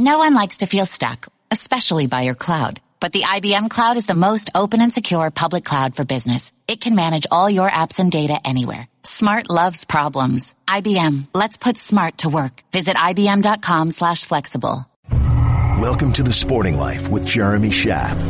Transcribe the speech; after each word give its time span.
No 0.00 0.18
one 0.18 0.34
likes 0.34 0.58
to 0.58 0.66
feel 0.66 0.86
stuck, 0.86 1.26
especially 1.50 2.06
by 2.06 2.22
your 2.22 2.36
cloud. 2.36 2.80
But 3.00 3.12
the 3.12 3.22
IBM 3.22 3.68
Cloud 3.68 3.96
is 3.96 4.06
the 4.06 4.14
most 4.14 4.48
open 4.54 4.80
and 4.80 4.94
secure 4.94 5.28
public 5.32 5.64
cloud 5.64 5.96
for 5.96 6.04
business. 6.04 6.52
It 6.68 6.80
can 6.80 6.94
manage 6.94 7.26
all 7.32 7.50
your 7.50 7.68
apps 7.68 7.98
and 7.98 8.08
data 8.08 8.38
anywhere. 8.44 8.86
Smart 9.02 9.50
loves 9.50 9.84
problems. 9.84 10.54
IBM, 10.68 11.26
let's 11.34 11.56
put 11.56 11.76
smart 11.76 12.18
to 12.18 12.28
work. 12.28 12.62
Visit 12.70 12.96
IBM.com 12.96 13.90
slash 13.90 14.24
flexible. 14.24 14.86
Welcome 15.10 16.12
to 16.12 16.22
the 16.22 16.32
Sporting 16.32 16.76
Life 16.76 17.08
with 17.08 17.26
Jeremy 17.26 17.70
Schaap. 17.70 18.20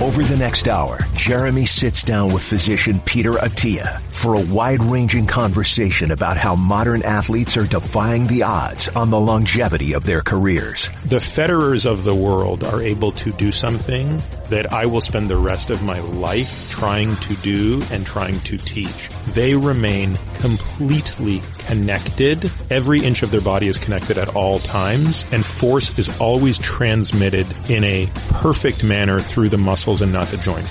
Over 0.00 0.24
the 0.24 0.36
next 0.36 0.66
hour, 0.66 0.98
Jeremy 1.14 1.66
sits 1.66 2.02
down 2.02 2.32
with 2.32 2.42
physician 2.42 3.00
Peter 3.00 3.32
Attia 3.32 4.00
for 4.10 4.34
a 4.34 4.44
wide-ranging 4.44 5.26
conversation 5.26 6.10
about 6.10 6.36
how 6.36 6.56
modern 6.56 7.02
athletes 7.02 7.56
are 7.56 7.66
defying 7.66 8.26
the 8.26 8.42
odds 8.42 8.88
on 8.88 9.10
the 9.10 9.20
longevity 9.20 9.92
of 9.92 10.04
their 10.04 10.20
careers. 10.20 10.90
The 11.06 11.20
Federers 11.20 11.86
of 11.86 12.02
the 12.02 12.14
world 12.14 12.64
are 12.64 12.82
able 12.82 13.12
to 13.12 13.32
do 13.32 13.52
something 13.52 14.20
that 14.50 14.72
I 14.72 14.86
will 14.86 15.00
spend 15.00 15.30
the 15.30 15.36
rest 15.36 15.70
of 15.70 15.82
my 15.82 16.00
life 16.00 16.68
trying 16.70 17.16
to 17.16 17.34
do 17.36 17.82
and 17.90 18.04
trying 18.04 18.40
to 18.40 18.58
teach. 18.58 19.08
They 19.28 19.54
remain 19.54 20.18
completely 20.34 21.40
connected. 21.58 22.50
Every 22.68 23.02
inch 23.02 23.22
of 23.22 23.30
their 23.30 23.40
body 23.40 23.68
is 23.68 23.78
connected 23.78 24.18
at 24.18 24.36
all 24.36 24.58
times 24.58 25.24
and 25.32 25.44
force 25.44 25.98
is 25.98 26.20
always 26.20 26.58
transmitted 26.58 27.46
in 27.70 27.84
a 27.84 28.10
perfect 28.28 28.84
manner 28.84 29.20
through 29.20 29.48
the 29.48 29.56
muscles 29.84 30.00
and 30.00 30.14
not 30.14 30.28
the 30.28 30.38
joint. 30.38 30.66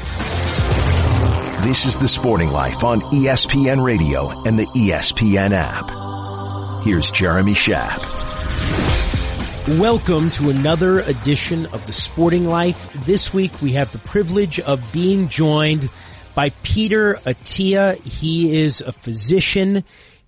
This 1.64 1.86
is 1.86 1.96
The 1.98 2.08
Sporting 2.08 2.50
Life 2.50 2.84
on 2.84 3.00
ESPN 3.12 3.84
Radio 3.84 4.42
and 4.44 4.58
the 4.58 4.66
ESPN 4.66 5.52
app. 5.54 6.84
Here's 6.84 7.12
Jeremy 7.12 7.54
Schaap. 7.54 8.00
Welcome 9.80 10.32
to 10.32 10.50
another 10.50 11.02
edition 11.02 11.68
of 11.68 11.86
The 11.86 11.94
Sporting 11.94 12.48
Life. 12.48 12.92
This 13.06 13.32
week 13.32 13.62
we 13.62 13.74
have 13.74 13.92
the 13.92 14.00
privilege 14.00 14.60
of 14.60 14.82
being 14.92 15.30
joined 15.30 15.92
by 16.34 16.50
Peter 16.64 17.14
Attia. 17.24 18.04
He 18.04 18.64
is 18.64 18.82
a 18.82 18.94
physician. 18.94 19.84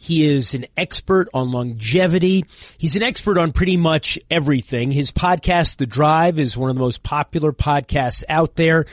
He 0.06 0.24
is 0.24 0.54
an 0.54 0.68
expert 0.78 1.30
on 1.34 1.50
longevity. 1.50 2.46
He's 2.78 2.96
an 2.96 3.02
expert 3.02 3.40
on 3.40 3.54
pretty 3.54 3.76
much 3.76 4.20
everything. 4.30 4.92
His 4.92 5.12
podcast, 5.12 5.78
The 5.78 5.88
Drive, 5.88 6.38
is 6.38 6.56
one 6.56 6.70
of 6.70 6.76
the 6.76 6.82
most 6.84 7.02
popular 7.02 7.52
podcasts 7.52 8.24
out 8.30 8.56
there. 8.56 8.86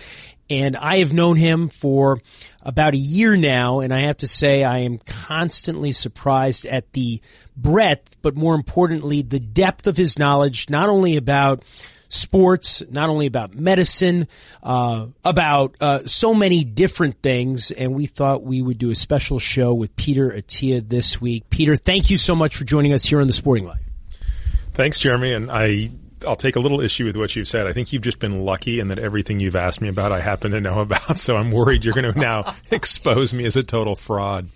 And 0.48 0.74
I 0.74 0.98
have 0.98 1.12
known 1.12 1.36
him 1.36 1.68
for 1.68 2.22
about 2.62 2.94
a 2.94 2.98
year 2.98 3.36
now, 3.36 3.80
and 3.80 3.92
I 3.92 4.00
have 4.00 4.16
to 4.18 4.26
say 4.26 4.64
I 4.64 4.78
am 4.78 4.96
constantly 4.98 5.92
surprised 5.92 6.64
at 6.64 6.90
the 6.92 7.20
breadth, 7.56 8.16
but 8.22 8.34
more 8.34 8.54
importantly, 8.54 9.20
the 9.20 9.38
depth 9.38 9.86
of 9.86 9.98
his 9.98 10.18
knowledge, 10.18 10.70
not 10.70 10.88
only 10.88 11.18
about 11.18 11.62
sports, 12.12 12.82
not 12.90 13.08
only 13.08 13.26
about 13.26 13.54
medicine, 13.54 14.28
uh, 14.62 15.06
about 15.24 15.76
uh, 15.80 16.06
so 16.06 16.34
many 16.34 16.62
different 16.62 17.22
things. 17.22 17.70
And 17.70 17.94
we 17.94 18.06
thought 18.06 18.42
we 18.42 18.60
would 18.60 18.78
do 18.78 18.90
a 18.90 18.94
special 18.94 19.38
show 19.38 19.72
with 19.72 19.96
Peter 19.96 20.30
Attia 20.30 20.86
this 20.86 21.20
week. 21.20 21.48
Peter, 21.48 21.74
thank 21.74 22.10
you 22.10 22.18
so 22.18 22.34
much 22.34 22.56
for 22.56 22.64
joining 22.64 22.92
us 22.92 23.04
here 23.04 23.20
on 23.20 23.26
the 23.26 23.32
Sporting 23.32 23.66
Life. 23.66 23.80
Thanks, 24.74 24.98
Jeremy. 24.98 25.32
And 25.32 25.50
I 25.50 25.90
I'll 26.26 26.36
take 26.36 26.56
a 26.56 26.60
little 26.60 26.80
issue 26.80 27.04
with 27.04 27.16
what 27.16 27.34
you've 27.34 27.48
said. 27.48 27.66
I 27.66 27.72
think 27.72 27.92
you've 27.92 28.02
just 28.02 28.18
been 28.18 28.44
lucky 28.44 28.78
and 28.78 28.90
that 28.90 28.98
everything 28.98 29.40
you've 29.40 29.56
asked 29.56 29.80
me 29.80 29.88
about, 29.88 30.12
I 30.12 30.20
happen 30.20 30.52
to 30.52 30.60
know 30.60 30.80
about. 30.82 31.18
So 31.18 31.36
I'm 31.36 31.50
worried 31.50 31.84
you're 31.84 31.94
going 31.94 32.12
to 32.12 32.18
now 32.18 32.54
expose 32.70 33.32
me 33.32 33.44
as 33.44 33.56
a 33.56 33.62
total 33.62 33.96
fraud. 33.96 34.48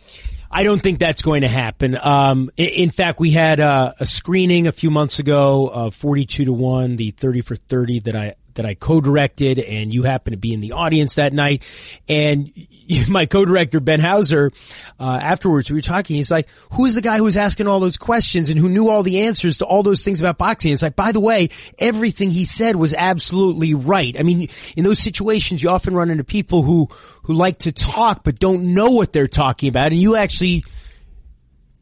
I 0.50 0.62
don't 0.62 0.82
think 0.82 0.98
that's 0.98 1.22
going 1.22 1.42
to 1.42 1.48
happen. 1.48 1.96
Um, 2.00 2.50
in, 2.56 2.90
fact, 2.90 3.20
we 3.20 3.30
had 3.30 3.60
uh, 3.60 3.92
a 3.98 4.06
screening 4.06 4.66
a 4.66 4.72
few 4.72 4.90
months 4.90 5.18
ago 5.18 5.66
of 5.66 5.94
42 5.94 6.46
to 6.46 6.52
1, 6.52 6.96
the 6.96 7.10
30 7.10 7.40
for 7.40 7.56
30 7.56 8.00
that 8.00 8.16
I 8.16 8.34
that 8.56 8.66
I 8.66 8.74
co-directed 8.74 9.58
and 9.58 9.92
you 9.94 10.02
happened 10.02 10.34
to 10.34 10.38
be 10.38 10.52
in 10.52 10.60
the 10.60 10.72
audience 10.72 11.14
that 11.14 11.32
night. 11.32 11.62
And 12.08 12.52
my 13.08 13.26
co-director, 13.26 13.80
Ben 13.80 14.00
Houser, 14.00 14.52
uh, 14.98 15.18
afterwards 15.22 15.70
we 15.70 15.76
were 15.76 15.82
talking, 15.82 16.16
he's 16.16 16.30
like, 16.30 16.48
who 16.72 16.84
is 16.84 16.94
the 16.94 17.02
guy 17.02 17.16
who 17.16 17.24
was 17.24 17.36
asking 17.36 17.68
all 17.68 17.80
those 17.80 17.96
questions 17.96 18.50
and 18.50 18.58
who 18.58 18.68
knew 18.68 18.88
all 18.88 19.02
the 19.02 19.22
answers 19.22 19.58
to 19.58 19.64
all 19.64 19.82
those 19.82 20.02
things 20.02 20.20
about 20.20 20.38
boxing? 20.38 20.72
It's 20.72 20.82
like, 20.82 20.96
by 20.96 21.12
the 21.12 21.20
way, 21.20 21.50
everything 21.78 22.30
he 22.30 22.44
said 22.44 22.76
was 22.76 22.94
absolutely 22.94 23.74
right. 23.74 24.18
I 24.18 24.22
mean, 24.22 24.48
in 24.76 24.84
those 24.84 24.98
situations, 24.98 25.62
you 25.62 25.70
often 25.70 25.94
run 25.94 26.10
into 26.10 26.24
people 26.24 26.62
who, 26.62 26.88
who 27.22 27.32
like 27.32 27.58
to 27.58 27.72
talk 27.72 28.24
but 28.24 28.38
don't 28.38 28.74
know 28.74 28.90
what 28.90 29.12
they're 29.12 29.26
talking 29.26 29.68
about. 29.68 29.92
And 29.92 30.00
you 30.00 30.16
actually, 30.16 30.64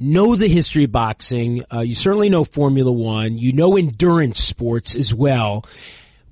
know 0.00 0.34
the 0.36 0.48
history 0.48 0.84
of 0.84 0.92
boxing. 0.92 1.64
Uh, 1.72 1.80
you 1.80 1.94
certainly 1.94 2.28
know 2.28 2.44
Formula 2.44 2.90
One. 2.90 3.38
You 3.38 3.52
know 3.52 3.76
endurance 3.76 4.42
sports 4.42 4.96
as 4.96 5.14
well. 5.14 5.64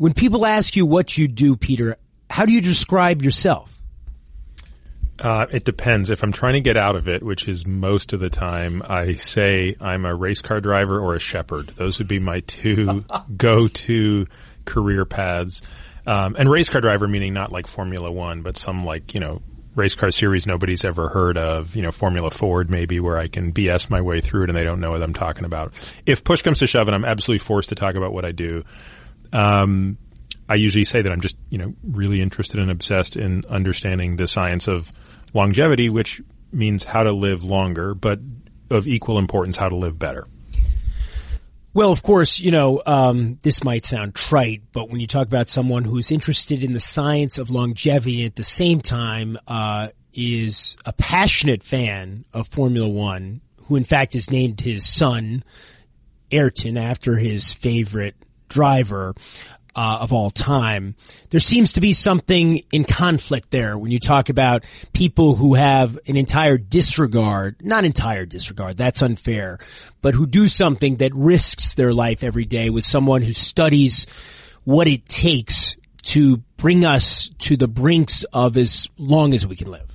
When 0.03 0.15
people 0.15 0.45
ask 0.45 0.75
you 0.75 0.85
what 0.85 1.17
you 1.17 1.29
do, 1.29 1.55
Peter, 1.55 1.97
how 2.29 2.45
do 2.45 2.53
you 2.53 2.61
describe 2.61 3.23
yourself? 3.23 3.81
Uh, 5.21 5.47
it 5.53 5.63
depends. 5.63 6.11
If 6.11 6.25
I'm 6.25 6.33
trying 6.33 6.55
to 6.55 6.61
get 6.61 6.77
out 6.77 6.97
of 6.97 7.07
it, 7.07 7.23
which 7.23 7.47
is 7.47 7.65
most 7.69 8.13
of 8.13 8.19
the 8.19 8.29
time, 8.29 8.83
I 8.85 9.15
say 9.15 9.77
I'm 9.81 10.05
a 10.05 10.13
race 10.13 10.41
car 10.41 10.61
driver 10.61 10.99
or 10.99 11.15
a 11.15 11.21
shepherd. 11.21 11.69
Those 11.77 12.01
would 12.01 12.09
be 12.09 12.19
my 12.19 12.41
two 12.41 13.05
go-to 13.37 14.27
career 14.65 15.05
paths. 15.05 15.63
Um, 16.05 16.35
and 16.37 16.51
race 16.51 16.69
car 16.69 16.81
driver 16.81 17.07
meaning 17.07 17.33
not 17.33 17.53
like 17.53 17.69
Formula 17.69 18.11
One, 18.11 18.43
but 18.43 18.57
some 18.57 18.85
like, 18.85 19.15
you 19.15 19.21
know, 19.21 19.41
race 19.77 19.95
car 19.95 20.11
series 20.11 20.49
nobody's 20.49 20.85
ever 20.85 21.11
heard 21.11 21.39
of, 21.39 21.77
you 21.77 21.83
know, 21.83 21.93
Formula 21.93 22.29
Ford 22.29 22.71
maybe 22.71 22.99
where 22.99 23.19
I 23.19 23.29
can 23.29 23.53
BS 23.53 23.89
my 23.89 24.01
way 24.01 24.21
through 24.21 24.43
it 24.43 24.51
and 24.51 24.59
they 24.59 24.65
don't 24.65 24.81
know 24.81 24.91
what 24.91 25.03
I'm 25.05 25.15
talking 25.15 25.45
about. 25.45 25.73
If 26.07 26.25
push 26.25 26.43
comes 26.43 26.59
to 26.59 26.67
shove 26.67 26.89
and 26.89 26.95
I'm 26.97 27.05
absolutely 27.05 27.39
forced 27.39 27.69
to 27.69 27.77
talk 27.77 27.95
about 27.95 28.13
what 28.13 28.25
I 28.25 28.33
do, 28.33 28.65
um, 29.33 29.99
I 30.49 30.57
usually 30.57 30.85
say 30.85 31.03
that 31.03 31.11
I'm 31.11 31.21
just, 31.21 31.37
you 31.49 31.59
know, 31.59 31.75
really 31.83 32.21
interested 32.21 32.61
and 32.61 32.71
obsessed 32.71 33.17
in 33.17 33.43
understanding 33.49 34.17
the 34.17 34.29
science 34.29 34.69
of 34.69 34.93
longevity, 35.33 35.89
which 35.89 36.21
means 36.53 36.85
how 36.85 37.03
to 37.03 37.13
live 37.13 37.43
longer, 37.43 37.95
but 37.95 38.21
of 38.71 38.87
equal 38.87 39.19
importance, 39.19 39.57
how 39.57 39.69
to 39.69 39.77
live 39.77 39.99
better. 39.99 40.27
Well, 41.75 41.91
of 41.91 42.03
course, 42.03 42.39
you 42.39 42.51
know, 42.51 42.83
um, 42.85 43.39
this 43.41 43.65
might 43.65 43.87
sound 43.87 44.15
trite, 44.15 44.63
but 44.75 44.91
when 44.91 45.01
you 45.01 45.07
talk 45.07 45.27
about 45.27 45.49
someone 45.49 45.85
who's 45.85 46.13
interested 46.13 46.63
in 46.63 46.75
the 46.75 46.81
science 46.81 47.39
of 47.39 47.49
longevity 47.49 48.21
and 48.21 48.27
at 48.27 48.37
the 48.37 48.45
same 48.45 48.83
time 48.83 49.39
uh, 49.47 49.89
is 50.13 50.77
a 50.85 50.93
passionate 50.93 51.63
fan 51.63 52.27
of 52.35 52.47
Formula 52.49 52.87
One, 52.87 53.41
who 53.65 53.77
in 53.77 53.85
fact 53.85 54.13
has 54.13 54.31
named 54.31 54.61
his 54.61 54.87
son 54.87 55.45
Ayrton 56.31 56.77
after 56.77 57.17
his 57.17 57.55
favorite 57.55 58.17
driver 58.53 59.15
uh, 59.75 59.99
of 60.01 60.13
all 60.13 60.31
time. 60.31 60.95
There 61.31 61.41
seems 61.41 61.75
to 61.75 61.81
be 61.81 61.93
something 61.93 62.63
in 62.73 62.85
conflict 62.85 63.51
there 63.51 63.79
when 63.79 63.91
you 63.91 63.99
talk 63.99 64.29
about 64.29 64.65
people 64.93 65.35
who 65.35 65.55
have 65.55 65.99
an 66.07 66.17
entire 66.17 66.59
disregard, 66.59 67.57
not 67.65 67.85
entire 67.85 68.27
disregard, 68.27 68.77
that's 68.77 69.03
unfair, 69.03 69.59
but 70.03 70.15
who 70.15 70.27
do 70.27 70.49
something 70.49 70.97
that 70.97 71.15
risks 71.15 71.75
their 71.75 71.95
life 71.95 72.23
every 72.23 72.45
day 72.45 72.71
with 72.71 72.85
someone 72.85 73.23
who 73.23 73.33
studies 73.33 74.07
what 74.65 74.87
it 74.87 75.07
takes 75.07 75.77
to 76.03 76.39
bring 76.57 76.85
us 76.85 77.31
to 77.39 77.57
the 77.57 77.69
brinks 77.69 78.25
of 78.25 78.57
as 78.57 78.89
long 78.99 79.35
as 79.35 79.47
we 79.47 79.57
can 79.57 79.71
live. 79.71 79.92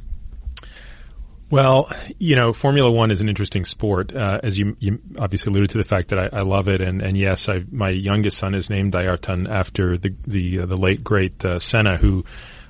Well, 1.50 1.90
you 2.20 2.36
know, 2.36 2.52
Formula 2.52 2.92
One 2.92 3.10
is 3.10 3.22
an 3.22 3.30
interesting 3.30 3.64
sport, 3.64 4.14
uh, 4.14 4.42
as 4.44 4.60
you, 4.60 4.76
you, 4.80 5.00
obviously 5.18 5.52
alluded 5.52 5.70
to 5.72 5.78
the 5.78 5.86
fact 5.86 6.10
that 6.10 6.20
I, 6.20 6.40
I 6.40 6.42
love 6.42 6.68
it, 6.68 6.82
and, 6.82 7.02
and 7.02 7.18
yes, 7.18 7.48
I, 7.48 7.64
my 7.72 7.90
youngest 7.90 8.38
son 8.38 8.54
is 8.54 8.70
named 8.70 8.96
Ayrton 8.96 9.48
after 9.48 9.98
the 9.98 10.14
the 10.26 10.60
uh, 10.62 10.66
the 10.66 10.76
late 10.76 11.06
great 11.06 11.44
uh, 11.46 11.60
Senna, 11.60 11.96
who 11.96 12.26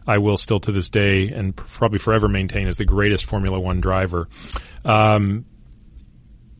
I 0.06 0.20
will 0.20 0.38
still 0.38 0.60
to 0.62 0.72
this 0.72 0.92
day 0.92 1.30
and 1.30 1.56
probably 1.56 2.00
forever 2.00 2.30
maintain 2.30 2.68
as 2.68 2.78
the 2.78 2.86
greatest 2.86 3.26
Formula 3.26 3.60
One 3.60 3.82
driver. 3.82 4.28
Um, 4.86 5.46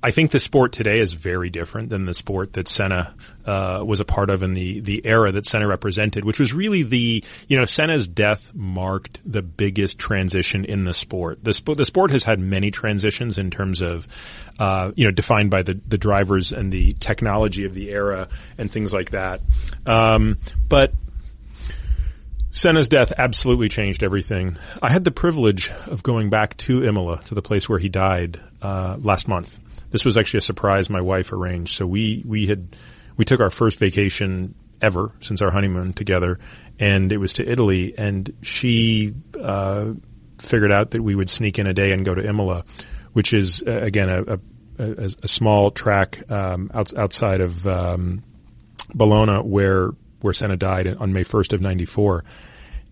I 0.04 0.12
think 0.12 0.30
the 0.30 0.40
sport 0.40 0.74
today 0.74 1.00
is 1.00 1.14
very 1.14 1.50
different 1.50 1.90
than 1.90 2.06
the 2.06 2.14
sport 2.14 2.54
that 2.54 2.68
Senna 2.68 3.16
uh, 3.46 3.84
was 3.86 4.00
a 4.00 4.06
part 4.06 4.30
of 4.30 4.44
in 4.44 4.54
the 4.54 4.80
the 4.80 5.04
era 5.04 5.32
that 5.32 5.48
Senna 5.48 5.68
represented, 5.68 6.24
which 6.24 6.40
was 6.40 6.54
really 6.54 6.84
the 6.84 7.24
you 7.48 7.58
know 7.58 7.66
Senna's 7.66 8.08
death 8.08 8.54
marked 8.54 9.20
the 9.26 9.42
biggest 9.42 9.98
transition 9.98 10.66
in 10.66 10.84
the 10.84 10.94
sport. 10.94 11.44
The 11.44 11.54
sport 11.54 11.80
the 11.80 11.86
sport 11.86 12.12
has 12.12 12.24
had 12.24 12.40
many 12.40 12.70
transitions 12.70 13.40
in 13.40 13.50
terms 13.50 13.82
of 13.82 14.08
uh, 14.60 14.92
you 14.96 15.06
know 15.06 15.12
defined 15.12 15.50
by 15.50 15.64
the 15.64 15.80
the 15.88 15.98
drivers 15.98 16.52
and 16.52 16.72
the 16.72 16.94
technology 16.94 17.66
of 17.66 17.74
the 17.74 17.90
era 17.90 18.28
and 18.60 18.72
things 18.72 18.94
like 18.94 19.10
that. 19.12 19.42
Um, 19.88 20.38
but 20.70 20.94
Senna's 22.52 22.88
death 22.88 23.14
absolutely 23.18 23.70
changed 23.70 24.04
everything. 24.04 24.58
I 24.80 24.90
had 24.92 25.04
the 25.06 25.12
privilege 25.12 25.72
of 25.88 26.04
going 26.04 26.30
back 26.30 26.56
to 26.58 26.84
Imola, 26.84 27.20
to 27.26 27.36
the 27.36 27.42
place 27.42 27.68
where 27.68 27.80
he 27.80 27.90
died 27.90 28.40
uh, 28.62 28.98
last 29.00 29.28
month 29.28 29.60
this 29.98 30.06
was 30.06 30.16
actually 30.16 30.38
a 30.38 30.42
surprise 30.42 30.92
my 30.92 31.02
wife 31.02 31.32
arranged. 31.34 31.74
So 31.76 31.88
we 31.88 32.22
we 32.24 32.46
had 32.46 32.76
we 33.16 33.26
took 33.26 33.40
our 33.40 33.50
first 33.50 33.80
vacation 33.80 34.54
ever 34.80 35.12
since 35.22 35.42
our 35.42 35.50
honeymoon 35.50 35.94
together, 35.94 36.38
and 36.78 37.12
it 37.12 37.18
was 37.18 37.34
to 37.34 37.52
Italy. 37.52 37.98
And 37.98 38.32
she 38.44 39.16
uh, 39.42 39.94
figured 40.38 40.72
out 40.72 40.92
that 40.92 41.02
we 41.02 41.16
would 41.16 41.32
sneak 41.32 41.58
in 41.58 41.66
a 41.66 41.74
day 41.74 41.94
and 41.94 42.06
go 42.06 42.14
to 42.14 42.24
Imola, 42.24 42.64
which 43.14 43.34
is 43.34 43.64
uh, 43.66 43.72
again 43.72 44.10
a, 44.10 44.22
a, 44.22 44.40
a, 44.78 45.10
a, 45.24 45.28
small 45.28 45.72
track 45.72 46.30
um, 46.30 46.70
out, 46.76 46.96
outside 46.96 47.42
of 47.42 47.66
um, 47.66 48.24
Bologna, 48.94 49.40
where 49.40 49.90
where 50.22 50.34
Senna 50.34 50.58
died 50.58 50.96
on 50.96 51.12
May 51.12 51.24
1st 51.24 51.54
of 51.54 51.62
94. 51.62 52.24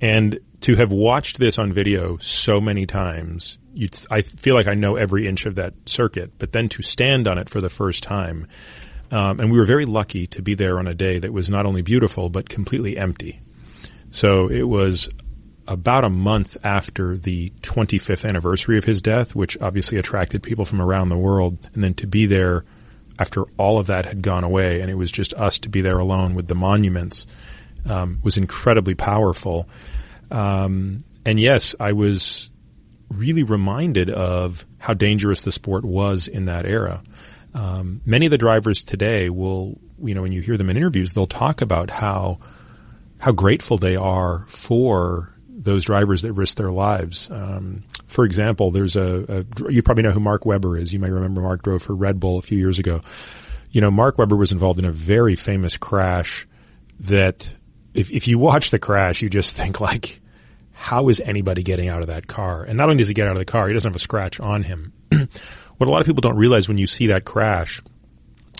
And 0.02 0.40
to 0.62 0.76
have 0.76 0.92
watched 0.92 1.38
this 1.38 1.58
on 1.60 1.72
video 1.72 2.18
so 2.18 2.60
many 2.60 2.86
times, 2.86 3.60
I 4.10 4.22
feel 4.22 4.56
like 4.56 4.68
I 4.68 4.74
know 4.74 4.96
every 4.96 5.28
inch 5.28 5.46
of 5.46 5.56
that 5.56 5.74
circuit, 5.86 6.34
but 6.38 6.52
then 6.52 6.70
to 6.70 6.82
stand 6.82 7.28
on 7.28 7.38
it 7.38 7.50
for 7.50 7.62
the 7.62 7.70
first 7.70 8.04
time, 8.04 8.48
um, 9.12 9.40
and 9.40 9.52
we 9.52 9.58
were 9.58 9.66
very 9.66 9.86
lucky 9.86 10.28
to 10.28 10.42
be 10.42 10.56
there 10.56 10.80
on 10.80 10.88
a 10.88 10.94
day 10.94 11.20
that 11.20 11.32
was 11.32 11.50
not 11.50 11.66
only 11.66 11.82
beautiful, 11.82 12.30
but 12.30 12.50
completely 12.50 12.98
empty. 12.98 13.42
So 14.10 14.50
it 14.50 14.64
was 14.64 15.10
about 15.68 16.04
a 16.04 16.10
month 16.10 16.58
after 16.64 17.18
the 17.18 17.52
25th 17.62 18.28
anniversary 18.28 18.78
of 18.78 18.86
his 18.86 19.02
death, 19.02 19.36
which 19.36 19.58
obviously 19.62 19.98
attracted 19.98 20.44
people 20.44 20.66
from 20.66 20.82
around 20.82 21.10
the 21.10 21.18
world. 21.18 21.70
And 21.74 21.84
then 21.84 21.94
to 21.96 22.08
be 22.08 22.26
there 22.26 22.66
after 23.18 23.44
all 23.58 23.80
of 23.80 23.88
that 23.88 24.06
had 24.06 24.22
gone 24.22 24.44
away 24.44 24.82
and 24.82 24.90
it 24.90 24.96
was 24.96 25.12
just 25.12 25.34
us 25.36 25.58
to 25.60 25.70
be 25.70 25.82
there 25.82 26.00
alone 26.00 26.36
with 26.36 26.48
the 26.48 26.56
monuments 26.56 27.26
um, 27.86 28.20
was 28.24 28.38
incredibly 28.38 28.96
powerful. 28.96 29.70
Um, 30.32 31.04
and 31.26 31.40
yes, 31.40 31.76
I 31.80 31.94
was 31.94 32.50
really 33.10 33.44
reminded 33.44 34.10
of 34.10 34.66
how 34.78 34.94
dangerous 34.94 35.42
the 35.42 35.52
sport 35.52 35.86
was 35.86 36.28
in 36.28 36.46
that 36.46 36.66
era. 36.66 37.04
Um, 37.54 38.02
many 38.06 38.26
of 38.26 38.32
the 38.32 38.38
drivers 38.38 38.84
today 38.84 39.30
will, 39.30 39.80
you 40.04 40.14
know, 40.14 40.22
when 40.22 40.32
you 40.32 40.42
hear 40.42 40.58
them 40.58 40.70
in 40.70 40.78
interviews, 40.78 41.14
they'll 41.14 41.28
talk 41.28 41.62
about 41.62 41.90
how 41.90 42.40
how 43.20 43.32
grateful 43.32 43.78
they 43.78 43.96
are 43.96 44.46
for 44.48 45.34
those 45.48 45.86
drivers 45.86 46.22
that 46.24 46.34
risk 46.34 46.58
their 46.58 46.72
lives. 46.72 47.30
Um, 47.32 47.84
for 48.08 48.26
example, 48.26 48.72
there's 48.72 48.96
a, 48.96 49.46
a, 49.64 49.72
you 49.72 49.82
probably 49.82 50.04
know 50.04 50.12
who 50.12 50.20
Mark 50.20 50.46
Webber 50.46 50.78
is. 50.78 50.94
You 50.94 51.00
may 51.00 51.10
remember 51.10 51.42
Mark 51.42 51.64
drove 51.64 51.82
for 51.82 51.96
Red 51.96 52.20
Bull 52.20 52.38
a 52.38 52.42
few 52.42 52.58
years 52.58 52.78
ago. 52.78 53.02
You 53.72 53.82
know, 53.82 53.90
Mark 53.90 54.18
Webber 54.18 54.36
was 54.36 54.52
involved 54.52 54.80
in 54.80 54.86
a 54.86 54.92
very 54.92 55.36
famous 55.36 55.78
crash 55.78 56.46
that 57.00 57.56
if, 57.96 58.12
if 58.12 58.28
you 58.28 58.38
watch 58.38 58.72
the 58.72 58.80
crash, 58.80 59.22
you 59.22 59.30
just 59.30 59.56
think 59.56 59.80
like, 59.80 60.22
how 60.74 61.08
is 61.10 61.22
anybody 61.22 61.64
getting 61.64 61.88
out 61.88 62.02
of 62.02 62.08
that 62.08 62.28
car? 62.28 62.64
And 62.64 62.78
not 62.78 62.90
only 62.90 62.98
does 62.98 63.08
he 63.08 63.14
get 63.14 63.28
out 63.28 63.34
of 63.34 63.40
the 63.40 63.46
car, 63.46 63.68
he 63.68 63.74
doesn't 63.74 63.90
have 63.90 63.96
a 63.96 64.00
scratch 64.00 64.40
on 64.40 64.64
him. 64.64 64.92
what 65.10 65.90
a 65.90 65.92
lot 65.92 66.02
of 66.02 66.06
people 66.06 66.22
don't 66.22 66.36
realize 66.36 66.68
when 66.68 66.78
you 66.78 66.88
see 66.88 67.08
that 67.08 67.26
crash 67.26 67.82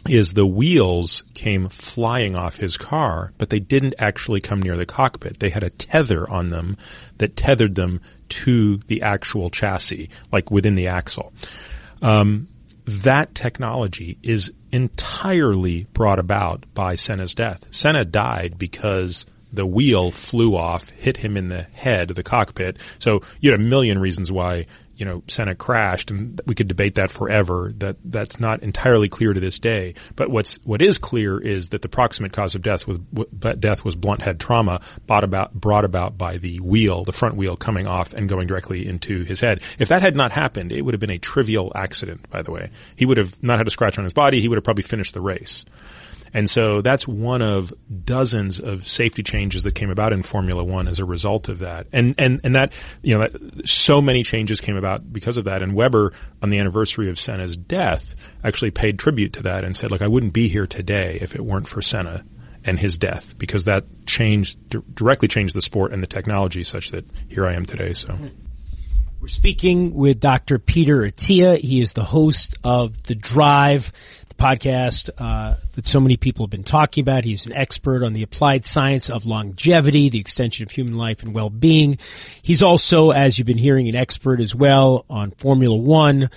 is 0.08 0.34
the 0.34 0.46
wheels 0.46 1.24
came 1.34 1.68
flying 1.68 2.36
off 2.36 2.58
his 2.58 2.78
car, 2.78 3.34
but 3.38 3.50
they 3.50 3.60
didn't 3.60 3.96
actually 3.98 4.40
come 4.40 4.62
near 4.62 4.78
the 4.78 4.86
cockpit. 4.86 5.40
They 5.40 5.50
had 5.50 5.64
a 5.64 5.70
tether 5.70 6.30
on 6.30 6.52
them 6.52 6.78
that 7.18 7.36
tethered 7.36 7.76
them 7.76 8.02
to 8.30 8.78
the 8.78 9.02
actual 9.02 9.50
chassis, 9.50 10.10
like 10.32 10.52
within 10.52 10.76
the 10.76 10.88
axle. 10.88 11.34
Um, 12.02 12.48
that 12.86 13.34
technology 13.34 14.18
is 14.22 14.54
entirely 14.76 15.88
brought 15.94 16.20
about 16.20 16.66
by 16.74 16.98
Senna's 16.98 17.34
death. 17.34 17.66
Senna 17.72 18.04
died 18.04 18.58
because 18.58 19.26
the 19.54 19.66
wheel 19.66 20.12
flew 20.12 20.58
off, 20.58 20.90
hit 20.90 21.16
him 21.16 21.38
in 21.38 21.48
the 21.48 21.64
head, 21.64 22.10
of 22.10 22.18
the 22.18 22.24
cockpit. 22.24 22.76
So 23.00 23.22
you 23.40 23.52
had 23.52 23.60
a 23.60 23.64
million 23.64 24.00
reasons 24.00 24.30
why 24.30 24.66
you 24.98 25.06
know 25.06 25.24
Senna 25.28 25.56
crashed, 25.56 26.12
and 26.12 26.40
we 26.46 26.56
could 26.56 26.68
debate 26.68 26.96
that 26.96 27.12
forever. 27.12 27.72
That 27.78 27.98
that's 28.04 28.40
not 28.40 28.64
entirely 28.64 29.10
clear 29.10 29.34
to 29.34 29.40
this 29.40 29.60
day. 29.60 29.96
But 30.16 30.30
what's 30.30 30.56
what 30.64 30.82
is 30.82 30.98
clear 30.98 31.40
is 31.40 31.70
that 31.70 31.82
the 31.82 31.90
proximate 31.90 32.34
cause 32.34 32.56
of 32.56 32.62
death 32.62 32.88
was 32.88 33.00
death 33.60 33.84
was 33.84 33.96
blunt 33.96 34.22
head 34.22 34.40
trauma 34.40 34.82
brought 35.08 35.24
about 35.24 35.54
brought 35.54 35.86
about 35.86 36.18
by 36.18 36.38
the 36.38 36.60
wheel, 36.60 37.04
the 37.04 37.14
front 37.14 37.36
wheel 37.36 37.56
coming 37.56 37.88
off 37.88 38.14
and 38.14 38.30
going 38.30 38.48
directly 38.48 38.88
into 38.88 39.24
his 39.24 39.40
head. 39.40 39.62
If 39.80 39.90
that 39.90 40.02
had 40.02 40.16
not 40.16 40.32
happened, 40.32 40.72
it 40.72 40.82
would 40.82 40.94
have 40.94 41.02
been 41.02 41.10
a 41.10 41.20
trivial 41.20 41.72
accident. 41.76 42.30
By 42.30 42.42
the 42.42 42.52
way, 42.52 42.72
he 42.96 43.06
would 43.06 43.18
have 43.18 43.42
not 43.44 43.58
had 43.58 43.68
a 43.68 43.72
scratch 43.72 43.98
on 43.98 44.04
his 44.04 44.14
body. 44.14 44.42
He 44.42 44.48
would 44.48 44.58
have 44.58 44.64
probably 44.64 44.84
finished 44.84 45.14
the 45.14 45.22
race. 45.22 45.66
And 46.36 46.50
so 46.50 46.82
that's 46.82 47.08
one 47.08 47.42
of 47.42 47.74
dozens 48.04 48.60
of 48.60 48.90
safety 48.90 49.24
changes 49.24 49.64
that 49.64 49.74
came 49.74 49.90
about 49.90 50.12
in 50.12 50.22
Formula 50.22 50.66
One 50.66 50.90
as 50.90 51.00
a 51.00 51.06
result 51.06 51.48
of 51.48 51.60
that. 51.60 51.88
And, 51.94 52.14
and, 52.18 52.42
and 52.44 52.56
that, 52.56 52.74
you 53.02 53.14
know, 53.14 53.22
that, 53.22 53.70
so 53.70 54.02
many 54.02 54.22
changes 54.22 54.60
came 54.60 54.76
about 54.76 55.14
because 55.14 55.38
of 55.38 55.46
that. 55.46 55.64
And 55.64 55.74
Webber, 55.74 56.12
on 56.42 56.50
the 56.50 56.60
anniversary 56.60 57.10
of 57.10 57.18
Senna's 57.18 57.56
death, 57.56 58.16
actually 58.44 58.72
paid 58.72 59.00
tribute 59.00 59.32
to 59.32 59.44
that 59.44 59.64
and 59.64 59.78
said, 59.78 59.92
look, 59.92 60.02
I 60.02 60.10
wouldn't 60.10 60.34
be 60.34 60.50
here 60.50 60.68
today 60.68 61.20
if 61.22 61.36
it 61.36 61.42
weren't 61.42 61.70
for 61.70 61.82
Senna 61.82 62.26
and 62.66 62.78
his 62.80 62.98
death 62.98 63.38
because 63.38 63.64
that 63.64 63.86
changed, 64.06 64.60
directly 64.94 65.30
changed 65.30 65.56
the 65.56 65.62
sport 65.62 65.94
and 65.94 66.04
the 66.04 66.08
technology 66.08 66.66
such 66.66 66.92
that 66.92 67.06
here 67.30 67.48
I 67.48 67.54
am 67.54 67.66
today. 67.66 67.94
So. 67.94 68.14
We're 69.22 69.30
speaking 69.30 69.94
with 69.94 70.20
Dr. 70.20 70.60
Peter 70.60 70.98
Attia. 70.98 71.58
He 71.58 71.80
is 71.80 71.94
the 71.94 72.04
host 72.04 72.58
of 72.66 73.02
The 73.04 73.16
Drive 73.16 73.94
podcast 74.38 75.10
uh, 75.18 75.56
that 75.74 75.88
so 75.88 76.00
many 76.00 76.18
people 76.18 76.46
have 76.46 76.52
been 76.52 76.64
talking 76.64 77.02
about. 77.02 77.24
He's 77.24 77.46
an 77.46 77.54
expert 77.54 78.04
on 78.04 78.14
the 78.14 78.24
applied 78.24 78.66
science 78.66 79.10
of 79.10 79.26
longevity, 79.26 80.10
the 80.10 80.20
extension 80.20 80.64
of 80.64 80.72
human 80.72 80.98
life 80.98 81.24
and 81.24 81.34
well-being. 81.34 81.98
He's 82.42 82.62
also, 82.62 83.12
as 83.12 83.38
you've 83.38 83.48
been 83.48 83.58
hearing, 83.58 83.88
an 83.88 83.96
expert 83.96 84.40
as 84.40 84.54
well 84.56 85.06
on 85.10 85.32
Formula 85.32 85.76
One, 85.76 86.30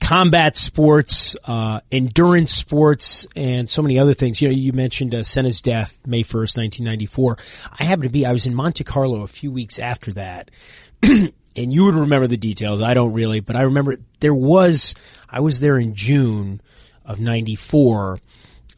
combat 0.00 0.56
sports, 0.56 1.36
uh, 1.44 1.80
endurance 1.90 2.52
sports, 2.52 3.26
and 3.34 3.68
so 3.68 3.82
many 3.82 3.98
other 3.98 4.14
things. 4.14 4.40
You 4.40 4.48
know, 4.48 4.54
you 4.54 4.72
mentioned 4.72 5.14
uh, 5.14 5.22
Senna's 5.22 5.60
death, 5.60 5.98
May 6.06 6.22
1st, 6.22 6.56
1994. 6.56 7.38
I 7.78 7.84
happened 7.84 8.04
to 8.04 8.10
be, 8.10 8.26
I 8.26 8.32
was 8.32 8.46
in 8.46 8.54
Monte 8.54 8.84
Carlo 8.84 9.22
a 9.22 9.28
few 9.28 9.50
weeks 9.50 9.78
after 9.78 10.12
that. 10.12 10.50
and 11.02 11.32
you 11.72 11.84
would 11.86 11.94
remember 11.94 12.26
the 12.26 12.36
details. 12.36 12.80
I 12.80 12.94
don't 12.94 13.12
really, 13.12 13.40
but 13.40 13.56
I 13.56 13.62
remember 13.62 13.96
there 14.20 14.34
was, 14.34 14.94
I 15.28 15.40
was 15.40 15.60
there 15.60 15.78
in 15.78 15.94
June 15.94 16.60
of 17.08 17.18
94, 17.18 18.20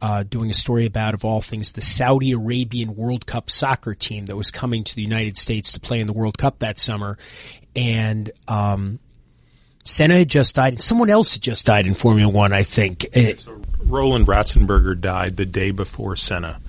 uh, 0.00 0.22
doing 0.22 0.48
a 0.48 0.54
story 0.54 0.86
about, 0.86 1.12
of 1.12 1.24
all 1.24 1.42
things, 1.42 1.72
the 1.72 1.82
Saudi 1.82 2.32
Arabian 2.32 2.96
World 2.96 3.26
Cup 3.26 3.50
soccer 3.50 3.94
team 3.94 4.26
that 4.26 4.36
was 4.36 4.50
coming 4.50 4.84
to 4.84 4.96
the 4.96 5.02
United 5.02 5.36
States 5.36 5.72
to 5.72 5.80
play 5.80 6.00
in 6.00 6.06
the 6.06 6.14
World 6.14 6.38
Cup 6.38 6.60
that 6.60 6.78
summer. 6.78 7.18
And, 7.76 8.30
um, 8.48 8.98
Senna 9.84 10.14
had 10.18 10.28
just 10.28 10.54
died, 10.54 10.74
and 10.74 10.82
someone 10.82 11.10
else 11.10 11.34
had 11.34 11.42
just 11.42 11.66
died 11.66 11.86
in 11.86 11.94
Formula 11.94 12.30
One, 12.30 12.52
I 12.52 12.62
think. 12.62 13.06
Roland 13.82 14.26
Ratzenberger 14.26 14.98
died 14.98 15.36
the 15.36 15.46
day 15.46 15.70
before 15.70 16.16
Senna. 16.16 16.60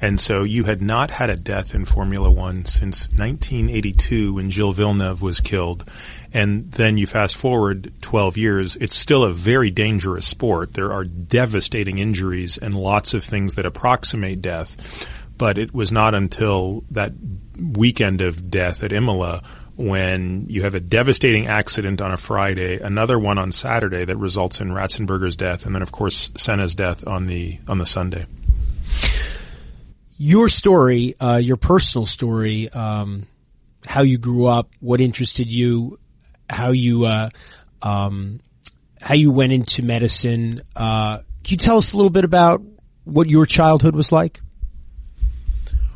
And 0.00 0.18
so 0.18 0.44
you 0.44 0.64
had 0.64 0.80
not 0.80 1.10
had 1.10 1.28
a 1.28 1.36
death 1.36 1.74
in 1.74 1.84
Formula 1.84 2.30
One 2.30 2.64
since 2.64 3.08
1982 3.08 4.34
when 4.34 4.50
Gilles 4.50 4.72
Villeneuve 4.72 5.20
was 5.20 5.40
killed. 5.40 5.84
And 6.32 6.70
then 6.72 6.96
you 6.96 7.06
fast 7.06 7.36
forward 7.36 7.92
12 8.00 8.36
years, 8.38 8.76
it's 8.76 8.96
still 8.96 9.24
a 9.24 9.32
very 9.32 9.70
dangerous 9.70 10.26
sport. 10.26 10.72
There 10.72 10.92
are 10.92 11.04
devastating 11.04 11.98
injuries 11.98 12.56
and 12.56 12.74
lots 12.74 13.12
of 13.12 13.24
things 13.24 13.56
that 13.56 13.66
approximate 13.66 14.40
death. 14.40 15.26
But 15.36 15.58
it 15.58 15.74
was 15.74 15.92
not 15.92 16.14
until 16.14 16.84
that 16.90 17.12
weekend 17.58 18.20
of 18.22 18.50
death 18.50 18.82
at 18.82 18.92
Imola 18.92 19.42
when 19.76 20.44
you 20.48 20.62
have 20.62 20.74
a 20.74 20.80
devastating 20.80 21.46
accident 21.46 22.02
on 22.02 22.12
a 22.12 22.16
Friday, 22.16 22.78
another 22.78 23.18
one 23.18 23.38
on 23.38 23.50
Saturday 23.50 24.04
that 24.04 24.16
results 24.18 24.60
in 24.60 24.72
Ratzenberger's 24.72 25.36
death, 25.36 25.64
and 25.64 25.74
then 25.74 25.80
of 25.80 25.90
course 25.90 26.30
Senna's 26.36 26.74
death 26.74 27.06
on 27.06 27.26
the 27.26 27.58
on 27.66 27.78
the 27.78 27.86
Sunday 27.86 28.26
your 30.22 30.48
story, 30.48 31.14
uh, 31.18 31.40
your 31.42 31.56
personal 31.56 32.04
story, 32.04 32.68
um, 32.68 33.26
how 33.86 34.02
you 34.02 34.18
grew 34.18 34.44
up, 34.44 34.68
what 34.78 35.00
interested 35.00 35.50
you, 35.50 35.98
how 36.50 36.72
you, 36.72 37.06
uh, 37.06 37.30
um, 37.80 38.38
how 39.00 39.14
you 39.14 39.32
went 39.32 39.50
into 39.50 39.82
medicine. 39.82 40.60
Uh, 40.76 41.16
can 41.42 41.52
you 41.52 41.56
tell 41.56 41.78
us 41.78 41.94
a 41.94 41.96
little 41.96 42.10
bit 42.10 42.26
about 42.26 42.60
what 43.04 43.30
your 43.30 43.46
childhood 43.46 43.94
was 43.94 44.12
like? 44.12 44.42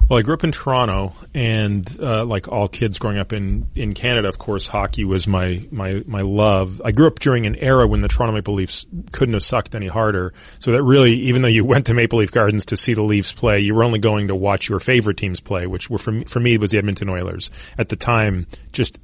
Well, 0.07 0.19
I 0.19 0.23
grew 0.23 0.35
up 0.35 0.45
in 0.45 0.53
Toronto, 0.53 1.15
and 1.33 1.87
uh, 1.99 2.27
like 2.27 2.47
all 2.49 2.69
kids 2.69 2.99
growing 2.99 3.17
up 3.17 3.33
in, 3.33 3.69
in 3.75 3.95
Canada, 3.95 4.29
of 4.29 4.37
course, 4.37 4.67
hockey 4.67 5.03
was 5.07 5.27
my, 5.27 5.67
my 5.71 6.03
my 6.07 6.21
love. 6.21 6.83
I 6.85 6.93
grew 6.93 7.07
up 7.07 7.21
during 7.21 7.47
an 7.47 7.57
era 7.57 7.87
when 7.87 8.03
the 8.03 8.09
Toronto 8.09 8.35
Maple 8.35 8.53
Leafs 8.53 8.85
couldn't 9.13 9.33
have 9.33 9.43
sucked 9.43 9.75
any 9.75 9.87
harder. 9.87 10.35
So 10.59 10.73
that 10.73 10.83
really, 10.83 11.15
even 11.15 11.41
though 11.41 11.49
you 11.49 11.65
went 11.65 11.87
to 11.87 11.95
Maple 11.95 12.19
Leaf 12.19 12.33
Gardens 12.33 12.67
to 12.67 12.77
see 12.77 12.93
the 12.93 13.03
Leafs 13.03 13.33
play, 13.33 13.61
you 13.61 13.75
were 13.75 13.83
only 13.83 13.99
going 13.99 14.29
to 14.29 14.35
watch 14.35 14.69
your 14.69 14.79
favorite 14.79 15.17
teams 15.17 15.41
play, 15.41 15.67
which 15.67 15.89
were 15.89 15.99
for 15.99 16.21
for 16.27 16.39
me 16.39 16.59
was 16.59 16.71
the 16.71 16.79
Edmonton 16.79 17.09
Oilers 17.09 17.51
at 17.79 17.89
the 17.89 17.97
time. 17.97 18.47
Just 18.73 18.99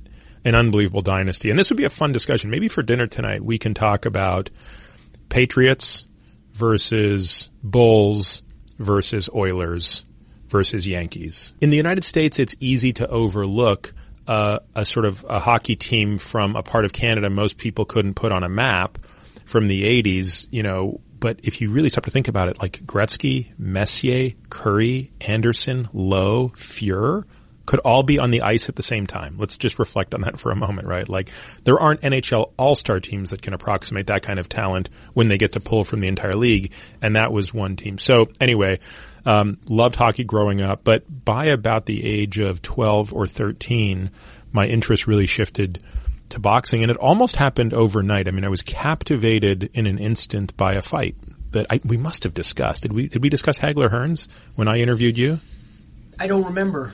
an 0.44 0.54
unbelievable 0.54 1.02
dynasty, 1.02 1.48
and 1.48 1.58
this 1.58 1.70
would 1.70 1.78
be 1.78 1.84
a 1.84 1.90
fun 1.90 2.12
discussion. 2.12 2.50
Maybe 2.50 2.68
for 2.68 2.82
dinner 2.82 3.06
tonight, 3.06 3.42
we 3.42 3.56
can 3.56 3.72
talk 3.72 4.04
about 4.04 4.50
Patriots 5.30 6.06
versus 6.52 7.48
Bulls 7.62 8.42
versus 8.78 9.30
Oilers 9.34 10.04
versus 10.50 10.86
Yankees. 10.86 11.52
In 11.60 11.70
the 11.70 11.76
United 11.76 12.04
States, 12.04 12.38
it's 12.38 12.54
easy 12.60 12.92
to 12.94 13.08
overlook 13.08 13.92
uh, 14.26 14.58
a 14.74 14.84
sort 14.84 15.06
of 15.06 15.24
a 15.28 15.38
hockey 15.38 15.76
team 15.76 16.18
from 16.18 16.56
a 16.56 16.62
part 16.62 16.84
of 16.84 16.92
Canada 16.92 17.30
most 17.30 17.58
people 17.58 17.84
couldn't 17.84 18.14
put 18.14 18.32
on 18.32 18.42
a 18.42 18.48
map 18.48 18.98
from 19.44 19.68
the 19.68 20.02
80s, 20.02 20.46
you 20.50 20.62
know, 20.62 21.00
but 21.18 21.40
if 21.42 21.60
you 21.60 21.70
really 21.70 21.88
stop 21.88 22.04
to 22.04 22.10
think 22.10 22.28
about 22.28 22.48
it, 22.48 22.60
like 22.60 22.80
Gretzky, 22.86 23.48
Messier, 23.58 24.30
Kurri, 24.48 25.10
Anderson, 25.20 25.88
Lowe, 25.92 26.48
Fuhr, 26.50 27.24
could 27.66 27.80
all 27.80 28.02
be 28.02 28.18
on 28.18 28.30
the 28.30 28.42
ice 28.42 28.68
at 28.68 28.76
the 28.76 28.82
same 28.82 29.06
time. 29.06 29.36
Let's 29.38 29.58
just 29.58 29.78
reflect 29.78 30.14
on 30.14 30.22
that 30.22 30.38
for 30.38 30.50
a 30.50 30.56
moment, 30.56 30.88
right? 30.88 31.08
Like 31.08 31.30
there 31.64 31.78
aren't 31.78 32.00
NHL 32.00 32.52
all-star 32.56 33.00
teams 33.00 33.30
that 33.30 33.42
can 33.42 33.54
approximate 33.54 34.08
that 34.08 34.22
kind 34.22 34.38
of 34.40 34.48
talent 34.48 34.88
when 35.12 35.28
they 35.28 35.38
get 35.38 35.52
to 35.52 35.60
pull 35.60 35.84
from 35.84 36.00
the 36.00 36.08
entire 36.08 36.32
league. 36.32 36.72
And 37.00 37.14
that 37.14 37.32
was 37.32 37.54
one 37.54 37.76
team. 37.76 37.98
So 37.98 38.28
anyway, 38.40 38.80
um, 39.24 39.58
loved 39.68 39.96
hockey 39.96 40.24
growing 40.24 40.60
up, 40.60 40.84
but 40.84 41.04
by 41.24 41.46
about 41.46 41.86
the 41.86 42.04
age 42.04 42.38
of 42.38 42.62
12 42.62 43.12
or 43.12 43.26
13, 43.26 44.10
my 44.52 44.66
interest 44.66 45.06
really 45.06 45.26
shifted 45.26 45.82
to 46.30 46.38
boxing 46.38 46.82
and 46.82 46.90
it 46.90 46.96
almost 46.98 47.36
happened 47.36 47.74
overnight. 47.74 48.28
I 48.28 48.30
mean, 48.30 48.44
I 48.44 48.48
was 48.48 48.62
captivated 48.62 49.70
in 49.74 49.86
an 49.86 49.98
instant 49.98 50.56
by 50.56 50.74
a 50.74 50.82
fight 50.82 51.16
that 51.50 51.66
I, 51.70 51.80
we 51.84 51.96
must 51.96 52.24
have 52.24 52.34
discussed. 52.34 52.82
Did 52.82 52.92
we, 52.92 53.08
did 53.08 53.22
we 53.22 53.28
discuss 53.28 53.58
Hagler 53.58 53.90
Hearns 53.90 54.28
when 54.54 54.68
I 54.68 54.78
interviewed 54.78 55.18
you? 55.18 55.40
I 56.18 56.26
don't 56.26 56.44
remember. 56.44 56.92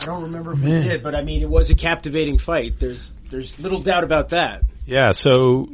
I 0.00 0.04
don't 0.04 0.22
remember 0.24 0.52
if 0.52 0.58
Man. 0.58 0.82
we 0.82 0.88
did, 0.88 1.02
but 1.02 1.14
I 1.14 1.22
mean, 1.22 1.42
it 1.42 1.48
was 1.48 1.70
a 1.70 1.74
captivating 1.74 2.38
fight. 2.38 2.80
There's, 2.80 3.12
there's 3.30 3.58
little 3.60 3.80
doubt 3.80 4.02
about 4.02 4.30
that. 4.30 4.64
Yeah. 4.86 5.12
So, 5.12 5.68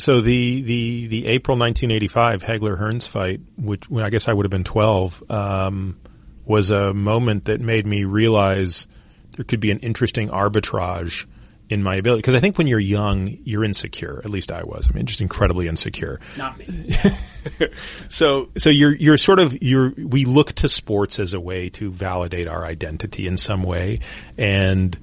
so 0.00 0.20
the, 0.20 0.62
the, 0.62 1.06
the 1.08 1.26
April 1.26 1.56
1985 1.56 2.42
Hagler 2.42 2.78
Hearns 2.78 3.06
fight, 3.06 3.40
which 3.56 3.88
when 3.88 4.04
I 4.04 4.10
guess 4.10 4.28
I 4.28 4.32
would 4.32 4.44
have 4.44 4.50
been 4.50 4.64
12, 4.64 5.30
um, 5.30 6.00
was 6.44 6.70
a 6.70 6.92
moment 6.92 7.44
that 7.46 7.60
made 7.60 7.86
me 7.86 8.04
realize 8.04 8.88
there 9.36 9.44
could 9.44 9.60
be 9.60 9.70
an 9.70 9.78
interesting 9.80 10.28
arbitrage 10.28 11.26
in 11.68 11.82
my 11.84 11.94
ability 11.94 12.18
because 12.18 12.34
I 12.34 12.40
think 12.40 12.58
when 12.58 12.66
you're 12.66 12.80
young, 12.80 13.28
you're 13.44 13.64
insecure. 13.64 14.20
At 14.24 14.30
least 14.30 14.50
I 14.50 14.64
was. 14.64 14.88
I 14.90 14.92
mean, 14.92 15.06
just 15.06 15.20
incredibly 15.20 15.68
insecure. 15.68 16.20
Not 16.36 16.58
me. 16.58 16.66
so, 18.08 18.50
so 18.58 18.70
you're 18.70 18.94
you're 18.96 19.16
sort 19.16 19.38
of 19.38 19.62
you're. 19.62 19.94
We 19.96 20.24
look 20.24 20.52
to 20.54 20.68
sports 20.68 21.20
as 21.20 21.32
a 21.32 21.40
way 21.40 21.70
to 21.70 21.90
validate 21.90 22.48
our 22.48 22.64
identity 22.64 23.28
in 23.28 23.36
some 23.36 23.62
way, 23.62 24.00
and 24.36 24.98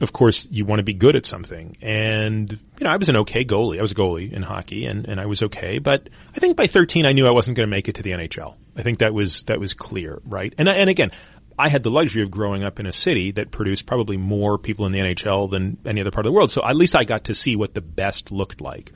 of 0.00 0.12
course, 0.12 0.48
you 0.50 0.64
want 0.64 0.80
to 0.80 0.84
be 0.84 0.94
good 0.94 1.16
at 1.16 1.26
something. 1.26 1.76
And 1.80 2.50
you 2.52 2.84
know, 2.84 2.90
I 2.90 2.96
was 2.96 3.08
an 3.08 3.16
okay 3.18 3.44
goalie. 3.44 3.78
I 3.78 3.82
was 3.82 3.92
a 3.92 3.94
goalie 3.94 4.32
in 4.32 4.42
hockey, 4.42 4.86
and 4.86 5.06
and 5.06 5.20
I 5.20 5.26
was 5.26 5.42
okay. 5.44 5.78
But 5.78 6.08
I 6.34 6.40
think 6.40 6.56
by 6.56 6.66
13, 6.66 7.06
I 7.06 7.12
knew 7.12 7.26
I 7.26 7.30
wasn't 7.30 7.56
going 7.56 7.66
to 7.66 7.70
make 7.70 7.88
it 7.88 7.96
to 7.96 8.02
the 8.02 8.10
NHL. 8.10 8.54
I 8.76 8.82
think 8.82 8.98
that 8.98 9.14
was 9.14 9.44
that 9.44 9.60
was 9.60 9.74
clear, 9.74 10.20
right? 10.24 10.52
And 10.58 10.68
and 10.68 10.90
again, 10.90 11.10
I 11.58 11.68
had 11.68 11.82
the 11.82 11.90
luxury 11.90 12.22
of 12.22 12.30
growing 12.30 12.64
up 12.64 12.80
in 12.80 12.86
a 12.86 12.92
city 12.92 13.30
that 13.32 13.50
produced 13.50 13.86
probably 13.86 14.16
more 14.16 14.58
people 14.58 14.86
in 14.86 14.92
the 14.92 14.98
NHL 14.98 15.50
than 15.50 15.78
any 15.84 16.00
other 16.00 16.10
part 16.10 16.26
of 16.26 16.30
the 16.30 16.34
world. 16.34 16.50
So 16.50 16.64
at 16.64 16.76
least 16.76 16.96
I 16.96 17.04
got 17.04 17.24
to 17.24 17.34
see 17.34 17.54
what 17.56 17.74
the 17.74 17.80
best 17.80 18.32
looked 18.32 18.60
like. 18.60 18.92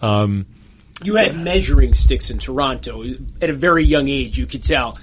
Um, 0.00 0.46
you 1.02 1.16
had 1.16 1.36
measuring 1.36 1.94
sticks 1.94 2.30
in 2.30 2.38
Toronto 2.38 3.04
at 3.42 3.50
a 3.50 3.52
very 3.52 3.84
young 3.84 4.08
age. 4.08 4.38
You 4.38 4.46
could 4.46 4.62
tell, 4.62 4.98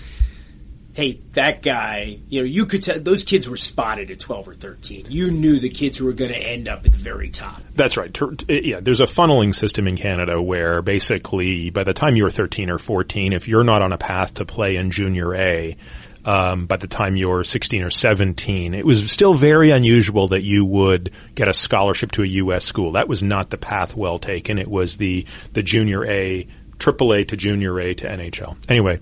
hey, 0.94 1.20
that 1.34 1.62
guy. 1.62 2.20
You 2.30 2.42
know, 2.42 2.46
you 2.46 2.66
could 2.66 2.84
tell 2.84 3.00
those 3.00 3.24
kids 3.24 3.50
were 3.50 3.58
spotted 3.58 4.12
at 4.12 4.20
twelve 4.20 4.48
or 4.48 4.54
thirteen. 4.54 5.06
You 5.10 5.32
knew 5.32 5.60
the 5.60 5.70
kids 5.70 5.98
who 5.98 6.06
were 6.06 6.14
going 6.14 6.32
to 6.32 6.40
end 6.40 6.68
up 6.68 6.86
at 6.86 6.92
the 6.92 6.98
very 6.98 7.30
top. 7.30 7.62
That's 7.76 7.98
right. 7.98 8.16
Yeah, 8.48 8.80
there's 8.80 9.02
a 9.02 9.06
funneling 9.06 9.54
system 9.54 9.88
in 9.88 9.98
Canada 9.98 10.42
where 10.42 10.82
basically 10.82 11.70
by 11.70 11.84
the 11.84 11.94
time 11.94 12.16
you 12.16 12.24
were 12.24 12.32
thirteen 12.32 12.70
or 12.70 12.78
fourteen, 12.78 13.34
if 13.34 13.48
you're 13.48 13.64
not 13.64 13.82
on 13.82 13.92
a 13.94 13.98
path 13.98 14.36
to 14.36 14.46
play 14.46 14.78
in 14.78 14.92
Junior 14.92 15.36
A 15.36 15.76
um, 16.26 16.66
by 16.66 16.78
the 16.78 16.88
time 16.88 17.16
you're 17.16 17.44
16 17.44 17.84
or 17.84 17.90
17. 17.90 18.74
It 18.74 18.86
was 18.86 19.12
still 19.12 19.34
very 19.34 19.72
unusual 19.72 20.30
that 20.30 20.42
you 20.42 20.66
would 20.66 21.12
get 21.36 21.48
a 21.48 21.54
scholarship 21.54 22.12
to 22.14 22.24
a 22.24 22.28
U.S. 22.28 22.66
school. 22.66 22.94
That 22.94 23.08
was 23.08 23.24
not 23.24 23.50
the 23.50 23.58
path 23.58 23.96
well 23.96 24.20
taken. 24.20 24.58
It 24.58 24.68
was 24.68 24.98
the 24.98 25.26
the 25.54 25.64
junior 25.64 26.06
A, 26.06 26.48
triple 26.80 27.14
A 27.14 27.24
to 27.26 27.38
junior 27.38 27.80
A 27.80 27.94
to 27.96 28.08
NHL. 28.08 28.56
Anyway, 28.70 29.00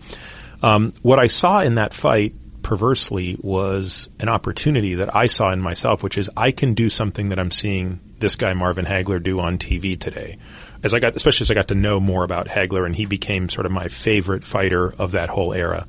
um, 0.61 0.91
what 1.01 1.19
I 1.19 1.27
saw 1.27 1.61
in 1.61 1.75
that 1.75 1.93
fight 1.93 2.33
perversely 2.61 3.37
was 3.41 4.09
an 4.19 4.29
opportunity 4.29 4.95
that 4.95 5.15
I 5.15 5.27
saw 5.27 5.51
in 5.51 5.61
myself, 5.61 6.03
which 6.03 6.17
is 6.17 6.29
I 6.37 6.51
can 6.51 6.73
do 6.73 6.89
something 6.89 7.29
that 7.29 7.39
I'm 7.39 7.51
seeing 7.51 7.99
this 8.19 8.35
guy 8.35 8.53
Marvin 8.53 8.85
Hagler 8.85 9.21
do 9.21 9.39
on 9.39 9.57
TV 9.57 9.99
today. 9.99 10.37
As 10.83 10.93
I 10.93 10.99
got, 10.99 11.15
especially 11.15 11.45
as 11.45 11.51
I 11.51 11.55
got 11.55 11.69
to 11.69 11.75
know 11.75 11.99
more 11.99 12.23
about 12.23 12.47
Hagler, 12.47 12.85
and 12.85 12.95
he 12.95 13.05
became 13.05 13.49
sort 13.49 13.65
of 13.65 13.71
my 13.71 13.87
favorite 13.87 14.43
fighter 14.43 14.93
of 14.93 15.11
that 15.11 15.29
whole 15.29 15.53
era 15.53 15.87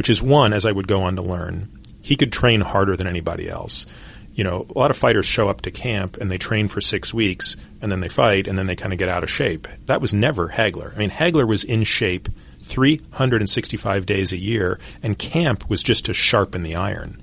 which 0.00 0.08
is 0.08 0.22
one, 0.22 0.54
as 0.54 0.64
I 0.64 0.72
would 0.72 0.88
go 0.88 1.02
on 1.02 1.16
to 1.16 1.20
learn, 1.22 1.68
he 2.00 2.16
could 2.16 2.32
train 2.32 2.62
harder 2.62 2.96
than 2.96 3.06
anybody 3.06 3.50
else. 3.50 3.84
You 4.32 4.44
know, 4.44 4.66
a 4.74 4.78
lot 4.78 4.90
of 4.90 4.96
fighters 4.96 5.26
show 5.26 5.50
up 5.50 5.60
to 5.60 5.70
camp 5.70 6.16
and 6.16 6.30
they 6.30 6.38
train 6.38 6.68
for 6.68 6.80
six 6.80 7.12
weeks 7.12 7.58
and 7.82 7.92
then 7.92 8.00
they 8.00 8.08
fight 8.08 8.46
and 8.46 8.56
then 8.56 8.66
they 8.66 8.76
kind 8.76 8.94
of 8.94 8.98
get 8.98 9.10
out 9.10 9.24
of 9.24 9.30
shape. 9.30 9.68
That 9.84 10.00
was 10.00 10.14
never 10.14 10.48
Hagler. 10.48 10.94
I 10.94 10.98
mean, 10.98 11.10
Hagler 11.10 11.46
was 11.46 11.64
in 11.64 11.84
shape 11.84 12.30
365 12.70 14.06
days 14.06 14.32
a 14.32 14.36
year 14.36 14.78
and 15.02 15.18
camp 15.18 15.68
was 15.68 15.82
just 15.82 16.06
to 16.06 16.14
sharpen 16.14 16.62
the 16.62 16.76
iron. 16.76 17.20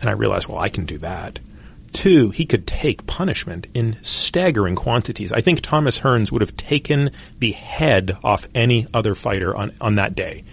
And 0.00 0.10
I 0.10 0.12
realized, 0.12 0.46
well, 0.46 0.58
I 0.58 0.68
can 0.68 0.84
do 0.84 0.98
that. 0.98 1.38
Two, 1.92 2.30
he 2.30 2.44
could 2.44 2.66
take 2.66 3.06
punishment 3.06 3.68
in 3.72 3.96
staggering 4.02 4.76
quantities. 4.76 5.32
I 5.32 5.40
think 5.40 5.62
Thomas 5.62 5.98
Hearns 6.00 6.30
would 6.30 6.42
have 6.42 6.56
taken 6.56 7.10
the 7.38 7.52
head 7.52 8.18
off 8.22 8.46
any 8.54 8.86
other 8.92 9.14
fighter 9.14 9.56
on, 9.56 9.72
on 9.80 9.94
that 9.94 10.14
day. 10.14 10.44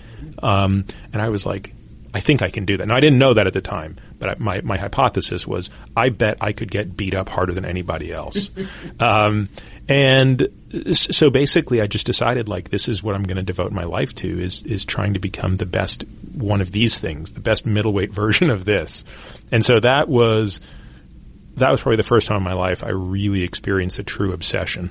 Um, 0.41 0.85
and 1.11 1.21
I 1.21 1.29
was 1.29 1.45
like, 1.45 1.73
I 2.13 2.19
think 2.19 2.41
I 2.41 2.49
can 2.49 2.65
do 2.65 2.77
that. 2.77 2.87
Now 2.87 2.95
I 2.95 2.99
didn't 2.99 3.17
know 3.17 3.33
that 3.33 3.47
at 3.47 3.53
the 3.53 3.61
time, 3.61 3.95
but 4.19 4.29
I, 4.29 4.35
my 4.37 4.61
my 4.61 4.77
hypothesis 4.77 5.47
was 5.47 5.71
I 5.97 6.09
bet 6.09 6.37
I 6.41 6.51
could 6.53 6.69
get 6.69 6.95
beat 6.95 7.15
up 7.15 7.27
harder 7.27 7.53
than 7.53 7.65
anybody 7.65 8.11
else. 8.11 8.51
um, 8.99 9.49
and 9.89 10.47
so 10.93 11.29
basically, 11.29 11.81
I 11.81 11.87
just 11.87 12.05
decided 12.05 12.47
like 12.47 12.69
this 12.69 12.87
is 12.87 13.03
what 13.03 13.15
I'm 13.15 13.23
going 13.23 13.37
to 13.37 13.43
devote 13.43 13.71
my 13.71 13.83
life 13.83 14.15
to 14.15 14.27
is 14.27 14.63
is 14.63 14.85
trying 14.85 15.13
to 15.13 15.19
become 15.19 15.57
the 15.57 15.65
best 15.65 16.05
one 16.33 16.61
of 16.61 16.71
these 16.71 16.99
things, 16.99 17.33
the 17.33 17.41
best 17.41 17.65
middleweight 17.65 18.11
version 18.13 18.49
of 18.49 18.65
this. 18.65 19.03
And 19.51 19.63
so 19.63 19.79
that 19.79 20.07
was 20.07 20.61
that 21.57 21.69
was 21.69 21.81
probably 21.81 21.97
the 21.97 22.03
first 22.03 22.27
time 22.27 22.37
in 22.37 22.43
my 22.43 22.53
life 22.53 22.83
I 22.83 22.89
really 22.89 23.43
experienced 23.43 23.99
a 23.99 24.03
true 24.03 24.31
obsession. 24.31 24.89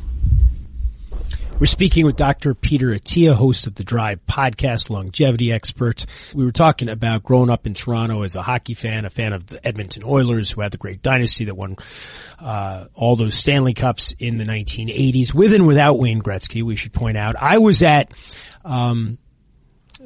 We're 1.62 1.66
speaking 1.66 2.04
with 2.04 2.16
Dr. 2.16 2.57
Peter 2.57 2.88
Attia, 2.88 3.35
host 3.35 3.69
of 3.69 3.76
the 3.76 3.85
Drive 3.85 4.19
podcast, 4.26 4.90
longevity 4.90 5.52
expert. 5.52 6.07
We 6.35 6.45
were 6.45 6.50
talking 6.50 6.88
about 6.88 7.23
growing 7.23 7.50
up 7.50 7.69
in 7.69 7.75
Toronto 7.75 8.23
as 8.23 8.35
a 8.35 8.42
hockey 8.42 8.75
fan, 8.75 9.04
a 9.04 9.11
fan 9.11 9.33
of 9.33 9.47
the 9.47 9.64
Edmonton 9.64 10.02
Oilers, 10.04 10.50
who 10.50 10.61
had 10.61 10.73
the 10.73 10.76
great 10.76 11.02
dynasty 11.02 11.45
that 11.45 11.54
won 11.54 11.76
uh, 12.40 12.87
all 12.95 13.14
those 13.14 13.37
Stanley 13.37 13.75
Cups 13.75 14.12
in 14.19 14.38
the 14.38 14.45
1980s, 14.45 15.33
with 15.33 15.54
and 15.54 15.69
without 15.69 16.00
Wayne 16.00 16.21
Gretzky. 16.21 16.64
We 16.64 16.75
should 16.75 16.92
point 16.92 17.16
out. 17.16 17.37
I 17.40 17.59
was 17.59 17.81
at 17.85 18.11
um, 18.64 19.19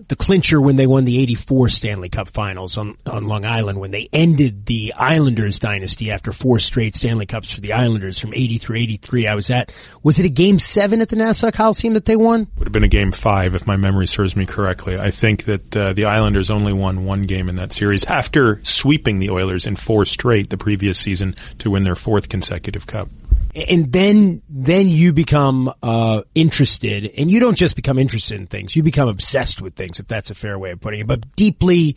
the 0.08 0.16
clincher 0.16 0.60
when 0.60 0.76
they 0.76 0.86
won 0.86 1.04
the 1.04 1.18
84 1.20 1.68
Stanley 1.70 2.08
Cup 2.08 2.28
finals 2.28 2.76
on, 2.76 2.96
on 3.06 3.24
Long 3.24 3.44
Island 3.44 3.80
when 3.80 3.90
they 3.90 4.08
ended 4.12 4.66
the 4.66 4.92
Islanders 4.94 5.58
dynasty 5.58 6.10
after 6.10 6.32
four 6.32 6.58
straight 6.58 6.94
Stanley 6.94 7.26
Cups 7.26 7.54
for 7.54 7.60
the 7.60 7.72
Islanders 7.72 8.18
from 8.18 8.34
80 8.34 8.58
through 8.58 8.76
83. 8.76 9.26
I 9.26 9.34
was 9.34 9.50
at, 9.50 9.74
was 10.02 10.20
it 10.20 10.26
a 10.26 10.30
game 10.30 10.58
seven 10.58 11.00
at 11.00 11.08
the 11.08 11.16
Nassau 11.16 11.50
Coliseum 11.50 11.94
that 11.94 12.04
they 12.04 12.16
won? 12.16 12.46
Would 12.58 12.66
have 12.66 12.72
been 12.72 12.84
a 12.84 12.88
game 12.88 13.12
five 13.12 13.54
if 13.54 13.66
my 13.66 13.76
memory 13.76 14.06
serves 14.06 14.36
me 14.36 14.44
correctly. 14.44 14.98
I 14.98 15.10
think 15.10 15.44
that 15.44 15.76
uh, 15.76 15.92
the 15.94 16.04
Islanders 16.04 16.50
only 16.50 16.72
won 16.72 17.04
one 17.04 17.22
game 17.22 17.48
in 17.48 17.56
that 17.56 17.72
series 17.72 18.04
after 18.04 18.62
sweeping 18.64 19.18
the 19.18 19.30
Oilers 19.30 19.66
in 19.66 19.76
four 19.76 20.04
straight 20.04 20.50
the 20.50 20.58
previous 20.58 20.98
season 20.98 21.34
to 21.58 21.70
win 21.70 21.84
their 21.84 21.96
fourth 21.96 22.28
consecutive 22.28 22.86
cup 22.86 23.08
and 23.56 23.90
then 23.90 24.42
then 24.50 24.88
you 24.88 25.14
become 25.14 25.72
uh, 25.82 26.22
interested, 26.34 27.10
and 27.16 27.30
you 27.30 27.40
don't 27.40 27.56
just 27.56 27.74
become 27.74 27.98
interested 27.98 28.38
in 28.38 28.46
things; 28.46 28.76
you 28.76 28.82
become 28.82 29.08
obsessed 29.08 29.62
with 29.62 29.74
things, 29.74 29.98
if 29.98 30.06
that's 30.06 30.28
a 30.30 30.34
fair 30.34 30.58
way 30.58 30.72
of 30.72 30.80
putting 30.80 31.00
it. 31.00 31.06
But 31.06 31.34
deeply, 31.36 31.96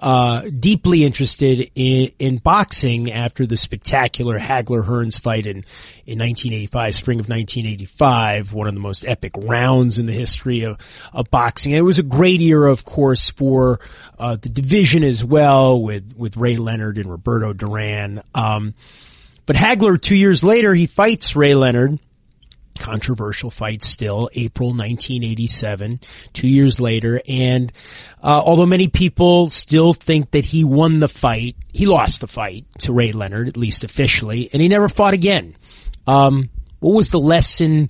uh, 0.00 0.42
deeply 0.58 1.04
interested 1.04 1.70
in 1.76 2.10
in 2.18 2.38
boxing 2.38 3.12
after 3.12 3.46
the 3.46 3.56
spectacular 3.56 4.36
Hagler 4.36 4.84
Hearns 4.84 5.20
fight 5.20 5.46
in 5.46 5.58
in 6.06 6.18
1985, 6.18 6.94
spring 6.96 7.20
of 7.20 7.28
1985, 7.28 8.52
one 8.52 8.66
of 8.66 8.74
the 8.74 8.80
most 8.80 9.06
epic 9.06 9.32
rounds 9.36 10.00
in 10.00 10.06
the 10.06 10.12
history 10.12 10.62
of 10.62 10.76
of 11.12 11.30
boxing. 11.30 11.72
And 11.72 11.78
it 11.78 11.82
was 11.82 12.00
a 12.00 12.04
great 12.04 12.40
year, 12.40 12.66
of 12.66 12.84
course, 12.84 13.30
for 13.30 13.78
uh, 14.18 14.34
the 14.34 14.48
division 14.48 15.04
as 15.04 15.24
well, 15.24 15.80
with 15.80 16.14
with 16.16 16.36
Ray 16.36 16.56
Leonard 16.56 16.98
and 16.98 17.08
Roberto 17.08 17.52
Duran. 17.52 18.22
Um, 18.34 18.74
but 19.46 19.56
Hagler, 19.56 20.00
two 20.00 20.16
years 20.16 20.42
later, 20.44 20.74
he 20.74 20.86
fights 20.86 21.36
Ray 21.36 21.54
Leonard. 21.54 21.98
Controversial 22.78 23.50
fight 23.50 23.82
still, 23.82 24.28
April 24.34 24.68
1987, 24.68 25.98
two 26.34 26.46
years 26.46 26.78
later. 26.78 27.22
And, 27.26 27.72
uh, 28.22 28.42
although 28.44 28.66
many 28.66 28.88
people 28.88 29.48
still 29.48 29.94
think 29.94 30.32
that 30.32 30.44
he 30.44 30.62
won 30.62 31.00
the 31.00 31.08
fight, 31.08 31.56
he 31.72 31.86
lost 31.86 32.20
the 32.20 32.26
fight 32.26 32.66
to 32.80 32.92
Ray 32.92 33.12
Leonard, 33.12 33.48
at 33.48 33.56
least 33.56 33.82
officially, 33.82 34.50
and 34.52 34.60
he 34.60 34.68
never 34.68 34.90
fought 34.90 35.14
again. 35.14 35.56
Um, 36.06 36.50
what 36.80 36.94
was 36.94 37.10
the 37.10 37.18
lesson? 37.18 37.88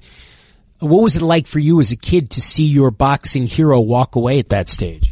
What 0.79 1.03
was 1.03 1.17
it 1.17 1.23
like 1.23 1.47
for 1.47 1.59
you 1.59 1.81
as 1.81 1.91
a 1.91 1.97
kid 1.97 2.31
to 2.31 2.41
see 2.41 2.65
your 2.65 2.91
boxing 2.91 3.47
hero 3.47 3.81
walk 3.81 4.15
away 4.15 4.39
at 4.39 4.51
that 4.51 4.69
stage? 4.69 5.06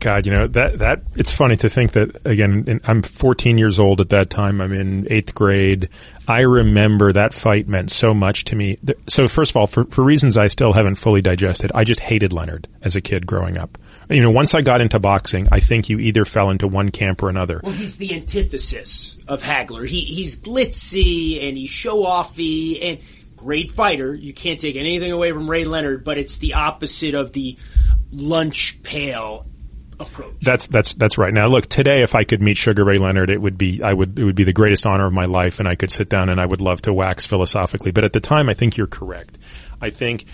God, 0.00 0.26
you 0.26 0.32
know 0.32 0.46
that 0.48 0.78
that 0.78 1.02
it's 1.14 1.30
funny 1.30 1.56
to 1.56 1.68
think 1.68 1.92
that 1.92 2.26
again. 2.26 2.64
In, 2.66 2.80
I'm 2.84 3.02
14 3.02 3.58
years 3.58 3.78
old 3.78 4.00
at 4.00 4.08
that 4.08 4.30
time. 4.30 4.60
I'm 4.60 4.72
in 4.72 5.06
eighth 5.10 5.34
grade. 5.34 5.90
I 6.26 6.40
remember 6.40 7.12
that 7.12 7.34
fight 7.34 7.68
meant 7.68 7.90
so 7.90 8.14
much 8.14 8.44
to 8.46 8.56
me. 8.56 8.78
So 9.08 9.28
first 9.28 9.50
of 9.50 9.58
all, 9.58 9.66
for 9.66 9.84
for 9.84 10.02
reasons 10.02 10.38
I 10.38 10.48
still 10.48 10.72
haven't 10.72 10.94
fully 10.94 11.20
digested, 11.20 11.70
I 11.74 11.84
just 11.84 12.00
hated 12.00 12.32
Leonard 12.32 12.66
as 12.82 12.96
a 12.96 13.00
kid 13.00 13.26
growing 13.26 13.58
up. 13.58 13.76
You 14.08 14.22
know, 14.22 14.30
once 14.30 14.54
I 14.54 14.62
got 14.62 14.80
into 14.80 14.98
boxing, 14.98 15.48
I 15.52 15.60
think 15.60 15.88
you 15.88 15.98
either 15.98 16.24
fell 16.24 16.50
into 16.50 16.66
one 16.66 16.90
camp 16.90 17.22
or 17.22 17.28
another. 17.28 17.60
Well, 17.62 17.72
he's 17.72 17.98
the 17.98 18.14
antithesis 18.14 19.16
of 19.28 19.42
Hagler. 19.42 19.86
He, 19.86 20.00
he's 20.00 20.34
glitzy 20.34 21.46
and 21.46 21.56
he's 21.56 21.70
show 21.70 22.02
offy 22.04 22.78
and 22.82 22.98
great 23.36 23.70
fighter. 23.70 24.14
You 24.14 24.32
can't 24.32 24.58
take 24.58 24.76
anything 24.76 25.12
away 25.12 25.30
from 25.30 25.48
Ray 25.48 25.64
Leonard, 25.64 26.04
but 26.04 26.18
it's 26.18 26.38
the 26.38 26.54
opposite 26.54 27.14
of 27.14 27.32
the 27.32 27.56
lunch 28.10 28.82
pail 28.82 29.46
approach. 30.00 30.34
That's 30.40 30.66
that's 30.66 30.94
that's 30.94 31.18
right. 31.18 31.32
Now, 31.32 31.46
look, 31.48 31.66
today, 31.66 32.02
if 32.02 32.14
I 32.14 32.24
could 32.24 32.42
meet 32.42 32.56
Sugar 32.56 32.84
Ray 32.84 32.98
Leonard, 32.98 33.30
it 33.30 33.40
would 33.40 33.58
be 33.58 33.82
I 33.82 33.92
would 33.92 34.18
it 34.18 34.24
would 34.24 34.34
be 34.34 34.44
the 34.44 34.52
greatest 34.52 34.86
honor 34.86 35.06
of 35.06 35.12
my 35.12 35.26
life, 35.26 35.60
and 35.60 35.68
I 35.68 35.74
could 35.74 35.90
sit 35.90 36.08
down 36.08 36.28
and 36.28 36.40
I 36.40 36.46
would 36.46 36.60
love 36.60 36.82
to 36.82 36.92
wax 36.92 37.26
philosophically. 37.26 37.90
But 37.92 38.04
at 38.04 38.12
the 38.12 38.20
time, 38.20 38.48
I 38.48 38.54
think 38.54 38.76
you're 38.76 38.86
correct. 38.86 39.38
I 39.80 39.90
think 39.90 40.24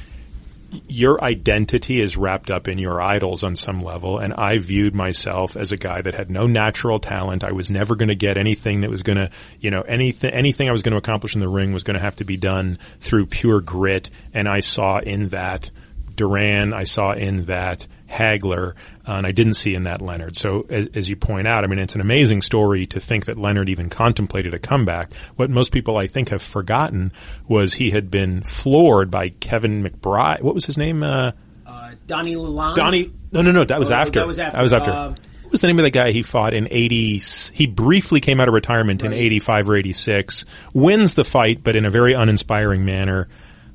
your 0.88 1.22
identity 1.22 2.00
is 2.00 2.16
wrapped 2.16 2.50
up 2.50 2.68
in 2.68 2.78
your 2.78 3.00
idols 3.00 3.44
on 3.44 3.56
some 3.56 3.82
level. 3.82 4.18
And 4.18 4.34
I 4.34 4.58
viewed 4.58 4.94
myself 4.94 5.56
as 5.56 5.72
a 5.72 5.76
guy 5.76 6.02
that 6.02 6.14
had 6.14 6.30
no 6.30 6.46
natural 6.46 6.98
talent. 6.98 7.44
I 7.44 7.52
was 7.52 7.70
never 7.70 7.94
going 7.94 8.08
to 8.08 8.16
get 8.16 8.36
anything 8.36 8.80
that 8.80 8.90
was 8.90 9.02
going 9.02 9.16
to, 9.16 9.30
you 9.60 9.70
know, 9.70 9.82
anything, 9.82 10.32
anything 10.32 10.68
I 10.68 10.72
was 10.72 10.82
going 10.82 10.92
to 10.92 10.98
accomplish 10.98 11.34
in 11.34 11.40
the 11.40 11.48
ring 11.48 11.72
was 11.72 11.84
going 11.84 11.96
to 11.96 12.02
have 12.02 12.16
to 12.16 12.24
be 12.24 12.36
done 12.36 12.78
through 13.00 13.26
pure 13.26 13.60
grit. 13.60 14.10
And 14.34 14.48
I 14.48 14.60
saw 14.60 14.98
in 14.98 15.28
that 15.28 15.70
Duran, 16.16 16.72
I 16.72 16.84
saw 16.84 17.12
in 17.12 17.44
that 17.44 17.86
Hagler, 18.10 18.74
uh, 19.06 19.12
and 19.12 19.26
I 19.26 19.32
didn't 19.32 19.54
see 19.54 19.74
in 19.74 19.84
that 19.84 20.00
Leonard. 20.00 20.36
So 20.36 20.66
as, 20.68 20.88
as, 20.94 21.10
you 21.10 21.16
point 21.16 21.46
out, 21.48 21.64
I 21.64 21.66
mean, 21.66 21.78
it's 21.78 21.94
an 21.94 22.00
amazing 22.00 22.42
story 22.42 22.86
to 22.88 23.00
think 23.00 23.26
that 23.26 23.36
Leonard 23.38 23.68
even 23.68 23.90
contemplated 23.90 24.54
a 24.54 24.58
comeback. 24.58 25.12
What 25.36 25.50
most 25.50 25.72
people, 25.72 25.96
I 25.96 26.06
think, 26.06 26.28
have 26.30 26.42
forgotten 26.42 27.12
was 27.48 27.74
he 27.74 27.90
had 27.90 28.10
been 28.10 28.42
floored 28.42 29.10
by 29.10 29.30
Kevin 29.30 29.82
McBride. 29.82 30.42
What 30.42 30.54
was 30.54 30.66
his 30.66 30.78
name? 30.78 31.02
Uh, 31.02 31.32
uh, 31.66 31.90
Donnie 32.06 32.36
Lalonde? 32.36 32.76
Donnie, 32.76 33.12
no, 33.32 33.42
no, 33.42 33.50
no, 33.52 33.64
that 33.64 33.78
was 33.80 33.90
Oh, 33.90 33.94
after. 33.94 34.20
that 34.20 34.26
was 34.26 34.38
after. 34.38 34.56
That 34.56 34.62
was 34.62 34.72
after. 34.72 34.90
Um, 34.92 35.14
what 35.42 35.52
was 35.52 35.60
the 35.60 35.66
name 35.68 35.78
of 35.78 35.84
the 35.84 35.90
guy 35.90 36.10
he 36.10 36.22
fought 36.22 36.54
in 36.54 36.66
80? 36.70 37.18
He 37.54 37.66
briefly 37.68 38.20
came 38.20 38.40
out 38.40 38.48
of 38.48 38.54
retirement 38.54 39.02
in 39.04 39.12
85 39.12 39.70
or 39.70 39.76
86, 39.76 40.44
wins 40.74 41.14
the 41.14 41.24
fight, 41.24 41.62
but 41.62 41.76
in 41.76 41.84
a 41.86 41.90
very 41.90 42.14
uninspiring 42.14 42.84
manner. 42.84 43.28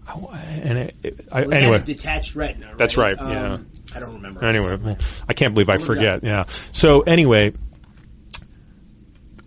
Oh, 0.08 0.30
And 0.34 0.78
it, 0.78 0.96
it- 1.04 1.28
I, 1.32 1.42
Well, 1.44 1.54
anyway, 1.54 1.78
a 1.78 1.80
detached 1.80 2.36
retina. 2.36 2.68
Right? 2.68 2.78
That's 2.78 2.98
right, 2.98 3.18
Um, 3.18 3.32
yeah. 3.32 3.58
I 3.96 4.00
don't 4.00 4.14
remember. 4.14 4.46
Anyway, 4.46 4.76
well, 4.78 4.98
I 5.28 5.34
can't 5.34 5.54
believe 5.54 5.70
I 5.70 5.78
forget. 5.78 6.24
Yeah. 6.24 6.46
So 6.72 7.02
anyway, 7.02 7.54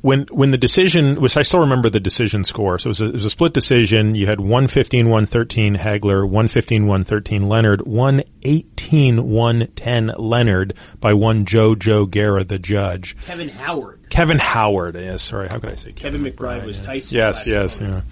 when 0.05 0.27
when 0.31 0.51
the 0.51 0.59
decision, 0.59 1.19
which 1.19 1.35
I 1.39 1.41
still 1.41 1.61
remember 1.61 1.89
the 1.89 1.99
decision 1.99 2.45
score. 2.45 2.79
So 2.79 2.89
it 2.89 2.91
was 2.91 3.01
a, 3.01 3.07
it 3.07 3.13
was 3.15 3.25
a 3.25 3.31
split 3.31 3.55
decision. 3.55 4.15
You 4.15 4.27
had 4.27 4.39
115, 4.39 5.07
113 5.07 5.77
Hagler, 5.77 6.25
115, 6.25 6.83
113 6.87 7.49
Leonard, 7.49 7.87
118, 7.87 9.31
110 9.31 10.13
Leonard 10.19 10.75
by 11.01 11.15
one 11.15 11.47
Jo 11.47 11.75
Jo 11.75 12.05
Guerra, 12.05 12.45
the 12.45 12.59
judge. 12.59 13.17
Kevin 13.25 13.49
Howard. 13.49 14.11
Kevin 14.11 14.39
Howard. 14.39 14.95
Yes, 14.97 15.23
sorry. 15.23 15.49
How 15.49 15.59
could 15.59 15.71
I 15.71 15.75
say 15.77 15.93
Kevin 15.93 16.23
McBride 16.23 16.67
was 16.67 16.81
Tyson's 16.81 17.15
Yes, 17.15 17.47
yes, 17.47 17.79
yeah. 17.81 18.03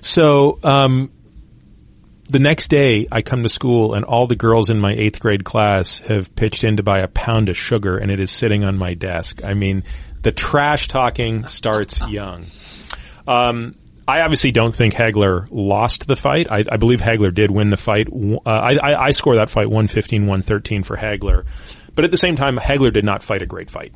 So, 0.00 0.58
um, 0.62 1.10
the 2.34 2.40
next 2.40 2.66
day 2.66 3.06
I 3.12 3.22
come 3.22 3.44
to 3.44 3.48
school 3.48 3.94
and 3.94 4.04
all 4.04 4.26
the 4.26 4.34
girls 4.34 4.68
in 4.68 4.80
my 4.80 4.92
eighth 4.92 5.20
grade 5.20 5.44
class 5.44 6.00
have 6.00 6.34
pitched 6.34 6.64
in 6.64 6.78
to 6.78 6.82
buy 6.82 6.98
a 6.98 7.06
pound 7.06 7.48
of 7.48 7.56
sugar 7.56 7.96
and 7.96 8.10
it 8.10 8.18
is 8.18 8.32
sitting 8.32 8.64
on 8.64 8.76
my 8.76 8.94
desk. 8.94 9.44
I 9.44 9.54
mean, 9.54 9.84
the 10.22 10.32
trash 10.32 10.88
talking 10.88 11.46
starts 11.46 12.00
young. 12.08 12.46
Um, 13.28 13.76
I 14.08 14.22
obviously 14.22 14.50
don't 14.50 14.74
think 14.74 14.94
Hagler 14.94 15.46
lost 15.52 16.08
the 16.08 16.16
fight. 16.16 16.50
I, 16.50 16.64
I 16.72 16.76
believe 16.76 17.00
Hagler 17.00 17.32
did 17.32 17.52
win 17.52 17.70
the 17.70 17.76
fight. 17.76 18.08
Uh, 18.12 18.40
I, 18.44 18.78
I, 18.82 19.04
I 19.04 19.10
score 19.12 19.36
that 19.36 19.48
fight 19.48 19.68
115, 19.68 20.22
113 20.22 20.82
for 20.82 20.96
Hagler. 20.96 21.44
But 21.94 22.04
at 22.04 22.10
the 22.10 22.16
same 22.16 22.34
time, 22.34 22.56
Hagler 22.56 22.92
did 22.92 23.04
not 23.04 23.22
fight 23.22 23.42
a 23.42 23.46
great 23.46 23.70
fight. 23.70 23.94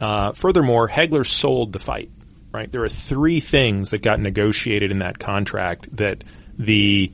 Uh, 0.00 0.32
furthermore, 0.32 0.88
Hagler 0.88 1.26
sold 1.26 1.74
the 1.74 1.78
fight, 1.78 2.10
right? 2.50 2.72
There 2.72 2.82
are 2.82 2.88
three 2.88 3.40
things 3.40 3.90
that 3.90 4.00
got 4.00 4.20
negotiated 4.20 4.90
in 4.90 5.00
that 5.00 5.18
contract 5.18 5.94
that 5.98 6.24
the 6.56 7.12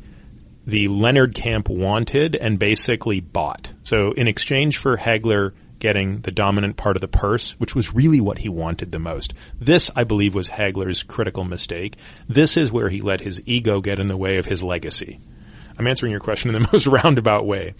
the 0.66 0.88
Leonard 0.88 1.34
camp 1.34 1.68
wanted 1.68 2.36
and 2.36 2.58
basically 2.58 3.20
bought. 3.20 3.72
So 3.84 4.12
in 4.12 4.28
exchange 4.28 4.78
for 4.78 4.96
Hagler 4.96 5.52
getting 5.80 6.20
the 6.20 6.30
dominant 6.30 6.76
part 6.76 6.96
of 6.96 7.00
the 7.00 7.08
purse, 7.08 7.52
which 7.58 7.74
was 7.74 7.94
really 7.94 8.20
what 8.20 8.38
he 8.38 8.48
wanted 8.48 8.92
the 8.92 8.98
most. 8.98 9.34
This, 9.58 9.90
I 9.96 10.04
believe, 10.04 10.34
was 10.34 10.48
Hagler's 10.48 11.02
critical 11.02 11.42
mistake. 11.42 11.96
This 12.28 12.56
is 12.56 12.70
where 12.70 12.90
he 12.90 13.00
let 13.00 13.20
his 13.20 13.42
ego 13.46 13.80
get 13.80 13.98
in 13.98 14.06
the 14.06 14.16
way 14.16 14.36
of 14.36 14.46
his 14.46 14.62
legacy. 14.62 15.18
I'm 15.78 15.86
answering 15.86 16.12
your 16.12 16.20
question 16.20 16.54
in 16.54 16.62
the 16.62 16.68
most 16.72 16.86
roundabout 16.86 17.46
way. 17.46 17.74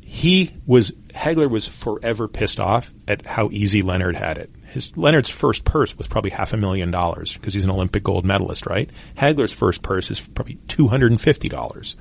He 0.00 0.52
was 0.66 0.92
Hagler 1.14 1.50
was 1.50 1.66
forever 1.66 2.28
pissed 2.28 2.60
off 2.60 2.92
at 3.08 3.26
how 3.26 3.48
easy 3.50 3.82
Leonard 3.82 4.14
had 4.14 4.38
it. 4.38 4.50
His 4.72 4.96
Leonard's 4.96 5.28
first 5.28 5.64
purse 5.64 5.96
was 5.96 6.08
probably 6.08 6.30
half 6.30 6.52
a 6.52 6.56
million 6.56 6.90
dollars 6.90 7.34
because 7.34 7.54
he's 7.54 7.64
an 7.64 7.70
Olympic 7.70 8.02
gold 8.02 8.24
medalist, 8.24 8.66
right? 8.66 8.90
Hagler's 9.16 9.52
first 9.52 9.82
purse 9.82 10.10
is 10.10 10.20
probably 10.20 10.56
two 10.66 10.88
hundred 10.88 11.12
and 11.12 11.20
fifty 11.20 11.48
dollars. 11.48 11.94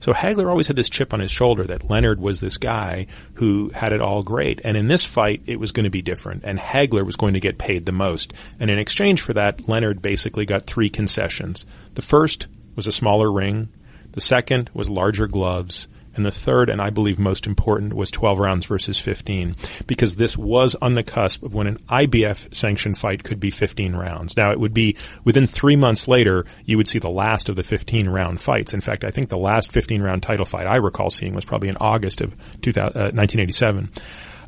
So 0.00 0.12
Hagler 0.12 0.48
always 0.48 0.66
had 0.66 0.76
this 0.76 0.90
chip 0.90 1.14
on 1.14 1.20
his 1.20 1.30
shoulder 1.30 1.64
that 1.64 1.88
Leonard 1.88 2.20
was 2.20 2.40
this 2.40 2.58
guy 2.58 3.06
who 3.34 3.70
had 3.70 3.92
it 3.92 4.02
all 4.02 4.22
great. 4.22 4.60
And 4.62 4.76
in 4.76 4.86
this 4.86 5.04
fight, 5.04 5.42
it 5.46 5.58
was 5.58 5.72
going 5.72 5.84
to 5.84 5.90
be 5.90 6.02
different. 6.02 6.44
And 6.44 6.58
Hagler 6.58 7.06
was 7.06 7.16
going 7.16 7.34
to 7.34 7.40
get 7.40 7.56
paid 7.56 7.86
the 7.86 7.92
most. 7.92 8.34
And 8.60 8.70
in 8.70 8.78
exchange 8.78 9.22
for 9.22 9.32
that, 9.32 9.66
Leonard 9.66 10.02
basically 10.02 10.44
got 10.44 10.66
three 10.66 10.90
concessions. 10.90 11.64
The 11.94 12.02
first 12.02 12.48
was 12.76 12.86
a 12.86 12.92
smaller 12.92 13.32
ring. 13.32 13.70
The 14.12 14.20
second 14.20 14.68
was 14.74 14.90
larger 14.90 15.26
gloves. 15.26 15.88
And 16.14 16.24
the 16.24 16.30
third, 16.30 16.70
and 16.70 16.80
I 16.80 16.90
believe 16.90 17.18
most 17.18 17.46
important, 17.46 17.94
was 17.94 18.10
12 18.10 18.38
rounds 18.38 18.66
versus 18.66 18.98
15, 18.98 19.56
because 19.86 20.16
this 20.16 20.36
was 20.36 20.74
on 20.76 20.94
the 20.94 21.02
cusp 21.02 21.42
of 21.42 21.54
when 21.54 21.66
an 21.66 21.78
IBF 21.88 22.54
sanctioned 22.54 22.98
fight 22.98 23.24
could 23.24 23.40
be 23.40 23.50
15 23.50 23.94
rounds. 23.94 24.36
Now, 24.36 24.52
it 24.52 24.60
would 24.60 24.74
be 24.74 24.96
within 25.24 25.46
three 25.46 25.76
months 25.76 26.06
later, 26.06 26.46
you 26.64 26.76
would 26.76 26.88
see 26.88 26.98
the 26.98 27.10
last 27.10 27.48
of 27.48 27.56
the 27.56 27.62
15 27.62 28.08
round 28.08 28.40
fights. 28.40 28.74
In 28.74 28.80
fact, 28.80 29.04
I 29.04 29.10
think 29.10 29.28
the 29.28 29.38
last 29.38 29.72
15 29.72 30.02
round 30.02 30.22
title 30.22 30.44
fight 30.44 30.66
I 30.66 30.76
recall 30.76 31.10
seeing 31.10 31.34
was 31.34 31.44
probably 31.44 31.68
in 31.68 31.76
August 31.76 32.20
of 32.20 32.34
2000, 32.60 32.96
uh, 32.96 33.10
1987. 33.12 33.90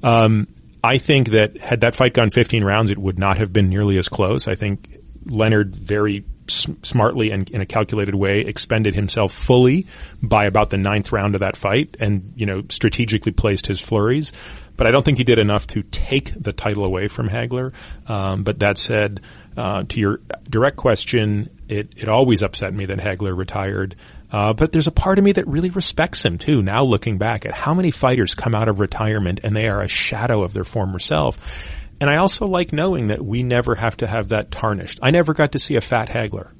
Um, 0.02 0.48
I 0.84 0.98
think 0.98 1.30
that 1.30 1.58
had 1.58 1.80
that 1.80 1.96
fight 1.96 2.14
gone 2.14 2.30
15 2.30 2.62
rounds, 2.62 2.90
it 2.90 2.98
would 2.98 3.18
not 3.18 3.38
have 3.38 3.52
been 3.52 3.68
nearly 3.68 3.98
as 3.98 4.08
close. 4.08 4.46
I 4.46 4.54
think 4.54 4.96
Leonard 5.24 5.74
very 5.74 6.24
s- 6.48 6.68
smartly 6.82 7.30
and 7.30 7.50
in 7.50 7.60
a 7.60 7.66
calculated 7.66 8.14
way 8.14 8.40
expended 8.40 8.94
himself 8.94 9.32
fully 9.32 9.86
by 10.22 10.44
about 10.46 10.70
the 10.70 10.76
ninth 10.76 11.12
round 11.12 11.34
of 11.34 11.40
that 11.40 11.56
fight 11.56 11.96
and, 12.00 12.32
you 12.36 12.46
know, 12.46 12.62
strategically 12.68 13.32
placed 13.32 13.66
his 13.66 13.80
flurries. 13.80 14.32
But 14.76 14.86
I 14.86 14.90
don't 14.90 15.04
think 15.04 15.18
he 15.18 15.24
did 15.24 15.38
enough 15.38 15.66
to 15.68 15.82
take 15.82 16.32
the 16.40 16.52
title 16.52 16.84
away 16.84 17.08
from 17.08 17.28
Hagler. 17.28 17.72
Um, 18.06 18.42
but 18.42 18.58
that 18.58 18.76
said, 18.76 19.20
uh, 19.56 19.84
to 19.84 20.00
your 20.00 20.20
direct 20.48 20.76
question, 20.76 21.48
it, 21.68 21.88
it 21.96 22.08
always 22.08 22.42
upset 22.42 22.74
me 22.74 22.86
that 22.86 22.98
Hagler 22.98 23.36
retired. 23.36 23.96
Uh, 24.30 24.52
but 24.52 24.72
there's 24.72 24.86
a 24.86 24.92
part 24.92 25.18
of 25.18 25.24
me 25.24 25.32
that 25.32 25.46
really 25.46 25.70
respects 25.70 26.24
him 26.24 26.36
too. 26.36 26.62
Now 26.62 26.82
looking 26.82 27.16
back 27.16 27.46
at 27.46 27.54
how 27.54 27.74
many 27.74 27.90
fighters 27.90 28.34
come 28.34 28.54
out 28.54 28.68
of 28.68 28.80
retirement 28.80 29.40
and 29.42 29.56
they 29.56 29.68
are 29.68 29.80
a 29.80 29.88
shadow 29.88 30.42
of 30.42 30.52
their 30.52 30.64
former 30.64 30.98
self. 30.98 31.75
And 32.00 32.10
I 32.10 32.16
also 32.16 32.46
like 32.46 32.72
knowing 32.72 33.08
that 33.08 33.24
we 33.24 33.42
never 33.42 33.74
have 33.74 33.96
to 33.98 34.06
have 34.06 34.28
that 34.28 34.50
tarnished. 34.50 34.98
I 35.02 35.10
never 35.10 35.32
got 35.32 35.52
to 35.52 35.58
see 35.58 35.76
a 35.76 35.80
fat 35.80 36.08
Hagler, 36.08 36.50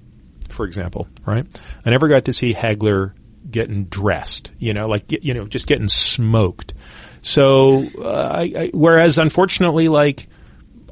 for 0.49 0.65
example, 0.65 1.09
right? 1.27 1.47
I 1.85 1.91
never 1.91 2.09
got 2.09 2.25
to 2.27 2.33
see 2.33 2.55
Hagler 2.55 3.13
getting 3.51 3.85
dressed, 3.85 4.53
you 4.59 4.75
know, 4.75 4.89
like, 4.89 5.13
you 5.23 5.35
know, 5.35 5.47
just 5.47 5.67
getting 5.67 5.89
smoked. 5.89 6.75
So, 7.21 7.87
uh, 7.99 8.31
I, 8.35 8.53
I, 8.57 8.71
whereas 8.73 9.19
unfortunately, 9.19 9.89
like, 9.89 10.29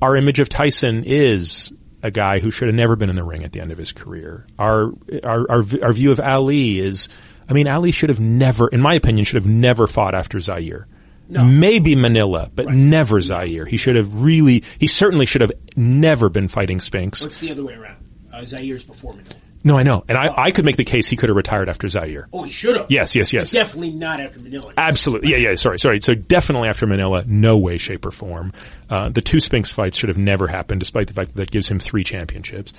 our 0.03 0.17
image 0.17 0.41
of 0.41 0.49
Tyson 0.49 1.05
is 1.05 1.73
a 2.03 2.11
guy 2.11 2.39
who 2.39 2.51
should 2.51 2.69
have 2.69 2.75
never 2.75 2.97
been 2.97 3.09
in 3.09 3.17
the 3.17 3.25
ring 3.25 3.45
at 3.45 3.53
the 3.53 3.61
end 3.61 3.73
of 3.73 3.79
his 3.79 3.93
career. 3.93 4.47
Our, 4.59 4.93
our, 5.25 5.51
our, 5.51 5.65
our 5.83 5.93
view 5.93 6.13
of 6.13 6.21
Ali 6.21 6.79
is, 6.79 7.09
I 7.49 7.55
mean, 7.55 7.67
Ali 7.67 7.93
should 7.93 8.11
have 8.11 8.21
never, 8.21 8.69
in 8.69 8.83
my 8.83 8.95
opinion, 8.95 9.25
should 9.25 9.43
have 9.43 9.51
never 9.51 9.87
fought 9.87 10.15
after 10.15 10.39
Zaire. 10.39 10.87
Maybe 11.29 11.95
Manila, 11.97 12.51
but 12.55 12.69
never 12.69 13.21
Zaire. 13.21 13.65
He 13.65 13.77
should 13.77 13.97
have 13.97 14.23
really, 14.23 14.63
he 14.79 14.87
certainly 14.87 15.27
should 15.27 15.41
have 15.41 15.53
never 15.77 16.29
been 16.29 16.49
fighting 16.49 16.81
Spinks. 16.81 17.23
What's 17.23 17.39
the 17.39 17.51
other 17.51 17.65
way 17.65 17.75
around? 17.75 17.97
Uh, 18.33 18.45
Zaire's 18.45 18.85
before 18.85 19.15
Manila. 19.15 19.37
No, 19.67 19.79
I 19.79 19.83
know. 19.83 20.05
And 20.09 20.19
I, 20.19 20.29
I 20.37 20.51
could 20.51 20.67
make 20.67 20.77
the 20.77 20.85
case 20.85 21.07
he 21.07 21.17
could 21.17 21.31
have 21.31 21.37
retired 21.37 21.71
after 21.71 21.89
Zaire. 21.89 22.29
Oh, 22.35 22.43
he 22.43 22.51
should 22.51 22.77
have. 22.77 22.91
Yes, 22.91 23.17
yes, 23.17 23.33
yes. 23.33 23.51
But 23.51 23.61
definitely 23.61 23.93
not 23.93 24.21
after 24.21 24.41
Manila. 24.41 24.71
Absolutely. 24.77 25.31
Yeah, 25.31 25.39
yeah, 25.39 25.55
sorry, 25.55 25.79
sorry. 25.79 26.03
So 26.03 26.15
definitely 26.15 26.69
after 26.69 26.87
Manila, 26.87 27.25
no 27.27 27.57
way, 27.57 27.79
shape, 27.79 28.05
or 28.05 28.11
form. 28.11 28.53
Uh, 28.91 29.09
the 29.09 29.23
two 29.23 29.41
Spinks 29.41 29.73
fights 29.73 29.97
should 29.97 30.11
have 30.11 30.19
never 30.19 30.47
happened, 30.47 30.81
despite 30.81 31.07
the 31.07 31.15
fact 31.15 31.29
that 31.29 31.37
that 31.37 31.51
gives 31.51 31.71
him 31.71 31.79
three 31.79 32.05
championships. 32.05 32.75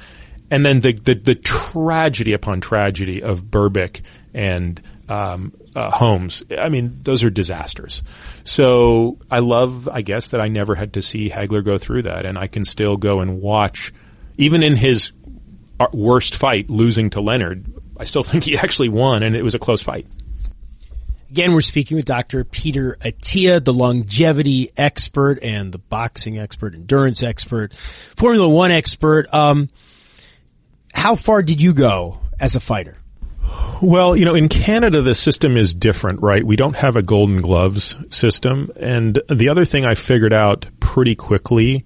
And 0.51 0.63
then 0.63 0.81
the, 0.81 0.93
the, 0.93 1.15
the 1.15 1.33
tragedy 1.33 2.33
upon 2.33 2.61
tragedy 2.61 3.23
of 3.23 3.45
Berbick 3.45 4.01
and, 4.35 4.79
um, 5.09 5.53
uh, 5.75 5.91
Holmes. 5.91 6.43
I 6.57 6.69
mean, 6.69 6.97
those 7.01 7.23
are 7.23 7.29
disasters. 7.29 8.01
So 8.43 9.19
I 9.29 9.39
love, 9.39 9.89
I 9.89 10.01
guess, 10.01 10.29
that 10.29 10.41
I 10.41 10.47
never 10.47 10.75
had 10.75 10.93
to 10.93 11.01
see 11.01 11.29
Hagler 11.29 11.63
go 11.63 11.77
through 11.77 12.03
that, 12.03 12.25
and 12.25 12.37
I 12.37 12.47
can 12.47 12.63
still 12.63 12.97
go 12.97 13.19
and 13.19 13.41
watch, 13.41 13.93
even 14.37 14.63
in 14.63 14.75
his 14.75 15.11
uh, 15.79 15.87
worst 15.93 16.35
fight, 16.35 16.69
losing 16.69 17.09
to 17.11 17.21
Leonard. 17.21 17.65
I 17.97 18.05
still 18.05 18.23
think 18.23 18.45
he 18.45 18.57
actually 18.57 18.89
won, 18.89 19.23
and 19.23 19.35
it 19.35 19.43
was 19.43 19.55
a 19.55 19.59
close 19.59 19.81
fight. 19.81 20.07
Again, 21.29 21.53
we're 21.53 21.61
speaking 21.61 21.97
with 21.97 22.05
Dr. 22.05 22.45
Peter 22.45 22.97
Attia, 23.01 23.61
the 23.63 23.73
longevity 23.73 24.69
expert 24.77 25.39
and 25.41 25.71
the 25.71 25.79
boxing 25.79 26.39
expert, 26.39 26.73
endurance 26.75 27.23
expert, 27.23 27.73
Formula 27.73 28.47
One 28.47 28.71
expert. 28.71 29.33
Um, 29.33 29.69
how 30.93 31.15
far 31.15 31.43
did 31.43 31.61
you 31.61 31.73
go 31.73 32.19
as 32.39 32.55
a 32.55 32.61
fighter? 32.61 32.97
Well, 33.81 34.15
you 34.15 34.25
know, 34.25 34.35
in 34.35 34.49
Canada, 34.49 35.01
the 35.01 35.15
system 35.15 35.57
is 35.57 35.75
different, 35.75 36.21
right? 36.21 36.43
We 36.43 36.55
don't 36.55 36.75
have 36.75 36.95
a 36.95 37.01
golden 37.01 37.41
gloves 37.41 37.95
system. 38.15 38.71
And 38.77 39.21
the 39.29 39.49
other 39.49 39.65
thing 39.65 39.85
I 39.85 39.95
figured 39.95 40.33
out 40.33 40.67
pretty 40.79 41.15
quickly 41.15 41.83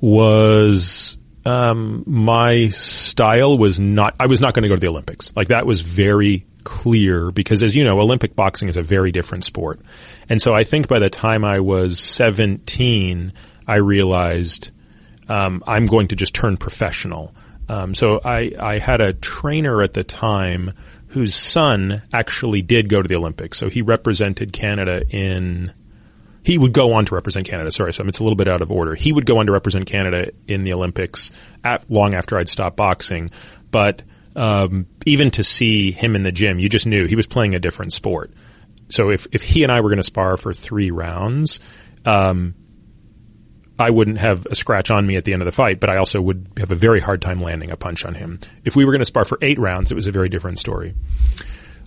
was 0.00 1.16
um, 1.44 2.04
my 2.06 2.68
style 2.68 3.56
was 3.56 3.80
not, 3.80 4.14
I 4.20 4.26
was 4.26 4.40
not 4.40 4.52
going 4.52 4.64
to 4.64 4.68
go 4.68 4.74
to 4.74 4.80
the 4.80 4.88
Olympics. 4.88 5.34
Like 5.34 5.48
that 5.48 5.64
was 5.64 5.80
very 5.80 6.44
clear 6.64 7.30
because 7.30 7.62
as 7.62 7.74
you 7.74 7.84
know, 7.84 8.00
Olympic 8.00 8.34
boxing 8.34 8.68
is 8.68 8.76
a 8.76 8.82
very 8.82 9.12
different 9.12 9.44
sport. 9.44 9.80
And 10.28 10.42
so 10.42 10.54
I 10.54 10.64
think 10.64 10.88
by 10.88 10.98
the 10.98 11.08
time 11.08 11.44
I 11.44 11.60
was 11.60 11.98
17, 12.00 13.32
I 13.66 13.76
realized, 13.76 14.70
um, 15.28 15.62
I'm 15.66 15.86
going 15.86 16.08
to 16.08 16.16
just 16.16 16.34
turn 16.34 16.56
professional. 16.56 17.32
Um, 17.68 17.94
so 17.94 18.20
I, 18.24 18.52
I 18.58 18.78
had 18.78 19.00
a 19.00 19.12
trainer 19.12 19.82
at 19.82 19.94
the 19.94 20.04
time 20.04 20.72
whose 21.08 21.34
son 21.34 22.02
actually 22.12 22.62
did 22.62 22.88
go 22.88 23.02
to 23.02 23.08
the 23.08 23.16
Olympics. 23.16 23.58
So 23.58 23.68
he 23.68 23.82
represented 23.82 24.52
Canada 24.52 25.02
in, 25.08 25.72
he 26.44 26.58
would 26.58 26.72
go 26.72 26.94
on 26.94 27.06
to 27.06 27.14
represent 27.14 27.48
Canada. 27.48 27.72
Sorry, 27.72 27.92
so 27.92 28.04
it's 28.04 28.18
a 28.18 28.22
little 28.22 28.36
bit 28.36 28.48
out 28.48 28.62
of 28.62 28.70
order. 28.70 28.94
He 28.94 29.12
would 29.12 29.26
go 29.26 29.38
on 29.38 29.46
to 29.46 29.52
represent 29.52 29.86
Canada 29.86 30.30
in 30.46 30.64
the 30.64 30.72
Olympics 30.72 31.32
at, 31.64 31.90
long 31.90 32.14
after 32.14 32.36
I'd 32.36 32.48
stopped 32.48 32.76
boxing. 32.76 33.30
But 33.70 34.02
um, 34.36 34.86
even 35.06 35.30
to 35.32 35.44
see 35.44 35.90
him 35.90 36.14
in 36.14 36.22
the 36.22 36.32
gym, 36.32 36.58
you 36.58 36.68
just 36.68 36.86
knew 36.86 37.06
he 37.06 37.16
was 37.16 37.26
playing 37.26 37.54
a 37.54 37.58
different 37.58 37.92
sport. 37.92 38.32
So 38.88 39.10
if 39.10 39.26
if 39.32 39.42
he 39.42 39.64
and 39.64 39.72
I 39.72 39.80
were 39.80 39.88
going 39.88 39.96
to 39.96 40.04
spar 40.04 40.36
for 40.36 40.52
three 40.54 40.90
rounds, 40.90 41.58
um, 42.04 42.54
I 43.78 43.90
wouldn't 43.90 44.18
have 44.18 44.46
a 44.46 44.54
scratch 44.54 44.90
on 44.90 45.06
me 45.06 45.16
at 45.16 45.24
the 45.24 45.32
end 45.32 45.42
of 45.42 45.46
the 45.46 45.52
fight, 45.52 45.80
but 45.80 45.90
I 45.90 45.96
also 45.96 46.20
would 46.20 46.48
have 46.56 46.72
a 46.72 46.74
very 46.74 47.00
hard 47.00 47.20
time 47.20 47.42
landing 47.42 47.70
a 47.70 47.76
punch 47.76 48.04
on 48.04 48.14
him. 48.14 48.40
If 48.64 48.74
we 48.74 48.84
were 48.84 48.92
going 48.92 49.00
to 49.00 49.06
spar 49.06 49.24
for 49.24 49.38
eight 49.42 49.58
rounds, 49.58 49.90
it 49.90 49.94
was 49.94 50.06
a 50.06 50.12
very 50.12 50.28
different 50.28 50.58
story. 50.58 50.94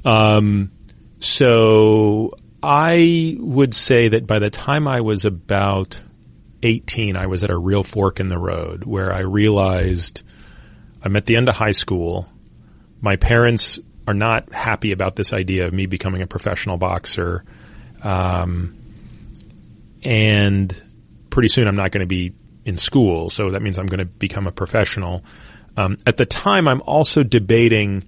Um, 0.06 0.72
so 1.20 2.38
I 2.62 3.38
would 3.40 3.74
say 3.74 4.10
that 4.10 4.28
by 4.28 4.40
the 4.40 4.52
time 4.52 4.88
I 4.88 5.02
was 5.02 5.26
about 5.26 6.02
18, 6.62 7.16
I 7.16 7.26
was 7.28 7.44
at 7.44 7.50
a 7.50 7.58
real 7.58 7.84
fork 7.84 8.20
in 8.20 8.28
the 8.28 8.38
road 8.38 8.84
where 8.84 9.12
I 9.12 9.22
realized 9.22 10.22
I'm 11.04 11.16
at 11.16 11.26
the 11.26 11.38
end 11.38 11.50
of 11.50 11.56
high 11.56 11.72
school. 11.72 12.30
My 13.02 13.16
parents 13.16 13.80
are 14.08 14.14
not 14.14 14.54
happy 14.54 14.92
about 14.92 15.16
this 15.16 15.34
idea 15.34 15.66
of 15.68 15.74
me 15.74 15.86
becoming 15.86 16.22
a 16.22 16.28
professional 16.28 16.78
boxer. 16.78 17.44
Um, 18.04 18.76
and 20.04 20.84
pretty 21.30 21.50
soon 21.50 21.68
I'm 21.68 21.76
not 21.76 21.92
going 21.92 22.02
to 22.02 22.08
be 22.08 22.34
in 22.66 22.78
school, 22.78 23.30
so 23.30 23.52
that 23.52 23.62
means 23.62 23.78
I'm 23.78 23.88
going 23.88 24.00
to 24.00 24.06
become 24.06 24.48
a 24.48 24.52
professional. 24.52 25.24
Um, 25.78 25.98
at 26.06 26.18
the 26.18 26.26
time, 26.26 26.68
I'm 26.68 26.82
also 26.86 27.24
debating. 27.24 28.04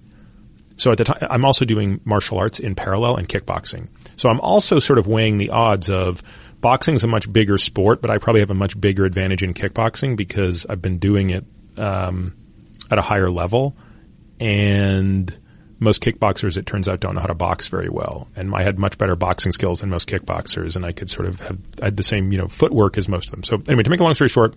So 0.76 0.92
at 0.92 0.98
the 0.98 1.04
time, 1.04 1.28
I'm 1.30 1.44
also 1.44 1.64
doing 1.64 2.00
martial 2.04 2.38
arts 2.38 2.58
in 2.58 2.74
parallel 2.74 3.16
and 3.16 3.28
kickboxing. 3.28 3.88
So 4.16 4.28
I'm 4.28 4.40
also 4.40 4.78
sort 4.78 4.98
of 4.98 5.06
weighing 5.06 5.38
the 5.38 5.50
odds 5.50 5.88
of 5.88 6.22
boxing's 6.60 7.04
a 7.04 7.06
much 7.06 7.30
bigger 7.32 7.58
sport, 7.58 8.00
but 8.00 8.10
I 8.10 8.18
probably 8.18 8.40
have 8.40 8.50
a 8.50 8.54
much 8.54 8.80
bigger 8.80 9.04
advantage 9.04 9.42
in 9.42 9.54
kickboxing 9.54 10.16
because 10.16 10.66
I've 10.68 10.82
been 10.82 10.98
doing 10.98 11.30
it 11.30 11.44
um, 11.76 12.34
at 12.90 12.98
a 12.98 13.02
higher 13.02 13.30
level, 13.30 13.76
and 14.40 15.36
most 15.82 16.02
kickboxers, 16.02 16.56
it 16.56 16.64
turns 16.64 16.88
out, 16.88 17.00
don't 17.00 17.14
know 17.14 17.20
how 17.20 17.26
to 17.26 17.34
box 17.34 17.68
very 17.68 17.88
well. 17.88 18.28
And 18.36 18.54
I 18.54 18.62
had 18.62 18.78
much 18.78 18.96
better 18.98 19.16
boxing 19.16 19.52
skills 19.52 19.80
than 19.80 19.90
most 19.90 20.08
kickboxers, 20.08 20.76
and 20.76 20.86
I 20.86 20.92
could 20.92 21.10
sort 21.10 21.26
of 21.26 21.40
have 21.40 21.58
I 21.80 21.86
had 21.86 21.96
the 21.96 22.02
same 22.02 22.32
you 22.32 22.38
know 22.38 22.48
footwork 22.48 22.96
as 22.96 23.08
most 23.08 23.26
of 23.26 23.32
them. 23.32 23.42
So 23.42 23.60
anyway, 23.68 23.82
to 23.82 23.90
make 23.90 24.00
a 24.00 24.04
long 24.04 24.14
story 24.14 24.28
short, 24.28 24.54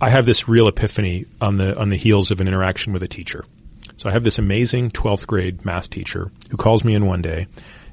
I 0.00 0.10
have 0.10 0.24
this 0.24 0.48
real 0.48 0.68
epiphany 0.68 1.26
on 1.40 1.56
the 1.56 1.78
on 1.78 1.88
the 1.88 1.96
heels 1.96 2.30
of 2.30 2.40
an 2.40 2.48
interaction 2.48 2.92
with 2.92 3.02
a 3.02 3.08
teacher. 3.08 3.44
So 3.96 4.08
I 4.08 4.12
have 4.12 4.24
this 4.24 4.38
amazing 4.38 4.90
12th 4.90 5.26
grade 5.26 5.64
math 5.64 5.90
teacher 5.90 6.30
who 6.50 6.56
calls 6.56 6.84
me 6.84 6.94
in 6.94 7.06
one 7.06 7.22
day, 7.22 7.46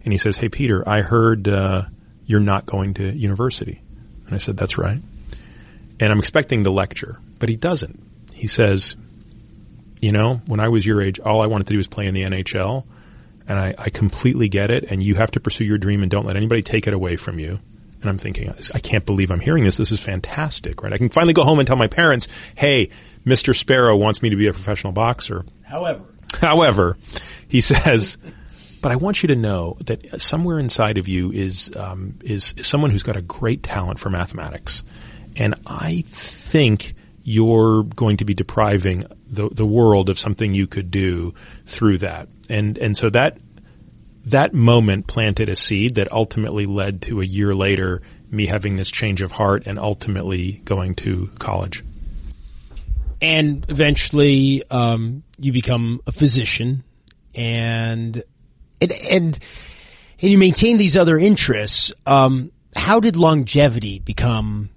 and 0.03 0.13
he 0.13 0.19
says, 0.19 0.38
"Hey 0.38 0.49
Peter, 0.49 0.88
I 0.88 1.01
heard 1.01 1.47
uh, 1.47 1.83
you're 2.25 2.39
not 2.39 2.65
going 2.65 2.93
to 2.95 3.12
university," 3.12 3.81
and 4.27 4.36
I 4.36 4.38
said, 4.38 4.57
"That's 4.57 4.77
right." 4.77 5.01
And 5.99 6.12
I'm 6.12 6.19
expecting 6.19 6.63
the 6.63 6.71
lecture, 6.71 7.19
but 7.39 7.49
he 7.49 7.55
doesn't. 7.55 8.01
He 8.33 8.47
says, 8.47 8.95
you 10.03 10.11
know, 10.11 10.41
when 10.47 10.59
I 10.59 10.67
was 10.67 10.85
your 10.85 11.01
age, 11.01 11.21
all 11.21 11.41
I 11.41 11.47
wanted 11.47 11.67
to 11.67 11.71
do 11.71 11.77
was 11.77 11.87
play 11.87 12.07
in 12.07 12.13
the 12.13 12.23
NHL. 12.23 12.83
And 13.47 13.57
I, 13.57 13.73
I 13.77 13.89
completely 13.89 14.49
get 14.49 14.69
it. 14.69 14.91
And 14.91 15.01
you 15.01 15.15
have 15.15 15.31
to 15.31 15.39
pursue 15.39 15.63
your 15.63 15.77
dream 15.77 16.01
and 16.01 16.11
don't 16.11 16.25
let 16.25 16.35
anybody 16.35 16.61
take 16.61 16.87
it 16.87 16.93
away 16.93 17.15
from 17.15 17.39
you. 17.39 17.57
And 18.01 18.09
I'm 18.09 18.17
thinking, 18.17 18.53
I 18.73 18.79
can't 18.79 19.05
believe 19.05 19.31
I'm 19.31 19.39
hearing 19.39 19.63
this. 19.63 19.77
This 19.77 19.93
is 19.93 20.01
fantastic, 20.01 20.83
right? 20.83 20.91
I 20.91 20.97
can 20.97 21.07
finally 21.07 21.31
go 21.31 21.45
home 21.45 21.59
and 21.59 21.65
tell 21.65 21.77
my 21.77 21.87
parents, 21.87 22.27
hey, 22.53 22.89
Mr. 23.25 23.55
Sparrow 23.55 23.95
wants 23.95 24.21
me 24.21 24.29
to 24.31 24.35
be 24.35 24.47
a 24.47 24.51
professional 24.51 24.91
boxer. 24.91 25.45
However, 25.63 26.03
however, 26.41 26.97
he 27.47 27.61
says, 27.61 28.17
but 28.81 28.91
I 28.91 28.97
want 28.97 29.23
you 29.23 29.27
to 29.27 29.37
know 29.37 29.77
that 29.85 30.21
somewhere 30.21 30.59
inside 30.59 30.97
of 30.97 31.07
you 31.07 31.31
is, 31.31 31.71
um, 31.77 32.19
is, 32.25 32.53
is 32.57 32.67
someone 32.67 32.91
who's 32.91 33.03
got 33.03 33.15
a 33.15 33.21
great 33.21 33.63
talent 33.63 33.99
for 33.99 34.09
mathematics. 34.09 34.83
And 35.37 35.55
I 35.65 36.03
think 36.05 36.93
you're 37.23 37.83
going 37.83 38.17
to 38.17 38.25
be 38.25 38.33
depriving 38.33 39.05
the, 39.27 39.49
the 39.49 39.65
world 39.65 40.09
of 40.09 40.19
something 40.19 40.53
you 40.53 40.67
could 40.67 40.91
do 40.91 41.33
through 41.65 41.97
that. 41.99 42.27
And, 42.49 42.77
and 42.77 42.95
so 42.97 43.09
that, 43.12 43.38
that 44.25 44.53
moment 44.53 45.07
planted 45.07 45.49
a 45.49 45.55
seed 45.55 45.95
that 45.95 46.12
ultimately 46.12 46.65
led 46.65 47.01
to 47.03 47.21
a 47.21 47.25
year 47.25 47.55
later 47.55 48.01
me 48.29 48.47
having 48.47 48.75
this 48.75 48.91
change 48.91 49.21
of 49.21 49.31
heart 49.31 49.63
and 49.65 49.79
ultimately 49.79 50.62
going 50.65 50.95
to 50.95 51.29
college. 51.39 51.83
And 53.21 53.65
eventually, 53.69 54.63
um, 54.69 55.23
you 55.38 55.53
become 55.53 56.01
a 56.05 56.12
physician 56.12 56.83
and, 57.33 58.21
and, 58.81 58.91
and, 59.09 59.39
and 60.21 60.31
you 60.31 60.38
maintain 60.38 60.77
these 60.77 60.97
other 60.97 61.17
interests. 61.17 61.93
Um, 62.05 62.51
how 62.75 62.99
did 62.99 63.15
longevity 63.15 63.99
become 63.99 64.69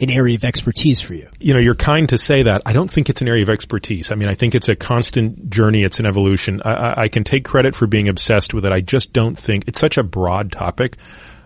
an 0.00 0.10
area 0.10 0.36
of 0.36 0.44
expertise 0.44 1.00
for 1.00 1.14
you. 1.14 1.28
You 1.38 1.54
know, 1.54 1.60
you're 1.60 1.74
kind 1.74 2.08
to 2.08 2.18
say 2.18 2.42
that. 2.42 2.62
I 2.66 2.72
don't 2.72 2.90
think 2.90 3.08
it's 3.08 3.22
an 3.22 3.28
area 3.28 3.42
of 3.42 3.48
expertise. 3.48 4.10
I 4.10 4.16
mean, 4.16 4.28
I 4.28 4.34
think 4.34 4.54
it's 4.54 4.68
a 4.68 4.76
constant 4.76 5.50
journey. 5.50 5.82
It's 5.84 6.00
an 6.00 6.06
evolution. 6.06 6.62
I, 6.64 6.72
I, 6.72 7.02
I 7.02 7.08
can 7.08 7.24
take 7.24 7.44
credit 7.44 7.74
for 7.74 7.86
being 7.86 8.08
obsessed 8.08 8.54
with 8.54 8.66
it. 8.66 8.72
I 8.72 8.80
just 8.80 9.12
don't 9.12 9.36
think 9.36 9.64
it's 9.68 9.78
such 9.78 9.96
a 9.96 10.02
broad 10.02 10.50
topic. 10.50 10.96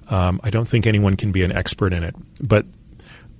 Um, 0.08 0.40
I 0.42 0.50
don't 0.50 0.66
think 0.66 0.86
anyone 0.86 1.16
can 1.16 1.32
be 1.32 1.42
an 1.42 1.52
expert 1.52 1.92
in 1.92 2.02
it. 2.02 2.14
But 2.40 2.64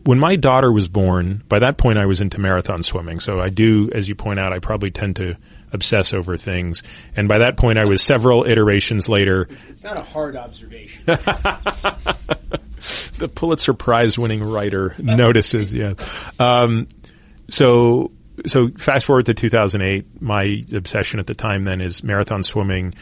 when 0.05 0.19
my 0.19 0.37
daughter 0.37 0.71
was 0.71 0.89
born, 0.89 1.43
by 1.49 1.59
that 1.61 1.79
point 1.79 1.99
I 1.99 2.07
was 2.07 2.21
into 2.21 2.41
marathon 2.41 2.83
swimming. 2.83 3.21
So 3.21 3.41
I 3.41 3.49
do, 3.49 3.91
as 3.93 4.09
you 4.09 4.15
point 4.15 4.39
out, 4.39 4.53
I 4.53 4.59
probably 4.59 4.91
tend 4.91 5.17
to 5.17 5.37
obsess 5.73 6.13
over 6.13 6.37
things. 6.37 6.83
And 7.17 7.29
by 7.29 7.39
that 7.39 7.57
point 7.57 7.79
I 7.79 7.87
was 7.87 8.03
several 8.03 8.45
iterations 8.45 9.09
later. 9.09 9.49
It's 9.69 9.85
not 9.85 9.97
a 9.97 10.03
hard 10.03 10.37
observation. 10.37 11.05
the 13.19 13.29
Pulitzer 13.29 13.75
Prize 13.75 14.19
winning 14.19 14.43
writer 14.43 14.95
notices. 14.99 15.73
Yeah. 15.73 15.95
Um, 16.39 16.89
so 17.49 18.13
so 18.47 18.69
fast 18.69 19.07
forward 19.07 19.27
to 19.27 19.35
2008. 19.35 20.23
My 20.23 20.65
obsession 20.75 21.21
at 21.21 21.27
the 21.27 21.35
time 21.35 21.65
then 21.65 21.81
is 21.81 22.03
marathon 22.03 22.43
swimming, 22.43 22.95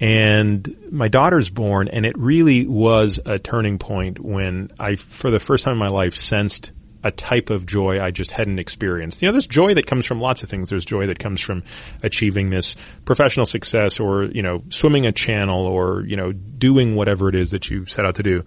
and 0.00 0.66
my 0.90 1.08
daughter's 1.08 1.50
born, 1.50 1.88
and 1.88 2.06
it 2.06 2.16
really 2.16 2.66
was 2.66 3.20
a 3.24 3.38
turning 3.38 3.78
point 3.78 4.20
when 4.20 4.70
I, 4.78 4.96
for 4.96 5.30
the 5.30 5.40
first 5.40 5.64
time 5.64 5.72
in 5.72 5.78
my 5.78 5.88
life, 5.88 6.16
sensed 6.16 6.72
a 7.04 7.10
type 7.10 7.50
of 7.50 7.64
joy 7.64 8.02
I 8.02 8.10
just 8.10 8.30
hadn't 8.30 8.58
experienced. 8.58 9.22
You 9.22 9.28
know, 9.28 9.32
there's 9.32 9.46
joy 9.46 9.74
that 9.74 9.86
comes 9.86 10.04
from 10.04 10.20
lots 10.20 10.42
of 10.42 10.48
things. 10.48 10.70
There's 10.70 10.84
joy 10.84 11.06
that 11.06 11.18
comes 11.18 11.40
from 11.40 11.62
achieving 12.02 12.50
this 12.50 12.76
professional 13.04 13.46
success 13.46 14.00
or, 14.00 14.24
you 14.24 14.42
know, 14.42 14.62
swimming 14.70 15.06
a 15.06 15.12
channel 15.12 15.66
or, 15.66 16.04
you 16.06 16.16
know, 16.16 16.32
doing 16.32 16.96
whatever 16.96 17.28
it 17.28 17.34
is 17.34 17.52
that 17.52 17.70
you 17.70 17.86
set 17.86 18.04
out 18.04 18.16
to 18.16 18.22
do. 18.22 18.44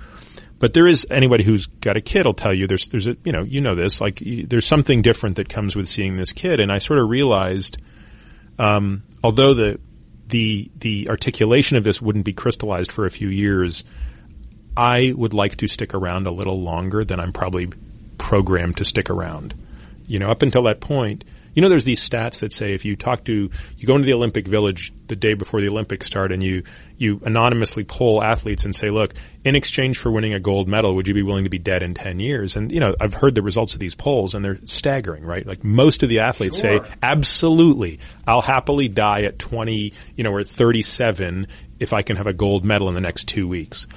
But 0.61 0.73
there 0.75 0.85
is 0.85 1.07
anybody 1.09 1.43
who's 1.43 1.65
got 1.65 1.97
a 1.97 2.01
kid 2.01 2.27
will 2.27 2.35
tell 2.35 2.53
you 2.53 2.67
there's 2.67 2.87
there's 2.89 3.07
a 3.07 3.17
you 3.25 3.31
know 3.31 3.41
you 3.41 3.61
know 3.61 3.73
this 3.73 3.99
like 3.99 4.21
there's 4.23 4.67
something 4.67 5.01
different 5.01 5.37
that 5.37 5.49
comes 5.49 5.75
with 5.75 5.87
seeing 5.87 6.17
this 6.17 6.31
kid, 6.33 6.59
and 6.59 6.71
I 6.71 6.77
sort 6.77 6.99
of 6.99 7.09
realized, 7.09 7.81
um, 8.59 9.01
although 9.23 9.55
the 9.55 9.79
the 10.27 10.69
the 10.77 11.09
articulation 11.09 11.77
of 11.77 11.83
this 11.83 11.99
wouldn't 11.99 12.25
be 12.25 12.33
crystallized 12.33 12.91
for 12.91 13.07
a 13.07 13.09
few 13.09 13.27
years, 13.27 13.83
I 14.77 15.15
would 15.17 15.33
like 15.33 15.57
to 15.57 15.67
stick 15.67 15.95
around 15.95 16.27
a 16.27 16.31
little 16.31 16.61
longer 16.61 17.03
than 17.03 17.19
I'm 17.19 17.33
probably 17.33 17.69
programmed 18.19 18.77
to 18.77 18.85
stick 18.85 19.09
around. 19.09 19.55
You 20.05 20.19
know, 20.19 20.29
up 20.29 20.43
until 20.43 20.61
that 20.63 20.79
point, 20.79 21.23
you 21.53 21.61
know, 21.61 21.69
there's 21.69 21.83
these 21.83 22.07
stats 22.07 22.39
that 22.39 22.53
say 22.53 22.73
if 22.73 22.85
you 22.85 22.95
talk 22.95 23.25
to, 23.25 23.49
you 23.77 23.87
go 23.87 23.95
into 23.95 24.05
the 24.05 24.13
Olympic 24.13 24.47
Village 24.47 24.93
the 25.07 25.15
day 25.15 25.33
before 25.33 25.59
the 25.59 25.67
Olympics 25.67 26.07
start 26.07 26.31
and 26.31 26.41
you, 26.41 26.63
you 26.97 27.19
anonymously 27.25 27.83
poll 27.83 28.23
athletes 28.23 28.63
and 28.63 28.75
say, 28.75 28.89
look, 28.89 29.13
in 29.43 29.55
exchange 29.55 29.97
for 29.97 30.11
winning 30.11 30.33
a 30.33 30.39
gold 30.39 30.67
medal, 30.67 30.95
would 30.95 31.07
you 31.07 31.13
be 31.13 31.23
willing 31.23 31.43
to 31.43 31.49
be 31.49 31.57
dead 31.59 31.83
in 31.83 31.93
10 31.93 32.19
years? 32.19 32.55
And, 32.55 32.71
you 32.71 32.79
know, 32.79 32.95
I've 32.99 33.13
heard 33.13 33.35
the 33.35 33.41
results 33.41 33.73
of 33.73 33.79
these 33.79 33.95
polls 33.95 34.33
and 34.33 34.45
they're 34.45 34.59
staggering, 34.65 35.25
right? 35.25 35.45
Like 35.45 35.63
most 35.63 36.03
of 36.03 36.09
the 36.09 36.19
athletes 36.19 36.59
sure. 36.59 36.83
say, 36.83 36.91
absolutely, 37.03 37.99
I'll 38.25 38.41
happily 38.41 38.87
die 38.87 39.23
at 39.23 39.39
20, 39.39 39.93
you 40.15 40.23
know, 40.23 40.31
or 40.31 40.43
37 40.43 41.47
if 41.79 41.93
I 41.93 42.01
can 42.01 42.15
have 42.15 42.27
a 42.27 42.33
gold 42.33 42.63
medal 42.63 42.87
in 42.87 42.93
the 42.93 43.01
next 43.01 43.25
two 43.25 43.47
weeks. 43.47 43.87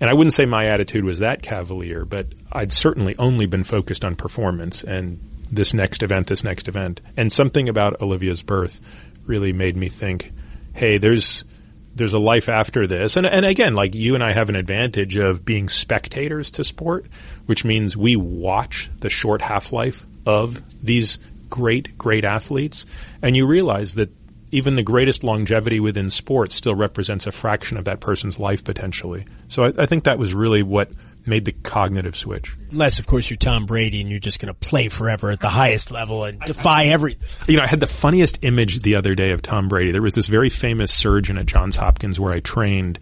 And 0.00 0.08
I 0.08 0.14
wouldn't 0.14 0.32
say 0.32 0.46
my 0.46 0.66
attitude 0.66 1.04
was 1.04 1.18
that 1.18 1.42
cavalier, 1.42 2.04
but 2.04 2.28
I'd 2.50 2.72
certainly 2.72 3.16
only 3.18 3.46
been 3.46 3.64
focused 3.64 4.04
on 4.04 4.16
performance 4.16 4.82
and 4.82 5.20
this 5.50 5.74
next 5.74 6.02
event, 6.02 6.28
this 6.28 6.44
next 6.44 6.68
event. 6.68 7.00
And 7.16 7.32
something 7.32 7.68
about 7.68 8.00
Olivia's 8.00 8.42
birth 8.42 8.80
really 9.24 9.52
made 9.52 9.76
me 9.76 9.88
think, 9.88 10.32
hey, 10.74 10.98
there's 10.98 11.44
there's 11.92 12.14
a 12.14 12.18
life 12.18 12.48
after 12.48 12.86
this. 12.86 13.16
And 13.16 13.26
and 13.26 13.44
again, 13.44 13.74
like 13.74 13.94
you 13.94 14.14
and 14.14 14.22
I 14.22 14.32
have 14.32 14.48
an 14.48 14.56
advantage 14.56 15.16
of 15.16 15.44
being 15.44 15.68
spectators 15.68 16.52
to 16.52 16.64
sport, 16.64 17.06
which 17.46 17.64
means 17.64 17.96
we 17.96 18.16
watch 18.16 18.90
the 18.98 19.10
short 19.10 19.42
half-life 19.42 20.06
of 20.26 20.62
these 20.84 21.18
great 21.48 21.98
great 21.98 22.24
athletes 22.24 22.86
and 23.22 23.36
you 23.36 23.44
realize 23.44 23.96
that 23.96 24.08
even 24.52 24.76
the 24.76 24.82
greatest 24.82 25.24
longevity 25.24 25.80
within 25.80 26.10
sports 26.10 26.54
still 26.54 26.74
represents 26.74 27.26
a 27.26 27.32
fraction 27.32 27.76
of 27.76 27.84
that 27.84 28.00
person's 28.00 28.38
life 28.38 28.64
potentially. 28.64 29.24
So 29.48 29.64
I, 29.64 29.72
I 29.78 29.86
think 29.86 30.04
that 30.04 30.18
was 30.18 30.34
really 30.34 30.62
what 30.62 30.90
made 31.30 31.46
the 31.46 31.52
cognitive 31.52 32.14
switch. 32.14 32.54
Unless, 32.70 32.98
of 32.98 33.06
course, 33.06 33.30
you're 33.30 33.38
Tom 33.38 33.64
Brady 33.64 34.02
and 34.02 34.10
you're 34.10 34.18
just 34.18 34.40
going 34.40 34.52
to 34.52 34.58
play 34.58 34.88
forever 34.88 35.30
at 35.30 35.40
the 35.40 35.48
highest 35.48 35.90
level 35.90 36.24
and 36.24 36.38
defy 36.40 36.86
every. 36.86 37.16
You 37.46 37.56
know, 37.56 37.62
I 37.62 37.68
had 37.68 37.80
the 37.80 37.86
funniest 37.86 38.44
image 38.44 38.80
the 38.80 38.96
other 38.96 39.14
day 39.14 39.30
of 39.30 39.40
Tom 39.40 39.68
Brady. 39.68 39.92
There 39.92 40.02
was 40.02 40.14
this 40.14 40.26
very 40.26 40.50
famous 40.50 40.92
surgeon 40.92 41.38
at 41.38 41.46
Johns 41.46 41.76
Hopkins 41.76 42.20
where 42.20 42.32
I 42.32 42.40
trained, 42.40 42.98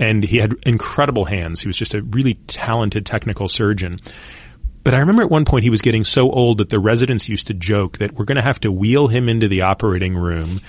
and 0.00 0.24
he 0.24 0.38
had 0.38 0.54
incredible 0.64 1.26
hands. 1.26 1.60
He 1.60 1.68
was 1.68 1.76
just 1.76 1.92
a 1.92 2.00
really 2.00 2.34
talented 2.46 3.04
technical 3.04 3.48
surgeon. 3.48 3.98
But 4.84 4.94
I 4.94 4.98
remember 4.98 5.22
at 5.22 5.30
one 5.30 5.44
point 5.44 5.64
he 5.64 5.70
was 5.70 5.82
getting 5.82 6.04
so 6.04 6.30
old 6.30 6.58
that 6.58 6.68
the 6.68 6.78
residents 6.78 7.28
used 7.28 7.48
to 7.48 7.54
joke 7.54 7.98
that 7.98 8.12
we're 8.12 8.26
going 8.26 8.36
to 8.36 8.42
have 8.42 8.60
to 8.60 8.72
wheel 8.72 9.08
him 9.08 9.28
into 9.28 9.48
the 9.48 9.62
operating 9.62 10.16
room 10.16 10.60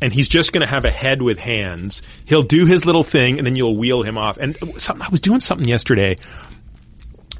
and 0.00 0.12
he's 0.12 0.28
just 0.28 0.52
going 0.52 0.66
to 0.66 0.70
have 0.70 0.84
a 0.84 0.90
head 0.90 1.22
with 1.22 1.38
hands. 1.38 2.02
He'll 2.24 2.42
do 2.42 2.66
his 2.66 2.84
little 2.84 3.04
thing 3.04 3.38
and 3.38 3.46
then 3.46 3.56
you'll 3.56 3.76
wheel 3.76 4.02
him 4.02 4.18
off. 4.18 4.36
And 4.36 4.56
something, 4.80 5.06
I 5.06 5.08
was 5.08 5.20
doing 5.20 5.40
something 5.40 5.66
yesterday 5.66 6.16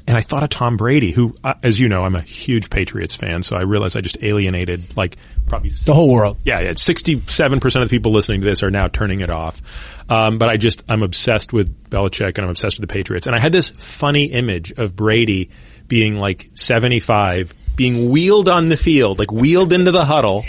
and 0.07 0.17
I 0.17 0.21
thought 0.21 0.41
of 0.41 0.49
Tom 0.49 0.77
Brady, 0.77 1.11
who, 1.11 1.35
uh, 1.43 1.55
as 1.61 1.79
you 1.79 1.89
know, 1.89 2.05
I'm 2.05 2.15
a 2.15 2.21
huge 2.21 2.69
Patriots 2.69 3.17
fan, 3.17 3.43
so 3.43 3.57
I 3.57 3.63
realized 3.63 3.97
I 3.97 4.01
just 4.01 4.17
alienated 4.21 4.95
like 4.95 5.17
probably 5.47 5.69
the 5.69 5.93
whole 5.93 6.09
world. 6.09 6.37
Yeah, 6.45 6.61
yeah. 6.61 6.69
67% 6.69 7.81
of 7.81 7.89
the 7.89 7.93
people 7.93 8.13
listening 8.13 8.39
to 8.39 8.45
this 8.45 8.63
are 8.63 8.71
now 8.71 8.87
turning 8.87 9.19
it 9.19 9.29
off. 9.29 10.09
Um, 10.09 10.37
but 10.37 10.47
I 10.47 10.55
just, 10.55 10.81
I'm 10.87 11.03
obsessed 11.03 11.51
with 11.51 11.89
Belichick 11.89 12.37
and 12.37 12.39
I'm 12.39 12.49
obsessed 12.49 12.79
with 12.79 12.87
the 12.87 12.93
Patriots. 12.93 13.27
And 13.27 13.35
I 13.35 13.39
had 13.39 13.51
this 13.51 13.69
funny 13.69 14.25
image 14.25 14.71
of 14.71 14.95
Brady 14.95 15.49
being 15.89 16.15
like 16.15 16.51
75, 16.53 17.53
being 17.75 18.09
wheeled 18.09 18.47
on 18.47 18.69
the 18.69 18.77
field, 18.77 19.19
like 19.19 19.33
wheeled 19.33 19.73
into 19.73 19.91
the 19.91 20.05
huddle, 20.05 20.45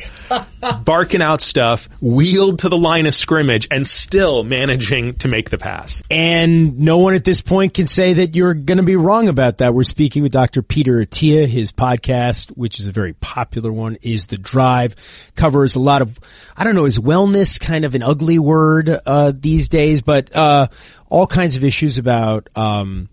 barking 0.85 1.23
out 1.23 1.41
stuff, 1.41 1.89
wheeled 2.01 2.61
to 2.61 2.69
the 2.69 2.79
line 2.79 3.07
of 3.07 3.15
scrimmage, 3.15 3.69
and 3.71 3.87
still 3.87 4.45
managing 4.45 5.15
to 5.17 5.29
make 5.29 5.51
the 5.51 5.59
pass. 5.59 6.03
And 6.11 6.79
no 6.81 6.99
one 6.99 7.15
at 7.15 7.25
this 7.25 7.41
point 7.41 7.75
can 7.75 7.87
say 7.87 8.15
that 8.15 8.35
you're 8.35 8.55
going 8.55 8.79
to 8.79 8.85
be 8.85 8.97
wrong 8.97 9.29
about 9.29 9.59
that. 9.59 9.75
We're 9.75 9.85
speaking 9.85 10.23
with 10.23 10.33
Dr. 10.33 10.63
Peter 10.63 10.95
Attia. 11.05 11.47
His 11.47 11.73
podcast, 11.73 12.51
which 12.51 12.81
is 12.81 12.87
a 12.87 12.93
very 12.93 13.15
popular 13.15 13.73
one, 13.73 13.97
is 14.03 14.27
The 14.27 14.39
Drive, 14.39 14.97
covers 15.35 15.75
a 15.75 15.81
lot 15.81 16.03
of, 16.03 16.19
I 16.57 16.65
don't 16.65 16.75
know, 16.75 16.85
is 16.85 16.99
wellness 16.99 17.61
kind 17.61 17.85
of 17.85 17.95
an 17.95 18.03
ugly 18.03 18.39
word, 18.39 18.89
uh, 18.89 19.33
these 19.35 19.69
days, 19.69 20.03
but, 20.03 20.35
uh, 20.35 20.69
all 21.09 21.27
kinds 21.27 21.57
of 21.57 21.65
issues 21.65 21.99
about, 21.99 22.49
um, 22.55 23.09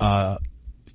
uh, 0.00 0.38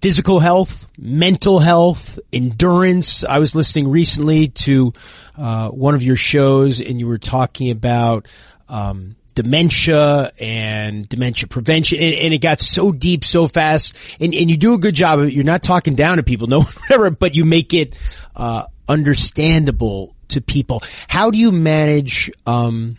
physical 0.02 0.40
health, 0.40 0.88
mental 0.98 1.60
health, 1.60 2.20
endurance. 2.32 3.24
I 3.24 3.40
was 3.40 3.56
listening 3.56 3.88
recently 3.88 4.50
to 4.50 4.94
uh, 5.38 5.70
one 5.70 5.96
of 5.96 6.04
your 6.04 6.16
shows, 6.16 6.82
and 6.82 7.00
you 7.00 7.08
were 7.08 7.18
talking 7.18 7.72
about 7.72 8.28
um, 8.70 9.16
dementia 9.36 10.32
and 10.40 11.08
dementia 11.08 11.48
prevention, 11.48 12.00
and, 12.00 12.16
and, 12.16 12.34
it 12.34 12.40
got 12.40 12.60
so 12.60 12.92
deep 12.92 13.24
so 13.24 13.48
fast. 13.48 13.98
And, 14.20 14.34
and 14.34 14.50
you 14.50 14.58
do 14.58 14.74
a 14.74 14.78
good 14.78 14.96
job 14.96 15.20
of 15.20 15.28
it. 15.28 15.34
You're 15.34 15.44
not 15.44 15.62
talking 15.62 15.94
down 15.94 16.18
to 16.18 16.24
people, 16.24 16.48
no 16.48 16.62
whatever, 16.62 17.12
but 17.12 17.36
you 17.36 17.46
make 17.46 17.74
it 17.74 17.98
uh, 18.36 18.66
understandable 18.88 20.16
to 20.30 20.42
people. 20.42 20.82
How 21.08 21.32
do 21.32 21.38
you 21.38 21.52
manage? 21.52 22.32
Um, 22.46 22.98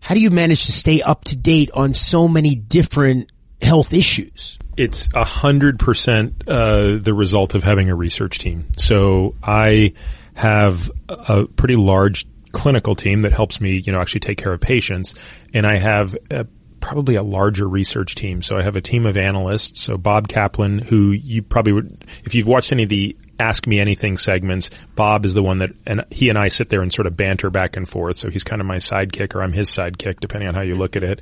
how 0.00 0.16
do 0.16 0.20
you 0.20 0.30
manage 0.30 0.66
to 0.66 0.72
stay 0.72 1.00
up 1.00 1.24
to 1.26 1.36
date 1.36 1.70
on 1.74 1.94
so 1.94 2.26
many 2.26 2.56
different 2.56 3.30
health 3.60 3.92
issues? 3.92 4.58
It's 4.76 5.08
a 5.14 5.24
hundred 5.24 5.78
percent 5.78 6.48
uh, 6.48 6.96
the 6.96 7.14
result 7.14 7.54
of 7.54 7.62
having 7.62 7.90
a 7.90 7.94
research 7.94 8.38
team. 8.38 8.66
So 8.76 9.34
I 9.42 9.92
have 10.34 10.90
a 11.08 11.44
pretty 11.46 11.76
large 11.76 12.26
clinical 12.52 12.94
team 12.94 13.22
that 13.22 13.32
helps 13.32 13.60
me, 13.60 13.82
you 13.84 13.92
know, 13.92 14.00
actually 14.00 14.20
take 14.20 14.38
care 14.38 14.52
of 14.52 14.60
patients, 14.60 15.14
and 15.52 15.66
I 15.66 15.76
have 15.76 16.16
a, 16.30 16.46
probably 16.80 17.14
a 17.14 17.22
larger 17.22 17.66
research 17.68 18.14
team. 18.14 18.42
So 18.42 18.58
I 18.58 18.62
have 18.62 18.76
a 18.76 18.80
team 18.80 19.06
of 19.06 19.16
analysts. 19.16 19.80
So 19.80 19.96
Bob 19.96 20.28
Kaplan, 20.28 20.78
who 20.78 21.12
you 21.12 21.42
probably 21.42 21.72
would, 21.72 22.04
if 22.24 22.34
you've 22.34 22.46
watched 22.46 22.72
any 22.72 22.82
of 22.82 22.88
the 22.88 23.16
Ask 23.38 23.66
Me 23.66 23.80
Anything 23.80 24.16
segments, 24.16 24.70
Bob 24.94 25.24
is 25.24 25.34
the 25.34 25.42
one 25.42 25.58
that, 25.58 25.70
and 25.86 26.04
he 26.10 26.28
and 26.28 26.38
I 26.38 26.48
sit 26.48 26.68
there 26.68 26.82
and 26.82 26.92
sort 26.92 27.06
of 27.06 27.16
banter 27.16 27.50
back 27.50 27.76
and 27.76 27.88
forth. 27.88 28.16
So 28.16 28.30
he's 28.30 28.44
kind 28.44 28.60
of 28.60 28.66
my 28.66 28.76
sidekick 28.76 29.34
or 29.34 29.42
I'm 29.42 29.52
his 29.52 29.70
sidekick, 29.70 30.20
depending 30.20 30.48
on 30.48 30.54
how 30.54 30.60
you 30.60 30.76
look 30.76 30.96
at 30.96 31.04
it. 31.04 31.20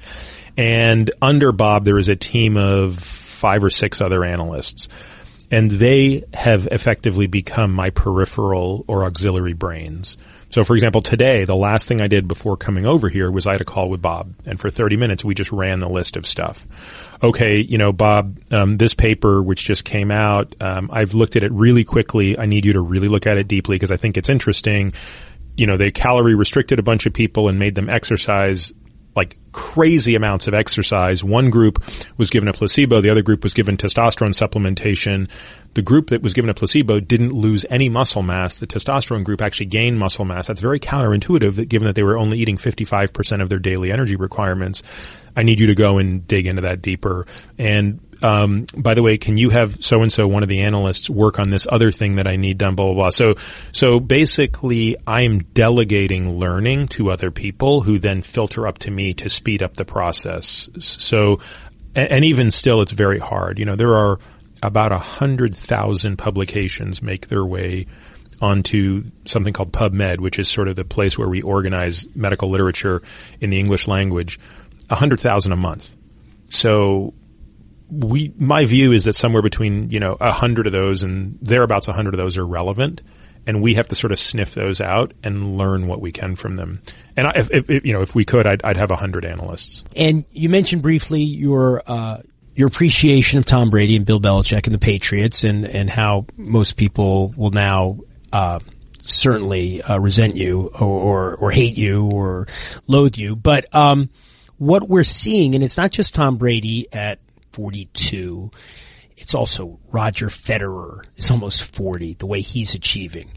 And 0.56 1.10
under 1.22 1.52
Bob, 1.52 1.84
there 1.84 1.98
is 1.98 2.08
a 2.08 2.16
team 2.16 2.56
of 2.56 3.19
five 3.40 3.64
or 3.64 3.70
six 3.70 4.00
other 4.00 4.22
analysts. 4.24 4.88
And 5.50 5.70
they 5.70 6.22
have 6.33 6.66
effectively 6.66 7.26
become 7.26 7.72
my 7.72 7.90
peripheral 7.90 8.85
or 8.87 9.05
auxiliary 9.05 9.55
brains. 9.55 10.16
So 10.50 10.64
for 10.64 10.74
example, 10.74 11.00
today, 11.00 11.44
the 11.44 11.57
last 11.57 11.87
thing 11.88 12.00
I 12.00 12.09
did 12.09 12.29
before 12.29 12.57
coming 12.57 12.85
over 12.85 13.09
here 13.09 13.31
was 13.31 13.46
I 13.46 13.53
had 13.53 13.61
a 13.61 13.64
call 13.64 13.88
with 13.88 14.03
Bob 14.03 14.35
and 14.46 14.61
for 14.61 14.68
30 14.68 14.96
minutes 14.96 15.24
we 15.24 15.35
just 15.35 15.53
ran 15.53 15.79
the 15.81 15.88
list 15.88 16.16
of 16.16 16.26
stuff. 16.26 17.18
Okay, 17.22 17.61
you 17.61 17.79
know, 17.79 17.92
Bob, 17.92 18.38
um, 18.53 18.76
this 18.76 18.94
paper 18.94 19.42
which 19.42 19.64
just 19.64 19.85
came 19.85 20.11
out, 20.11 20.55
um, 20.61 20.90
I've 20.92 21.14
looked 21.14 21.37
at 21.37 21.44
it 21.44 21.53
really 21.53 21.85
quickly. 21.85 22.38
I 22.38 22.46
need 22.46 22.64
you 22.64 22.74
to 22.74 22.81
really 22.81 23.09
look 23.09 23.26
at 23.26 23.38
it 23.38 23.48
deeply 23.48 23.76
because 23.76 23.92
I 23.92 23.96
think 23.96 24.16
it's 24.16 24.29
interesting. 24.29 24.92
You 25.57 25.66
know, 25.66 25.76
they 25.76 25.90
calorie 25.90 26.35
restricted 26.35 26.79
a 26.79 26.83
bunch 26.83 27.07
of 27.07 27.12
people 27.12 27.48
and 27.48 27.59
made 27.59 27.74
them 27.74 27.88
exercise 27.88 28.72
like 29.16 29.37
crazy 29.53 30.14
amounts 30.14 30.46
of 30.46 30.55
exercise. 30.55 31.25
One 31.25 31.51
group 31.51 31.83
was 32.16 32.31
given 32.31 32.49
a 32.49 32.53
placebo, 32.53 33.01
the 33.01 33.11
other 33.11 33.23
group 33.23 33.42
was 33.42 33.55
given 33.55 33.77
testosterone 33.77 34.35
supplementation. 34.35 35.29
The 35.75 35.83
group 35.83 36.09
that 36.09 36.23
was 36.23 36.35
given 36.35 36.51
a 36.51 36.55
placebo 36.55 36.99
didn't 36.99 37.33
lose 37.33 37.64
any 37.70 37.88
muscle 37.88 38.23
mass. 38.23 38.57
The 38.57 38.66
testosterone 38.66 39.25
group 39.25 39.40
actually 39.40 39.66
gained 39.66 39.99
muscle 39.99 40.25
mass. 40.25 40.49
That's 40.49 40.61
very 40.61 40.81
counterintuitive 40.81 41.57
that 41.57 41.68
given 41.68 41.87
that 41.87 41.94
they 41.94 42.03
were 42.03 42.18
only 42.18 42.38
eating 42.38 42.57
55% 42.57 43.42
of 43.42 43.49
their 43.49 43.61
daily 43.61 43.92
energy 43.92 44.16
requirements. 44.16 44.83
I 45.37 45.44
need 45.44 45.61
you 45.61 45.68
to 45.68 45.77
go 45.77 45.99
and 45.99 46.27
dig 46.27 46.46
into 46.46 46.62
that 46.62 46.83
deeper. 46.83 47.27
And 47.57 48.01
um, 48.22 48.66
by 48.76 48.94
the 48.94 49.02
way, 49.02 49.18
can 49.18 49.37
you 49.38 49.50
have 49.50 49.83
so 49.85 50.02
and 50.02 50.12
so 50.12 50.26
one 50.26 50.42
of 50.42 50.48
the 50.48 50.61
analysts 50.61 51.09
work 51.09 51.38
on 51.38 51.50
this 51.50 51.66
other 51.70 51.90
thing 51.90 52.16
that 52.16 52.26
I 52.26 52.37
need 52.37 52.59
done? 52.59 52.74
Blah 52.74 52.87
blah 52.87 52.94
blah. 52.94 53.11
So 53.11 53.35
so 53.72 54.00
basically, 54.00 54.96
I'm 55.06 55.40
delegating 55.40 56.38
learning 56.38 56.88
to 56.88 57.11
other 57.11 57.30
people 57.30 57.80
who 57.80 57.98
then 57.98 58.22
filter 58.22 58.66
up 58.66 58.78
to 58.78 58.90
me 58.90 59.14
to 59.14 59.28
speed 59.28 59.62
up 59.62 59.74
the 59.74 59.85
process. 59.85 60.68
So 60.78 61.40
and, 61.94 62.11
and 62.11 62.24
even 62.24 62.50
still, 62.50 62.83
it's 62.83 62.92
very 62.92 63.18
hard. 63.18 63.59
You 63.59 63.64
know, 63.64 63.76
there 63.76 63.94
are 63.94 64.18
about 64.62 64.92
a 64.92 64.98
hundred 64.98 65.54
thousand 65.54 66.16
publications 66.16 67.02
make 67.02 67.28
their 67.28 67.44
way 67.44 67.87
onto 68.42 69.04
something 69.26 69.52
called 69.52 69.72
PubMed, 69.72 70.20
which 70.20 70.38
is 70.38 70.48
sort 70.48 70.68
of 70.68 70.76
the 70.76 70.85
place 70.85 71.18
where 71.18 71.28
we 71.28 71.42
organize 71.42 72.06
medical 72.14 72.50
literature 72.50 73.02
in 73.40 73.50
the 73.50 73.59
English 73.59 73.87
language. 73.87 74.38
A 74.88 74.94
hundred 74.94 75.20
thousand 75.20 75.52
a 75.52 75.56
month. 75.56 75.96
So 76.50 77.14
we, 77.90 78.33
my 78.38 78.64
view 78.64 78.92
is 78.92 79.05
that 79.05 79.14
somewhere 79.14 79.42
between, 79.42 79.90
you 79.90 80.00
know, 80.00 80.16
a 80.20 80.33
hundred 80.33 80.66
of 80.66 80.72
those 80.72 81.03
and 81.03 81.38
thereabouts 81.42 81.88
a 81.88 81.92
hundred 81.92 82.14
of 82.14 82.18
those 82.18 82.38
are 82.38 82.46
relevant. 82.46 83.03
And 83.46 83.62
we 83.62 83.74
have 83.74 83.88
to 83.88 83.96
sort 83.96 84.12
of 84.12 84.18
sniff 84.18 84.55
those 84.55 84.81
out 84.81 85.12
and 85.24 85.57
learn 85.57 85.87
what 85.87 86.00
we 86.00 86.12
can 86.12 86.37
from 86.37 86.55
them. 86.57 86.83
And 87.16 87.26
I, 87.26 87.33
if, 87.37 87.50
if, 87.50 87.85
you 87.85 87.92
know, 87.92 88.03
if 88.03 88.14
we 88.14 88.24
could, 88.24 88.46
I'd, 88.46 88.62
I'd 88.62 88.76
have 88.76 88.90
a 88.90 88.96
hundred 88.96 89.24
analysts. 89.24 89.83
And 89.96 90.24
you 90.31 90.50
mentioned 90.50 90.83
briefly 90.83 91.22
your, 91.22 91.83
uh, 91.87 92.18
your 92.55 92.68
appreciation 92.68 93.38
of 93.38 93.46
Tom 93.46 93.70
Brady 93.70 93.96
and 93.96 94.05
Bill 94.05 94.20
Belichick 94.20 94.66
and 94.66 94.74
the 94.74 94.79
Patriots 94.79 95.44
and, 95.44 95.64
and 95.64 95.88
how 95.88 96.26
most 96.37 96.76
people 96.76 97.33
will 97.37 97.50
now, 97.50 98.00
uh, 98.33 98.61
certainly, 99.00 99.83
uh, 99.83 99.98
resent 99.98 100.37
you 100.37 100.70
or, 100.79 100.87
or, 100.87 101.37
or, 101.37 101.50
hate 101.50 101.79
you 101.79 102.05
or 102.05 102.46
loathe 102.87 103.16
you. 103.16 103.37
But, 103.37 103.74
um, 103.74 104.11
what 104.59 104.87
we're 104.87 105.05
seeing, 105.05 105.55
and 105.55 105.64
it's 105.64 105.79
not 105.79 105.90
just 105.90 106.14
Tom 106.14 106.37
Brady 106.37 106.87
at 106.92 107.18
42. 107.52 108.50
It's 109.16 109.34
also 109.34 109.78
Roger 109.90 110.28
Federer 110.28 111.04
is 111.16 111.30
almost 111.30 111.74
40, 111.76 112.14
the 112.14 112.26
way 112.26 112.40
he's 112.40 112.74
achieving. 112.74 113.30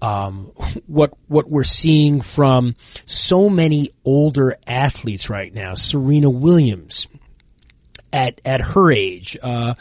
Um, 0.00 0.52
what, 0.86 1.12
what 1.26 1.50
we're 1.50 1.64
seeing 1.64 2.20
from 2.20 2.76
so 3.06 3.50
many 3.50 3.90
older 4.04 4.56
athletes 4.66 5.28
right 5.28 5.52
now, 5.52 5.74
Serena 5.74 6.30
Williams 6.30 7.08
at, 8.12 8.40
at 8.44 8.60
her 8.60 8.92
age, 8.92 9.36
uh, 9.42 9.74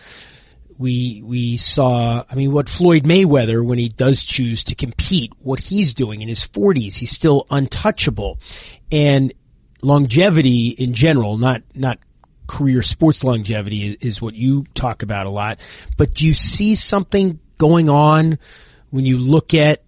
we 0.80 1.22
we 1.24 1.56
saw 1.58 2.24
I 2.28 2.34
mean 2.34 2.52
what 2.52 2.68
Floyd 2.68 3.04
Mayweather 3.04 3.64
when 3.64 3.78
he 3.78 3.90
does 3.90 4.24
choose 4.24 4.64
to 4.66 4.76
compete 4.76 5.32
what 5.38 5.60
he's 5.60 5.94
doing 5.94 6.22
in 6.22 6.28
his 6.28 6.48
40s 6.48 6.96
he's 6.96 7.12
still 7.12 7.46
untouchable 7.52 8.40
and 8.92 9.32
longevity 9.84 10.70
in 10.70 10.94
general, 10.94 11.38
not 11.38 11.62
not 11.76 12.00
career 12.48 12.82
sports 12.82 13.24
longevity 13.24 13.86
is, 13.86 13.96
is 13.96 14.22
what 14.22 14.36
you 14.36 14.66
talk 14.74 15.04
about 15.04 15.26
a 15.26 15.30
lot. 15.30 15.60
But 15.98 16.14
do 16.14 16.26
you 16.26 16.34
see 16.34 16.76
something 16.76 17.40
going 17.58 17.90
on 17.90 18.38
when 18.90 19.06
you 19.06 19.18
look 19.18 19.54
at 19.54 19.84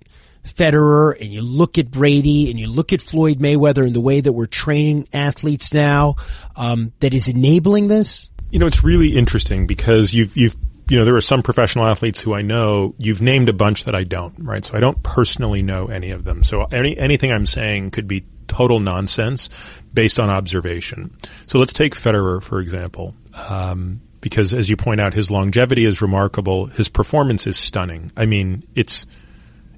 Federer 0.46 1.20
and 1.20 1.34
you 1.34 1.42
look 1.42 1.78
at 1.78 1.92
Brady 1.92 2.50
and 2.50 2.60
you 2.60 2.68
look 2.68 2.94
at 2.94 3.02
Floyd 3.02 3.40
Mayweather 3.40 3.86
and 3.86 3.94
the 3.94 4.02
way 4.02 4.22
that 4.22 4.32
we're 4.32 4.46
training 4.46 5.08
athletes 5.12 5.74
now 5.74 6.16
um, 6.56 6.94
that 7.00 7.14
is 7.14 7.28
enabling 7.28 7.88
this? 7.88 8.30
You 8.52 8.60
know, 8.60 8.68
it's 8.68 8.84
really 8.84 9.16
interesting 9.16 9.68
because 9.68 10.14
you've 10.14 10.38
you've 10.38 10.56
you 10.88 11.00
know 11.00 11.06
there 11.06 11.16
are 11.16 11.22
some 11.22 11.42
professional 11.42 11.86
athletes 11.86 12.22
who 12.22 12.36
I 12.36 12.44
know. 12.44 12.94
You've 13.00 13.22
named 13.22 13.50
a 13.50 13.54
bunch 13.54 13.86
that 13.86 13.96
I 13.96 14.04
don't, 14.04 14.36
right? 14.38 14.64
So 14.64 14.78
I 14.78 14.80
don't 14.80 15.02
personally 15.02 15.64
know 15.64 15.88
any 15.88 16.12
of 16.12 16.24
them. 16.26 16.44
So 16.44 16.66
any 16.66 16.98
anything 16.98 17.32
I'm 17.32 17.48
saying 17.48 17.92
could 17.92 18.08
be 18.08 18.24
total 18.48 18.80
nonsense 18.80 19.50
based 19.94 20.20
on 20.20 20.30
observation. 20.30 21.16
So 21.48 21.60
let's 21.60 21.74
take 21.74 21.96
Federer 21.96 22.42
for 22.42 22.60
example. 22.60 23.16
Um, 23.34 24.02
because 24.22 24.56
as 24.56 24.72
you 24.72 24.76
point 24.76 25.00
out, 25.00 25.14
his 25.14 25.30
longevity 25.30 25.86
is 25.86 26.02
remarkable. 26.02 26.66
His 26.66 26.90
performance 26.90 27.46
is 27.46 27.58
stunning. 27.58 28.12
I 28.18 28.26
mean, 28.26 28.64
it's 28.74 29.06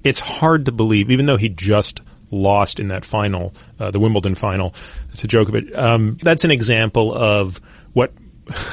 it's 0.05 0.21
hard 0.21 0.65
to 0.65 0.71
believe, 0.71 1.11
even 1.11 1.25
though 1.25 1.35
he 1.35 1.49
just 1.49 2.01
lost 2.31 2.79
in 2.79 2.89
that 2.89 3.05
final, 3.05 3.53
uh, 3.79 3.91
the 3.91 3.99
Wimbledon 3.99 4.35
final 4.35 4.73
to 5.17 5.27
Djokovic. 5.27 5.77
Um, 5.77 6.17
that's 6.21 6.43
an 6.43 6.51
example 6.51 7.13
of 7.13 7.59
what, 7.93 8.13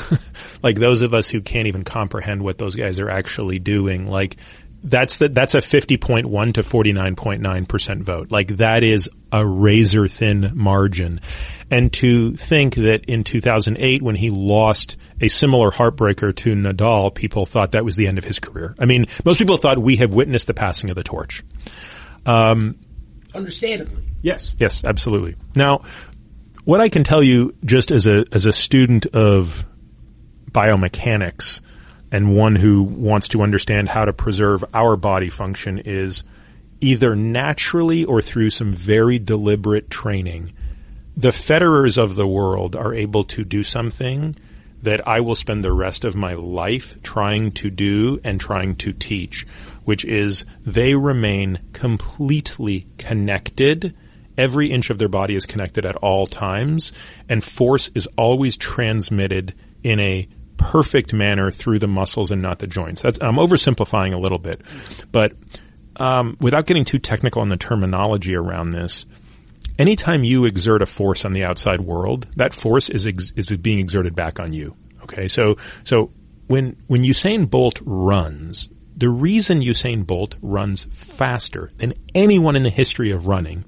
like 0.62 0.76
those 0.76 1.02
of 1.02 1.14
us 1.14 1.28
who 1.28 1.40
can't 1.40 1.66
even 1.66 1.85
comprehend 1.85 2.42
what 2.42 2.59
those 2.59 2.76
guys 2.76 3.00
are 3.00 3.11
actually 3.11 3.59
doing. 3.59 4.07
Like 4.07 4.37
that's 4.83 5.16
the, 5.16 5.28
that's 5.28 5.54
a 5.54 5.59
50.1 5.59 6.54
to 6.54 6.61
49.9% 6.61 8.02
vote. 8.02 8.30
Like 8.30 8.57
that 8.59 8.83
is 8.83 9.09
a 9.35 9.44
razor 9.44 10.07
thin 10.07 10.53
margin. 10.55 11.20
And 11.68 11.92
to 11.94 12.35
think 12.35 12.77
that 12.77 13.07
in 13.07 13.25
2008 13.25 14.01
when 14.01 14.14
he 14.14 14.31
lost 14.31 14.97
a 15.20 15.27
similar 15.27 15.73
heartbreaker 15.73 16.35
to 16.37 16.55
Nadal, 16.55 17.12
people 17.12 17.44
thought 17.44 17.73
that 17.73 17.85
was 17.85 17.97
the 17.97 18.07
end 18.07 18.18
of 18.18 18.25
his 18.25 18.38
career. 18.38 18.77
I 18.79 18.87
mean, 18.87 19.07
most 19.25 19.38
people 19.38 19.57
thought 19.57 19.79
we 19.81 19.97
have 19.97 20.14
witnessed 20.14 20.47
the 20.47 20.55
passing 20.55 20.88
of 20.88 20.94
the 20.94 21.03
torch. 21.03 21.42
Um, 22.25 22.79
Understandably. 23.35 24.05
Yes. 24.23 24.55
Yes, 24.57 24.85
absolutely. 24.85 25.35
Now, 25.57 25.83
what 26.62 26.81
I 26.81 26.88
can 26.88 27.03
tell 27.03 27.23
you 27.23 27.55
just 27.64 27.90
as 27.90 28.07
a, 28.07 28.25
as 28.31 28.44
a 28.44 28.53
student 28.53 29.07
of 29.07 29.66
biomechanics, 30.49 31.61
and 32.12 32.37
one 32.37 32.55
who 32.55 32.85
wants 32.85 33.27
to 33.27 33.42
understand 33.42 33.88
how 33.88 34.05
to 34.05 34.12
preserve 34.12 34.64
our 34.73 34.97
body 34.97 35.29
function 35.29 35.81
is 35.85 36.23
either 36.85 37.16
naturally 37.16 38.05
or 38.05 38.20
through 38.20 38.51
some 38.51 38.70
very 38.70 39.18
deliberate 39.18 39.88
training. 39.88 40.53
The 41.16 41.31
Federers 41.31 41.97
of 41.97 42.14
the 42.14 42.27
world 42.27 42.77
are 42.77 42.92
able 42.92 43.25
to 43.25 43.42
do 43.42 43.64
something 43.64 44.37
that 44.83 45.09
I 45.09 45.20
will 45.20 45.35
spend 45.35 45.64
the 45.64 45.73
rest 45.73 46.05
of 46.05 46.14
my 46.14 46.35
life 46.35 47.03
trying 47.03 47.53
to 47.53 47.70
do 47.70 48.20
and 48.23 48.38
trying 48.38 48.77
to 48.77 48.92
teach, 48.92 49.47
which 49.85 50.05
is 50.05 50.44
they 50.66 50.94
remain 50.94 51.59
completely 51.73 52.87
connected. 52.99 53.94
Every 54.37 54.70
inch 54.70 54.90
of 54.90 54.99
their 54.99 55.09
body 55.09 55.37
is 55.37 55.47
connected 55.47 55.87
at 55.87 55.97
all 55.97 56.27
times, 56.27 56.92
and 57.31 57.42
force 57.42 57.90
is 57.94 58.09
always 58.18 58.59
transmitted 58.59 59.55
in 59.83 60.01
a 60.01 60.29
perfect 60.59 61.14
manner 61.14 61.51
through 61.51 61.79
the 61.79 61.88
muscles 61.88 62.31
and 62.31 62.42
not 62.42 62.59
the 62.59 62.66
joints. 62.66 63.01
That's, 63.01 63.18
I'm 63.23 63.37
oversimplifying 63.37 64.12
a 64.12 64.18
little 64.18 64.38
bit, 64.38 64.61
but 65.11 65.33
um, 65.96 66.37
without 66.40 66.66
getting 66.66 66.85
too 66.85 66.98
technical 66.98 67.42
on 67.42 67.48
the 67.48 67.57
terminology 67.57 68.35
around 68.35 68.70
this, 68.70 69.07
anytime 69.78 70.24
you 70.24 70.44
exert 70.44 70.83
a 70.83 70.87
force 70.87 71.24
on 71.24 71.33
the 71.33 71.44
outside 71.44 71.80
world, 71.80 72.26
that 72.37 72.52
force 72.52 72.90
is 72.90 73.07
ex- 73.07 73.33
is 73.37 73.50
being 73.57 73.78
exerted 73.78 74.14
back 74.14 74.40
on 74.40 74.52
you. 74.52 74.76
Okay, 75.02 75.28
so 75.28 75.57
so 75.85 76.12
when 76.46 76.76
when 76.87 77.02
Usain 77.02 77.48
Bolt 77.48 77.80
runs, 77.85 78.70
the 78.96 79.09
reason 79.09 79.61
Usain 79.61 80.07
Bolt 80.07 80.37
runs 80.40 80.85
faster 80.85 81.70
than 81.76 81.94
anyone 82.14 82.57
in 82.57 82.62
the 82.62 82.70
history 82.70 83.11
of 83.11 83.26
running 83.26 83.64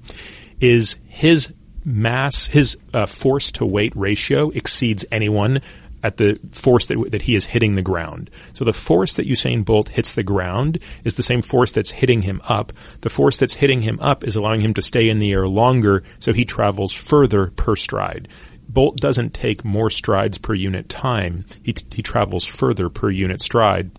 is 0.59 0.95
his 1.05 1.53
mass, 1.83 2.47
his 2.47 2.77
uh, 2.93 3.05
force 3.05 3.51
to 3.53 3.65
weight 3.65 3.93
ratio 3.95 4.49
exceeds 4.49 5.05
anyone 5.11 5.61
at 6.07 6.15
the 6.15 6.39
force 6.51 6.85
that, 6.85 7.11
that 7.11 7.21
he 7.23 7.35
is 7.35 7.45
hitting 7.45 7.75
the 7.75 7.81
ground. 7.81 8.29
So 8.53 8.63
the 8.63 8.71
force 8.71 9.15
that 9.15 9.27
Usain 9.27 9.65
Bolt 9.65 9.89
hits 9.89 10.13
the 10.13 10.23
ground 10.23 10.79
is 11.03 11.15
the 11.15 11.23
same 11.23 11.41
force 11.41 11.73
that's 11.73 11.91
hitting 11.91 12.21
him 12.21 12.41
up. 12.47 12.71
The 13.01 13.09
force 13.09 13.37
that's 13.37 13.53
hitting 13.53 13.81
him 13.81 13.99
up 14.01 14.23
is 14.23 14.37
allowing 14.37 14.61
him 14.61 14.73
to 14.75 14.81
stay 14.81 15.09
in 15.09 15.19
the 15.19 15.33
air 15.33 15.49
longer, 15.49 16.03
so 16.19 16.31
he 16.31 16.45
travels 16.45 16.93
further 16.93 17.47
per 17.47 17.75
stride. 17.75 18.29
Bolt 18.69 18.97
doesn't 18.97 19.33
take 19.33 19.65
more 19.65 19.89
strides 19.89 20.37
per 20.37 20.53
unit 20.53 20.87
time. 20.87 21.43
He, 21.61 21.75
he 21.91 22.01
travels 22.01 22.45
further 22.45 22.89
per 22.89 23.09
unit 23.09 23.41
stride, 23.41 23.91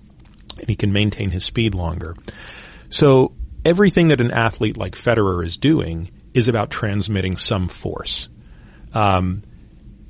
and 0.58 0.68
he 0.68 0.76
can 0.76 0.92
maintain 0.92 1.28
his 1.28 1.44
speed 1.44 1.74
longer. 1.74 2.16
So 2.88 3.34
everything 3.66 4.08
that 4.08 4.22
an 4.22 4.30
athlete 4.30 4.78
like 4.78 4.94
Federer 4.94 5.44
is 5.44 5.58
doing 5.58 6.10
is 6.32 6.48
about 6.48 6.70
transmitting 6.70 7.36
some 7.36 7.68
force. 7.68 8.30
Um, 8.94 9.42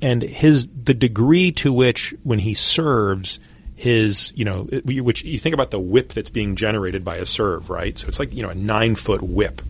and 0.01 0.23
his 0.23 0.69
the 0.69 0.95
degree 0.95 1.53
to 1.53 1.73
which 1.73 2.15
when 2.23 2.39
he 2.39 2.55
serves 2.55 3.39
his 3.75 4.33
you 4.37 4.45
know 4.45 4.65
which 4.85 5.25
you 5.25 5.39
think 5.39 5.55
about 5.55 5.71
the 5.71 5.79
whip 5.79 6.13
that's 6.13 6.31
being 6.31 6.57
generated 6.57 7.05
by 7.05 7.17
a 7.17 7.27
serve 7.27 7.71
right 7.71 7.97
so 7.99 8.09
it's 8.09 8.19
like 8.19 8.33
you 8.33 8.43
know 8.43 8.49
a 8.49 8.55
nine 8.55 8.95
foot 8.95 9.23
whip 9.23 9.63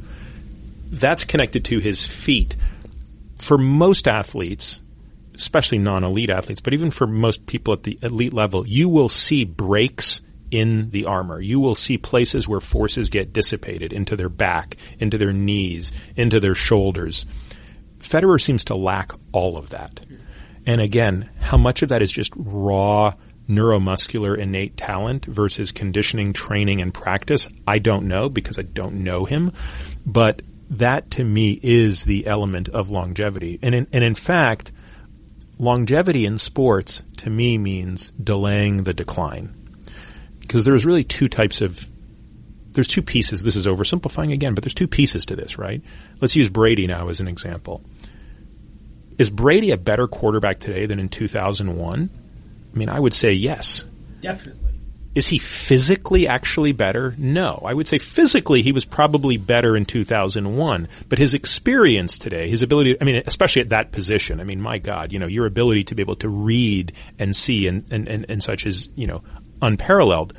that's 0.90 1.24
connected 1.24 1.64
to 1.64 1.78
his 1.78 2.06
feet 2.06 2.56
for 3.38 3.58
most 3.58 4.08
athletes 4.08 4.80
especially 5.34 5.78
non-elite 5.78 6.30
athletes 6.30 6.60
but 6.60 6.72
even 6.72 6.90
for 6.90 7.06
most 7.06 7.44
people 7.46 7.74
at 7.74 7.82
the 7.82 7.98
elite 8.02 8.32
level 8.32 8.66
you 8.66 8.88
will 8.88 9.08
see 9.08 9.44
breaks 9.44 10.22
in 10.50 10.90
the 10.90 11.06
armor. 11.06 11.40
You 11.40 11.60
will 11.60 11.74
see 11.74 11.98
places 11.98 12.48
where 12.48 12.60
forces 12.60 13.10
get 13.10 13.32
dissipated 13.32 13.92
into 13.92 14.16
their 14.16 14.28
back, 14.28 14.76
into 14.98 15.18
their 15.18 15.32
knees, 15.32 15.92
into 16.16 16.40
their 16.40 16.54
shoulders. 16.54 17.26
Federer 17.98 18.40
seems 18.40 18.64
to 18.66 18.74
lack 18.74 19.12
all 19.32 19.56
of 19.56 19.70
that. 19.70 20.00
And 20.68 20.82
again, 20.82 21.30
how 21.40 21.56
much 21.56 21.82
of 21.82 21.88
that 21.88 22.02
is 22.02 22.12
just 22.12 22.30
raw 22.36 23.14
neuromuscular 23.48 24.36
innate 24.36 24.76
talent 24.76 25.24
versus 25.24 25.72
conditioning, 25.72 26.34
training, 26.34 26.82
and 26.82 26.92
practice? 26.92 27.48
I 27.66 27.78
don't 27.78 28.06
know 28.06 28.28
because 28.28 28.58
I 28.58 28.62
don't 28.62 28.96
know 28.96 29.24
him. 29.24 29.50
But 30.04 30.42
that 30.68 31.12
to 31.12 31.24
me 31.24 31.58
is 31.62 32.04
the 32.04 32.26
element 32.26 32.68
of 32.68 32.90
longevity. 32.90 33.58
And 33.62 33.74
in, 33.74 33.86
and 33.94 34.04
in 34.04 34.14
fact, 34.14 34.70
longevity 35.58 36.26
in 36.26 36.36
sports 36.36 37.02
to 37.16 37.30
me 37.30 37.56
means 37.56 38.10
delaying 38.22 38.82
the 38.82 38.92
decline. 38.92 39.54
Because 40.40 40.66
there's 40.66 40.84
really 40.84 41.04
two 41.04 41.30
types 41.30 41.62
of 41.62 41.82
there's 42.72 42.86
two 42.86 43.02
pieces. 43.02 43.42
This 43.42 43.56
is 43.56 43.66
oversimplifying 43.66 44.34
again, 44.34 44.54
but 44.54 44.62
there's 44.62 44.74
two 44.74 44.86
pieces 44.86 45.24
to 45.26 45.36
this, 45.36 45.56
right? 45.56 45.82
Let's 46.20 46.36
use 46.36 46.50
Brady 46.50 46.86
now 46.86 47.08
as 47.08 47.20
an 47.20 47.26
example. 47.26 47.82
Is 49.18 49.30
Brady 49.30 49.72
a 49.72 49.76
better 49.76 50.06
quarterback 50.06 50.60
today 50.60 50.86
than 50.86 51.00
in 51.00 51.08
2001? 51.08 52.10
I 52.72 52.78
mean, 52.78 52.88
I 52.88 53.00
would 53.00 53.12
say 53.12 53.32
yes. 53.32 53.84
Definitely. 54.20 54.68
Is 55.14 55.26
he 55.26 55.38
physically 55.38 56.28
actually 56.28 56.70
better? 56.70 57.14
No. 57.18 57.60
I 57.64 57.74
would 57.74 57.88
say 57.88 57.98
physically 57.98 58.62
he 58.62 58.70
was 58.70 58.84
probably 58.84 59.36
better 59.36 59.76
in 59.76 59.84
2001, 59.84 60.86
but 61.08 61.18
his 61.18 61.34
experience 61.34 62.18
today, 62.18 62.48
his 62.48 62.62
ability, 62.62 62.96
I 63.00 63.04
mean, 63.04 63.22
especially 63.26 63.62
at 63.62 63.70
that 63.70 63.90
position, 63.90 64.38
I 64.40 64.44
mean, 64.44 64.60
my 64.60 64.78
God, 64.78 65.12
you 65.12 65.18
know, 65.18 65.26
your 65.26 65.46
ability 65.46 65.84
to 65.84 65.96
be 65.96 66.02
able 66.02 66.14
to 66.16 66.28
read 66.28 66.92
and 67.18 67.34
see 67.34 67.66
and, 67.66 67.84
and, 67.90 68.06
and, 68.06 68.26
and 68.28 68.40
such 68.40 68.64
is, 68.64 68.88
you 68.94 69.08
know, 69.08 69.24
unparalleled. 69.60 70.34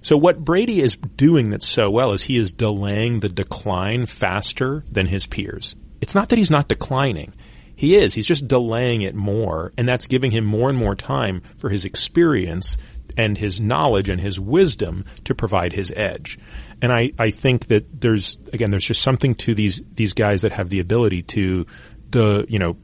So 0.00 0.16
what 0.16 0.42
Brady 0.42 0.80
is 0.80 0.96
doing 0.96 1.50
that's 1.50 1.68
so 1.68 1.90
well 1.90 2.12
is 2.12 2.22
he 2.22 2.38
is 2.38 2.52
delaying 2.52 3.20
the 3.20 3.28
decline 3.28 4.06
faster 4.06 4.82
than 4.90 5.06
his 5.06 5.26
peers. 5.26 5.76
It's 6.00 6.14
not 6.14 6.30
that 6.30 6.38
he's 6.38 6.50
not 6.50 6.68
declining. 6.68 7.34
He 7.76 7.94
is. 7.94 8.14
He's 8.14 8.26
just 8.26 8.48
delaying 8.48 9.02
it 9.02 9.14
more, 9.14 9.72
and 9.76 9.86
that's 9.86 10.06
giving 10.06 10.30
him 10.30 10.44
more 10.44 10.70
and 10.70 10.78
more 10.78 10.96
time 10.96 11.42
for 11.58 11.68
his 11.68 11.84
experience 11.84 12.78
and 13.16 13.36
his 13.36 13.60
knowledge 13.60 14.08
and 14.08 14.20
his 14.20 14.40
wisdom 14.40 15.04
to 15.24 15.34
provide 15.34 15.72
his 15.72 15.92
edge. 15.94 16.38
And 16.82 16.92
I, 16.92 17.12
I 17.18 17.30
think 17.30 17.68
that 17.68 18.00
there's 18.00 18.38
again 18.52 18.70
there's 18.70 18.84
just 18.84 19.02
something 19.02 19.34
to 19.36 19.54
these 19.54 19.80
these 19.94 20.14
guys 20.14 20.42
that 20.42 20.52
have 20.52 20.68
the 20.68 20.80
ability 20.80 21.22
to 21.22 21.66
the 22.10 22.46
you 22.48 22.58
know 22.58 22.76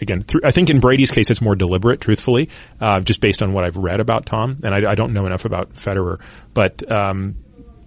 again 0.00 0.22
th- 0.22 0.44
I 0.44 0.50
think 0.50 0.70
in 0.70 0.80
Brady's 0.80 1.10
case 1.10 1.30
it's 1.30 1.40
more 1.40 1.56
deliberate, 1.56 2.00
truthfully, 2.00 2.50
uh, 2.80 3.00
just 3.00 3.20
based 3.20 3.42
on 3.42 3.52
what 3.52 3.64
I've 3.64 3.76
read 3.76 4.00
about 4.00 4.26
Tom, 4.26 4.60
and 4.62 4.74
I, 4.74 4.90
I 4.90 4.94
don't 4.94 5.12
know 5.12 5.26
enough 5.26 5.44
about 5.44 5.74
Federer, 5.74 6.20
but 6.52 6.90
um, 6.90 7.36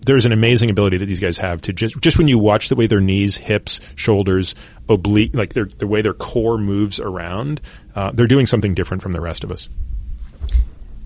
there's 0.05 0.25
an 0.25 0.31
amazing 0.31 0.69
ability 0.69 0.97
that 0.97 1.05
these 1.05 1.19
guys 1.19 1.37
have 1.37 1.61
to 1.63 1.73
just 1.73 1.99
just 2.01 2.17
when 2.17 2.27
you 2.27 2.39
watch 2.39 2.69
the 2.69 2.75
way 2.75 2.87
their 2.87 3.01
knees, 3.01 3.35
hips, 3.35 3.79
shoulders, 3.95 4.55
oblique, 4.89 5.33
like 5.33 5.53
their 5.53 5.65
the 5.65 5.87
way 5.87 6.01
their 6.01 6.13
core 6.13 6.57
moves 6.57 6.99
around, 6.99 7.61
uh, 7.95 8.11
they're 8.11 8.27
doing 8.27 8.45
something 8.45 8.73
different 8.73 9.03
from 9.03 9.13
the 9.13 9.21
rest 9.21 9.43
of 9.43 9.51
us. 9.51 9.69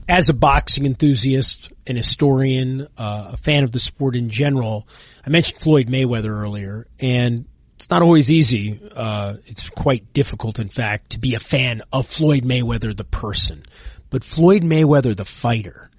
As 0.10 0.30
a 0.30 0.34
boxing 0.34 0.86
enthusiast, 0.86 1.72
an 1.86 1.98
historian, 1.98 2.88
uh, 2.98 3.32
a 3.34 3.38
fan 3.38 3.66
of 3.66 3.74
the 3.74 3.80
sport 3.80 4.16
in 4.16 4.30
general, 4.30 4.88
I 5.26 5.30
mentioned 5.30 5.60
Floyd 5.60 5.88
Mayweather 5.88 6.30
earlier, 6.30 6.88
and 7.00 7.46
it's 7.76 7.90
not 7.90 8.02
always 8.02 8.32
easy. 8.32 8.80
Uh, 8.96 9.36
it's 9.46 9.68
quite 9.68 10.14
difficult, 10.14 10.60
in 10.60 10.70
fact, 10.70 11.12
to 11.12 11.20
be 11.20 11.36
a 11.36 11.40
fan 11.40 11.82
of 11.92 12.08
Floyd 12.08 12.44
Mayweather, 12.44 12.96
the 12.96 13.04
person, 13.04 13.64
but 14.10 14.24
Floyd 14.24 14.64
Mayweather, 14.64 15.14
the 15.14 15.26
fighter, 15.26 15.92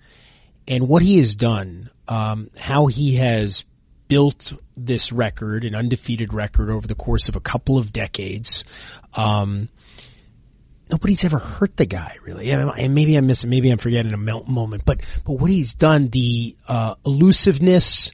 and 0.68 0.86
what 0.86 1.02
he 1.02 1.18
has 1.18 1.34
done, 1.34 1.90
um, 2.06 2.50
how 2.58 2.86
he 2.86 3.16
has 3.16 3.64
built 4.06 4.52
this 4.76 5.10
record, 5.12 5.64
an 5.64 5.74
undefeated 5.74 6.32
record 6.32 6.70
over 6.70 6.86
the 6.86 6.94
course 6.94 7.28
of 7.28 7.36
a 7.36 7.40
couple 7.40 7.78
of 7.78 7.92
decades. 7.92 8.64
Um, 9.16 9.70
nobody's 10.90 11.24
ever 11.24 11.38
hurt 11.38 11.76
the 11.76 11.86
guy 11.86 12.16
really. 12.22 12.50
And 12.50 12.94
maybe 12.94 13.16
I'm 13.16 13.26
missing, 13.26 13.50
maybe 13.50 13.70
I'm 13.70 13.78
forgetting 13.78 14.12
a 14.12 14.16
moment, 14.16 14.84
but, 14.84 15.00
but 15.24 15.32
what 15.32 15.50
he's 15.50 15.74
done, 15.74 16.08
the, 16.08 16.56
uh, 16.68 16.94
elusiveness, 17.04 18.12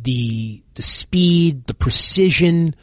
the, 0.00 0.62
the 0.74 0.82
speed, 0.82 1.66
the 1.66 1.74
precision, 1.74 2.74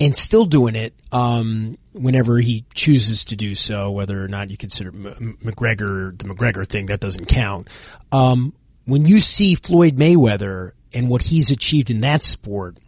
and 0.00 0.16
still 0.16 0.44
doing 0.44 0.76
it, 0.76 0.94
um, 1.10 1.76
whenever 1.98 2.38
he 2.38 2.64
chooses 2.74 3.24
to 3.26 3.36
do 3.36 3.54
so, 3.54 3.90
whether 3.90 4.22
or 4.22 4.28
not 4.28 4.50
you 4.50 4.56
consider 4.56 4.90
M- 4.90 5.38
McGregor, 5.42 6.16
the 6.16 6.24
McGregor 6.24 6.66
thing, 6.66 6.86
that 6.86 7.00
doesn't 7.00 7.26
count. 7.26 7.68
Um, 8.12 8.54
when 8.84 9.06
you 9.06 9.20
see 9.20 9.54
Floyd 9.54 9.96
Mayweather 9.96 10.72
and 10.94 11.08
what 11.08 11.22
he's 11.22 11.50
achieved 11.50 11.90
in 11.90 12.00
that 12.00 12.22
sport, 12.22 12.78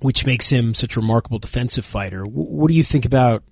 which 0.00 0.24
makes 0.24 0.48
him 0.48 0.74
such 0.74 0.96
a 0.96 1.00
remarkable 1.00 1.38
defensive 1.38 1.84
fighter, 1.84 2.24
what 2.24 2.68
do 2.68 2.74
you 2.74 2.82
think 2.82 3.04
about 3.04 3.42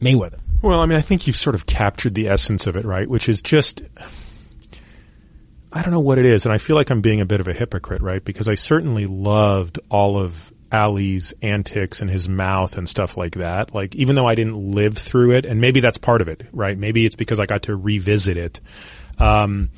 Mayweather? 0.00 0.38
Well, 0.62 0.80
I 0.80 0.86
mean, 0.86 0.96
I 0.96 1.02
think 1.02 1.26
you've 1.26 1.36
sort 1.36 1.54
of 1.54 1.66
captured 1.66 2.14
the 2.14 2.28
essence 2.28 2.66
of 2.66 2.76
it, 2.76 2.84
right? 2.84 3.08
Which 3.08 3.28
is 3.28 3.42
just, 3.42 3.82
I 5.72 5.82
don't 5.82 5.90
know 5.90 6.00
what 6.00 6.18
it 6.18 6.24
is. 6.24 6.46
And 6.46 6.54
I 6.54 6.58
feel 6.58 6.76
like 6.76 6.90
I'm 6.90 7.00
being 7.02 7.20
a 7.20 7.26
bit 7.26 7.40
of 7.40 7.48
a 7.48 7.52
hypocrite, 7.52 8.00
right? 8.00 8.24
Because 8.24 8.48
I 8.48 8.54
certainly 8.54 9.04
loved 9.04 9.78
all 9.90 10.16
of 10.16 10.53
Ali's 10.72 11.32
antics 11.42 12.00
and 12.00 12.10
his 12.10 12.28
mouth 12.28 12.76
and 12.76 12.88
stuff 12.88 13.16
like 13.16 13.34
that. 13.34 13.74
Like, 13.74 13.94
even 13.94 14.16
though 14.16 14.26
I 14.26 14.34
didn't 14.34 14.72
live 14.72 14.96
through 14.96 15.32
it, 15.32 15.46
and 15.46 15.60
maybe 15.60 15.80
that's 15.80 15.98
part 15.98 16.20
of 16.20 16.28
it, 16.28 16.46
right? 16.52 16.76
Maybe 16.76 17.06
it's 17.06 17.16
because 17.16 17.40
I 17.40 17.46
got 17.46 17.64
to 17.64 17.76
revisit 17.76 18.36
it. 18.36 18.60
Um, 19.18 19.68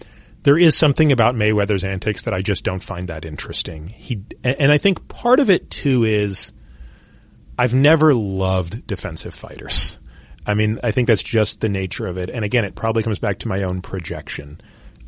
there 0.42 0.56
is 0.56 0.76
something 0.76 1.10
about 1.10 1.34
Mayweather's 1.34 1.84
antics 1.84 2.22
that 2.22 2.34
I 2.34 2.40
just 2.40 2.64
don't 2.64 2.82
find 2.82 3.08
that 3.08 3.24
interesting. 3.24 3.88
He, 3.88 4.22
and 4.44 4.70
I 4.70 4.78
think 4.78 5.08
part 5.08 5.40
of 5.40 5.50
it 5.50 5.70
too 5.70 6.04
is 6.04 6.52
I've 7.58 7.74
never 7.74 8.14
loved 8.14 8.86
defensive 8.86 9.34
fighters. 9.34 9.98
I 10.46 10.54
mean, 10.54 10.78
I 10.84 10.92
think 10.92 11.08
that's 11.08 11.22
just 11.22 11.60
the 11.60 11.68
nature 11.68 12.06
of 12.06 12.16
it. 12.16 12.30
And 12.30 12.44
again, 12.44 12.64
it 12.64 12.76
probably 12.76 13.02
comes 13.02 13.18
back 13.18 13.40
to 13.40 13.48
my 13.48 13.64
own 13.64 13.82
projection. 13.82 14.60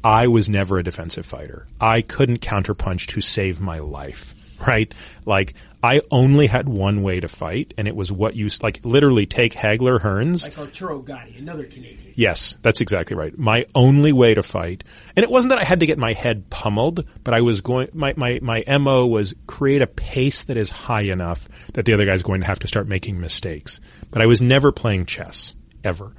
I 0.03 0.27
was 0.27 0.51
never 0.51 0.79
a 0.79 0.83
defensive 0.83 1.27
fighter. 1.27 1.67
I 1.81 2.03
couldn't 2.03 2.41
counterpunch 2.41 3.07
to 3.09 3.21
save 3.21 3.61
my 3.61 3.79
life, 3.79 4.35
right? 4.67 4.93
Like 5.25 5.55
I 5.83 6.01
only 6.11 6.49
had 6.49 6.69
one 6.69 7.03
way 7.03 7.21
to 7.21 7.29
fight, 7.29 7.73
and 7.79 7.87
it 7.87 7.95
was 7.95 8.11
what 8.11 8.35
you 8.35 8.49
like. 8.63 8.81
Literally, 8.85 9.27
take 9.27 9.55
Hagler 9.55 10.01
Hearns, 10.01 10.49
like 10.49 10.59
Arturo 10.59 11.01
Gatti, 11.01 11.39
another 11.39 11.65
Canadian. 11.65 12.13
Yes, 12.17 12.57
that's 12.63 12.81
exactly 12.81 13.17
right. 13.17 13.37
My 13.39 13.67
only 13.77 14.13
way 14.13 14.35
to 14.35 14.43
fight, 14.43 14.83
and 15.15 15.23
it 15.23 15.31
wasn't 15.31 15.51
that 15.51 15.61
I 15.61 15.65
had 15.65 15.81
to 15.81 15.87
get 15.87 15.97
my 15.97 16.15
head 16.15 16.51
pummeled, 16.51 17.07
but 17.23 17.33
I 17.33 17.43
was 17.43 17.61
going. 17.61 17.89
My 17.93 18.13
my 18.17 18.41
my 18.43 18.65
mo 18.79 19.07
was 19.07 19.35
create 19.47 19.81
a 19.81 19.87
pace 19.87 20.45
that 20.45 20.57
is 20.57 20.69
high 20.69 21.03
enough 21.03 21.49
that 21.75 21.85
the 21.85 21.93
other 21.93 22.07
guy's 22.07 22.23
going 22.25 22.41
to 22.41 22.47
have 22.49 22.59
to 22.61 22.69
start 22.69 22.89
making 22.89 23.21
mistakes. 23.21 23.81
But 24.11 24.21
I 24.21 24.27
was 24.27 24.43
never 24.43 24.73
playing 24.73 25.07
chess 25.07 25.55
ever, 25.85 26.13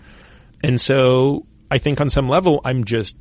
and 0.64 0.80
so 0.80 1.48
I 1.70 1.80
think 1.80 2.00
on 2.00 2.10
some 2.10 2.30
level 2.30 2.62
I'm 2.64 2.86
just 2.86 3.18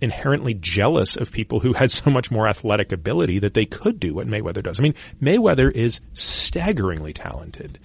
inherently 0.00 0.54
jealous 0.54 1.16
of 1.16 1.32
people 1.32 1.60
who 1.60 1.72
had 1.74 1.90
so 1.90 2.10
much 2.10 2.30
more 2.30 2.48
athletic 2.48 2.92
ability 2.92 3.38
that 3.40 3.54
they 3.54 3.66
could 3.66 4.00
do 4.00 4.14
what 4.14 4.26
Mayweather 4.26 4.62
does. 4.62 4.80
I 4.80 4.82
mean, 4.82 4.94
Mayweather 5.20 5.70
is 5.70 6.00
staggeringly 6.14 7.12
talented. 7.12 7.78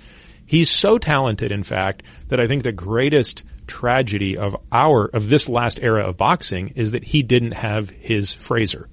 He's 0.45 0.69
so 0.69 0.97
talented, 0.97 1.51
in 1.51 1.63
fact, 1.63 2.03
that 2.29 2.39
I 2.39 2.47
think 2.47 2.63
the 2.63 2.71
greatest 2.71 3.43
tragedy 3.67 4.37
of 4.37 4.55
our, 4.71 5.07
of 5.07 5.29
this 5.29 5.49
last 5.49 5.79
era 5.81 6.03
of 6.03 6.17
boxing 6.17 6.69
is 6.75 6.91
that 6.91 7.03
he 7.03 7.23
didn't 7.23 7.53
have 7.53 7.89
his 7.89 8.33
Frazier. 8.33 8.87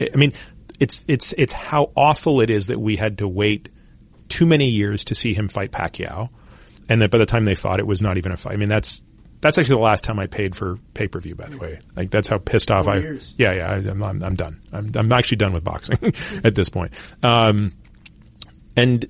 I 0.00 0.16
mean, 0.16 0.32
it's, 0.80 1.04
it's, 1.08 1.32
it's 1.38 1.52
how 1.52 1.92
awful 1.96 2.40
it 2.40 2.50
is 2.50 2.66
that 2.66 2.80
we 2.80 2.96
had 2.96 3.18
to 3.18 3.28
wait 3.28 3.68
too 4.28 4.46
many 4.46 4.68
years 4.68 5.04
to 5.04 5.14
see 5.14 5.32
him 5.32 5.48
fight 5.48 5.70
Pacquiao. 5.70 6.28
And 6.88 7.02
that 7.02 7.10
by 7.10 7.18
the 7.18 7.26
time 7.26 7.44
they 7.44 7.54
fought, 7.54 7.80
it 7.80 7.86
was 7.86 8.00
not 8.02 8.16
even 8.16 8.32
a 8.32 8.36
fight. 8.36 8.54
I 8.54 8.56
mean, 8.56 8.68
that's, 8.68 9.02
that's 9.40 9.58
actually 9.58 9.76
the 9.76 9.82
last 9.82 10.04
time 10.04 10.18
I 10.18 10.26
paid 10.26 10.56
for 10.56 10.78
pay 10.94 11.08
per 11.08 11.20
view. 11.20 11.34
By 11.34 11.48
the 11.48 11.58
way, 11.58 11.80
like 11.96 12.10
that's 12.10 12.28
how 12.28 12.38
pissed 12.38 12.70
off 12.70 12.84
Four 12.84 12.94
I. 12.94 12.98
years. 12.98 13.34
Yeah, 13.38 13.52
yeah, 13.52 13.70
I, 13.70 13.76
am 13.76 14.02
I'm, 14.02 14.22
I'm 14.22 14.34
done. 14.34 14.60
I'm 14.72 14.90
I'm 14.94 15.12
actually 15.12 15.36
done 15.36 15.52
with 15.52 15.64
boxing 15.64 15.98
at 16.44 16.54
this 16.54 16.68
point. 16.68 16.92
Um, 17.22 17.72
and 18.76 19.06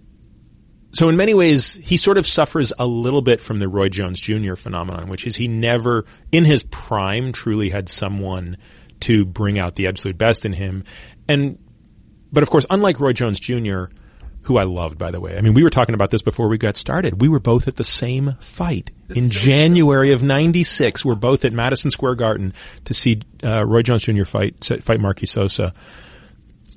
so 0.93 1.09
in 1.09 1.16
many 1.16 1.35
ways, 1.35 1.74
he 1.74 1.97
sort 1.97 2.18
of 2.18 2.26
suffers 2.26 2.72
a 2.79 2.87
little 2.87 3.22
bit 3.22 3.41
from 3.41 3.59
the 3.59 3.68
Roy 3.68 3.89
Jones 3.89 4.18
Jr. 4.20 4.55
phenomenon, 4.55 5.09
which 5.09 5.26
is 5.26 5.37
he 5.37 5.47
never, 5.47 6.07
in 6.33 6.45
his 6.45 6.62
prime, 6.64 7.33
truly 7.33 7.68
had 7.68 7.89
someone 7.89 8.57
to 9.01 9.24
bring 9.24 9.59
out 9.59 9.74
the 9.74 9.87
absolute 9.87 10.16
best 10.16 10.45
in 10.45 10.53
him. 10.53 10.85
And, 11.29 11.59
but 12.33 12.43
of 12.43 12.51
course, 12.51 12.64
unlike 12.70 13.01
Roy 13.01 13.12
Jones 13.12 13.39
Jr., 13.39 13.85
who 14.49 14.57
I 14.57 14.64
loved, 14.64 14.99
by 14.99 15.11
the 15.11 15.20
way. 15.20 15.36
I 15.36 15.42
mean, 15.42 15.53
we 15.53 15.62
were 15.62 15.70
talking 15.70 15.94
about 15.94 16.11
this 16.11 16.22
before 16.22 16.49
we 16.49 16.57
got 16.57 16.76
started. 16.76 17.20
We 17.20 17.28
were 17.28 17.38
both 17.38 17.68
at 17.68 17.76
the 17.76 17.84
same 17.84 18.32
fight 18.40 18.90
in 19.11 19.30
January 19.30 20.12
of 20.12 20.22
'96. 20.22 21.05
We're 21.05 21.14
both 21.14 21.44
at 21.44 21.53
Madison 21.53 21.90
Square 21.90 22.16
Garden 22.16 22.55
to 22.86 22.94
see 22.94 23.20
uh, 23.44 23.64
Roy 23.64 23.82
Jones 23.82 24.03
Jr. 24.05 24.24
fight 24.24 24.64
fight 24.64 25.01
Merqui 25.01 25.28
Sosa. 25.28 25.74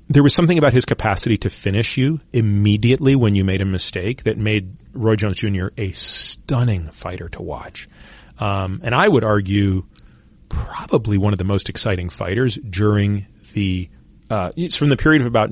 There 0.08 0.22
was 0.22 0.34
something 0.34 0.58
about 0.58 0.74
his 0.74 0.84
capacity 0.84 1.38
to 1.38 1.50
finish 1.50 1.96
you 1.96 2.20
immediately 2.32 3.16
when 3.16 3.34
you 3.34 3.44
made 3.44 3.62
a 3.62 3.64
mistake 3.64 4.24
that 4.24 4.36
made 4.36 4.76
Roy 4.92 5.16
Jones 5.16 5.38
Jr. 5.38 5.68
a 5.78 5.92
stunning 5.92 6.86
fighter 6.88 7.30
to 7.30 7.42
watch. 7.42 7.88
Um, 8.38 8.82
and 8.84 8.94
I 8.94 9.08
would 9.08 9.24
argue 9.24 9.86
probably 10.50 11.16
one 11.16 11.32
of 11.32 11.38
the 11.38 11.44
most 11.44 11.70
exciting 11.70 12.10
fighters 12.10 12.56
during 12.56 13.26
the 13.54 13.88
uh, 14.28 14.50
it's 14.56 14.76
from 14.76 14.88
the 14.88 14.96
period 14.96 15.22
of 15.22 15.26
about 15.26 15.50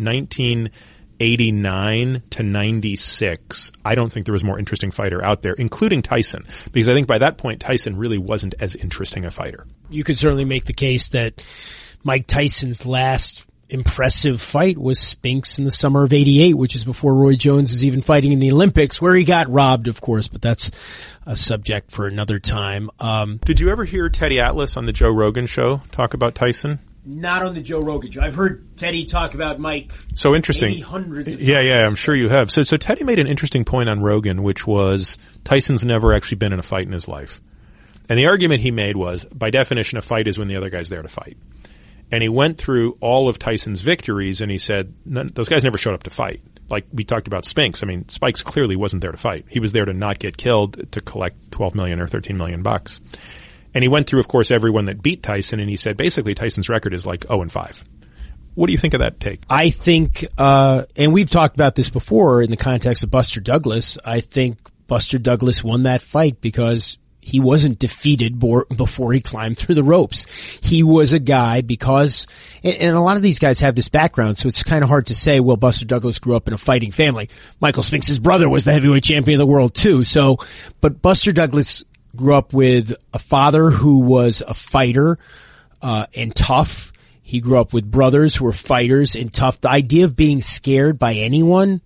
1989 1.21 2.23
to 2.31 2.43
96. 2.43 3.73
I 3.85 3.95
don't 3.95 4.11
think 4.11 4.25
there 4.25 4.33
was 4.33 4.43
more 4.43 4.59
interesting 4.59 4.91
fighter 4.91 5.23
out 5.23 5.43
there, 5.43 5.53
including 5.53 6.01
Tyson, 6.01 6.47
because 6.73 6.89
I 6.89 6.95
think 6.95 7.07
by 7.07 7.19
that 7.19 7.37
point 7.37 7.61
Tyson 7.61 7.97
really 7.97 8.17
wasn't 8.17 8.55
as 8.59 8.75
interesting 8.75 9.27
a 9.27 9.31
fighter. 9.31 9.67
You 9.91 10.03
could 10.03 10.19
certainly 10.19 10.47
make 10.47 10.65
the 10.65 10.73
case 10.73 11.09
that 11.09 11.45
Mike 12.03 12.27
Tyson's 12.27 12.87
last 12.87 13.45
impressive 13.69 14.41
fight 14.41 14.79
was 14.79 14.99
Spinks 14.99 15.59
in 15.59 15.65
the 15.65 15.71
summer 15.71 16.05
of 16.05 16.13
88, 16.13 16.55
which 16.55 16.75
is 16.75 16.87
before 16.87 17.15
Roy 17.15 17.37
Jones 17.37 17.73
is 17.75 17.85
even 17.85 18.01
fighting 18.01 18.33
in 18.33 18.39
the 18.39 18.51
Olympics, 18.51 19.01
where 19.01 19.15
he 19.15 19.25
got 19.25 19.49
robbed, 19.51 19.89
of 19.89 20.01
course, 20.01 20.27
but 20.27 20.41
that's 20.41 20.71
a 21.27 21.37
subject 21.37 21.91
for 21.91 22.07
another 22.07 22.39
time. 22.39 22.91
Um, 22.99 23.39
Did 23.45 23.61
you 23.61 23.69
ever 23.69 23.85
hear 23.85 24.09
Teddy 24.09 24.41
Atlas 24.41 24.79
on 24.79 24.87
the 24.87 24.93
Joe 24.93 25.11
Rogan 25.11 25.47
show 25.47 25.83
talk 25.93 26.15
about 26.15 26.35
Tyson? 26.35 26.81
Not 27.05 27.43
on 27.43 27.55
the 27.55 27.63
Joe 27.63 27.81
Rogan 27.81 28.11
show. 28.11 28.21
I've 28.21 28.35
heard 28.35 28.77
Teddy 28.77 29.07
talk 29.07 29.35
about 29.35 29.59
Mike. 29.59 29.93
So 30.15 30.35
interesting. 30.35 30.79
Hundreds 30.81 31.33
of 31.35 31.41
yeah, 31.41 31.61
yeah, 31.61 31.87
I'm 31.87 31.95
sure 31.95 32.15
you 32.15 32.29
have. 32.29 32.51
So, 32.51 32.63
so 32.63 32.77
Teddy 32.77 33.05
made 33.05 33.19
an 33.19 33.27
interesting 33.27 33.65
point 33.65 33.89
on 33.89 34.03
Rogan, 34.03 34.43
which 34.43 34.67
was 34.67 35.17
Tyson's 35.45 35.85
never 35.85 36.13
actually 36.13 36.37
been 36.37 36.53
in 36.53 36.59
a 36.59 36.63
fight 36.63 36.87
in 36.87 36.93
his 36.93 37.09
life. 37.09 37.41
And 38.11 38.19
the 38.19 38.27
argument 38.27 38.61
he 38.61 38.71
made 38.71 38.97
was, 38.97 39.25
by 39.25 39.51
definition, 39.51 39.97
a 39.97 40.03
fight 40.03 40.29
is 40.29 40.39
when 40.39 40.49
the 40.49 40.57
other 40.57 40.69
guy's 40.69 40.89
there 40.89 41.01
to 41.01 41.09
fight. 41.09 41.39
And 42.13 42.23
he 42.23 42.29
went 42.29 42.59
through 42.59 42.99
all 43.01 43.29
of 43.29 43.39
Tyson's 43.39 43.83
victories 43.83 44.41
and 44.41 44.51
he 44.51 44.59
said, 44.59 44.93
none, 45.07 45.29
those 45.29 45.49
guys 45.49 45.65
never 45.65 45.79
showed 45.79 45.95
up 45.95 46.03
to 46.03 46.11
fight. 46.11 46.43
Like 46.69 46.87
we 46.93 47.05
talked 47.05 47.29
about 47.29 47.45
Spinks. 47.45 47.83
I 47.83 47.87
mean, 47.87 48.09
Spinks 48.09 48.43
clearly 48.43 48.77
wasn't 48.77 49.03
there 49.03 49.13
to 49.13 49.19
fight. 49.19 49.47
He 49.49 49.61
was 49.61 49.73
there 49.73 49.85
to 49.85 49.93
not 49.93 50.19
get 50.19 50.37
killed 50.37 50.93
to 50.93 51.01
collect 51.01 51.53
12 51.53 51.75
million 51.75 52.01
or 52.01 52.09
13 52.09 52.37
million 52.37 52.63
bucks. 52.63 53.01
And 53.75 53.85
he 53.85 53.89
went 53.89 54.09
through, 54.09 54.21
of 54.21 54.29
course, 54.29 54.51
everyone 54.51 54.87
that 54.87 55.03
beat 55.03 55.23
Tyson 55.23 55.61
and 55.61 55.71
he 55.71 55.77
said 55.77 55.97
basically 55.97 56.35
Tyson's 56.35 56.69
record 56.69 56.95
is 56.95 57.07
like 57.07 57.25
0 57.27 57.43
and 57.43 57.53
5. 57.53 57.85
What 58.55 58.67
do 58.67 58.73
you 58.73 58.79
think 58.79 58.95
of 58.95 59.01
that 59.01 59.21
take? 59.21 59.43
I 59.49 59.71
think, 59.71 60.25
uh, 60.37 60.85
and 60.97 61.13
we've 61.13 61.31
talked 61.31 61.55
about 61.55 61.77
this 61.77 61.89
before 61.89 62.43
in 62.43 62.51
the 62.51 62.57
context 62.57 63.05
of 63.05 63.11
Buster 63.11 63.41
Douglas. 63.41 63.97
I 64.05 64.21
think 64.21 64.59
Buster 64.87 65.19
Douglas 65.19 65.63
won 65.63 65.85
that 65.85 66.03
fight 66.03 66.41
because 66.41 66.99
he 67.21 67.39
wasn't 67.39 67.79
defeated 67.79 68.39
before 68.39 69.13
he 69.13 69.21
climbed 69.21 69.59
through 69.59 69.75
the 69.75 69.85
ropes. 69.85 70.27
He 70.63 70.83
was 70.83 71.13
a 71.13 71.19
guy 71.19 71.61
because, 71.61 72.27
and 72.65 72.97
a 72.97 73.01
lot 73.01 73.17
of 73.17 73.23
these 73.23 73.39
guys 73.39 73.61
have 73.61 73.75
this 73.75 73.89
background, 73.89 74.39
so 74.39 74.49
it's 74.49 74.63
kind 74.63 74.83
of 74.83 74.89
hard 74.89 75.07
to 75.07 75.15
say, 75.15 75.39
well, 75.39 75.57
Buster 75.57 75.85
Douglas 75.85 76.19
grew 76.19 76.35
up 76.35 76.49
in 76.49 76.55
a 76.55 76.59
fighting 76.59 76.91
family. 76.91 77.29
Michael 77.61 77.83
Spinks' 77.83 78.19
brother 78.19 78.49
was 78.49 78.65
the 78.65 78.73
heavyweight 78.73 79.05
champion 79.05 79.37
of 79.37 79.47
the 79.47 79.53
world 79.53 79.75
too. 79.75 80.03
So, 80.03 80.39
but 80.81 81.03
Buster 81.03 81.33
Douglas 81.33 81.85
grew 82.17 82.35
up 82.35 82.53
with 82.53 82.95
a 83.13 83.19
father 83.19 83.71
who 83.71 84.01
was 84.01 84.43
a 84.47 84.55
fighter, 84.55 85.19
uh, 85.83 86.07
and 86.15 86.35
tough. 86.35 86.93
He 87.23 87.41
grew 87.41 87.59
up 87.59 87.73
with 87.73 87.89
brothers 87.89 88.37
who 88.37 88.45
were 88.45 88.53
fighters 88.53 89.15
and 89.15 89.33
tough. 89.33 89.61
The 89.61 89.71
idea 89.71 90.05
of 90.05 90.17
being 90.17 90.41
scared 90.41 90.99
by 90.99 91.15
anyone, 91.15 91.81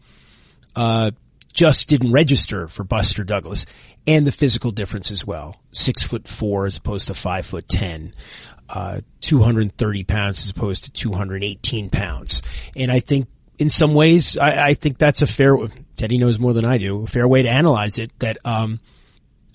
uh, 0.75 1.11
just 1.53 1.89
didn't 1.89 2.13
register 2.13 2.67
for 2.69 2.85
Buster 2.85 3.25
Douglas 3.25 3.67
and 4.07 4.27
the 4.27 4.33
physical 4.33 4.71
difference 4.71 5.11
as 5.11 5.25
well. 5.25 5.57
Six 5.71 6.03
foot 6.03 6.27
four 6.29 6.67
as 6.67 6.77
opposed 6.77 7.07
to 7.09 7.15
five 7.15 7.47
foot 7.47 7.69
ten, 7.69 8.13
uh, 8.69 9.01
230 9.21 10.05
pounds 10.05 10.43
as 10.43 10.51
opposed 10.51 10.85
to 10.85 10.91
218 10.91 11.91
pounds. 11.91 12.43
And 12.77 12.91
I 12.91 13.01
think 13.01 13.29
in 13.59 13.71
some 13.71 13.95
ways, 13.95 14.37
I, 14.37 14.69
I 14.69 14.75
think 14.75 14.99
that's 14.99 15.23
a 15.23 15.27
fair. 15.27 15.57
Teddy 15.97 16.19
knows 16.19 16.39
more 16.39 16.53
than 16.53 16.65
I 16.65 16.79
do. 16.79 17.05
A 17.05 17.07
fair 17.07 17.27
way 17.27 17.43
to 17.43 17.49
analyze 17.49 17.99
it. 17.99 18.11
That 18.19 18.39
um, 18.45 18.81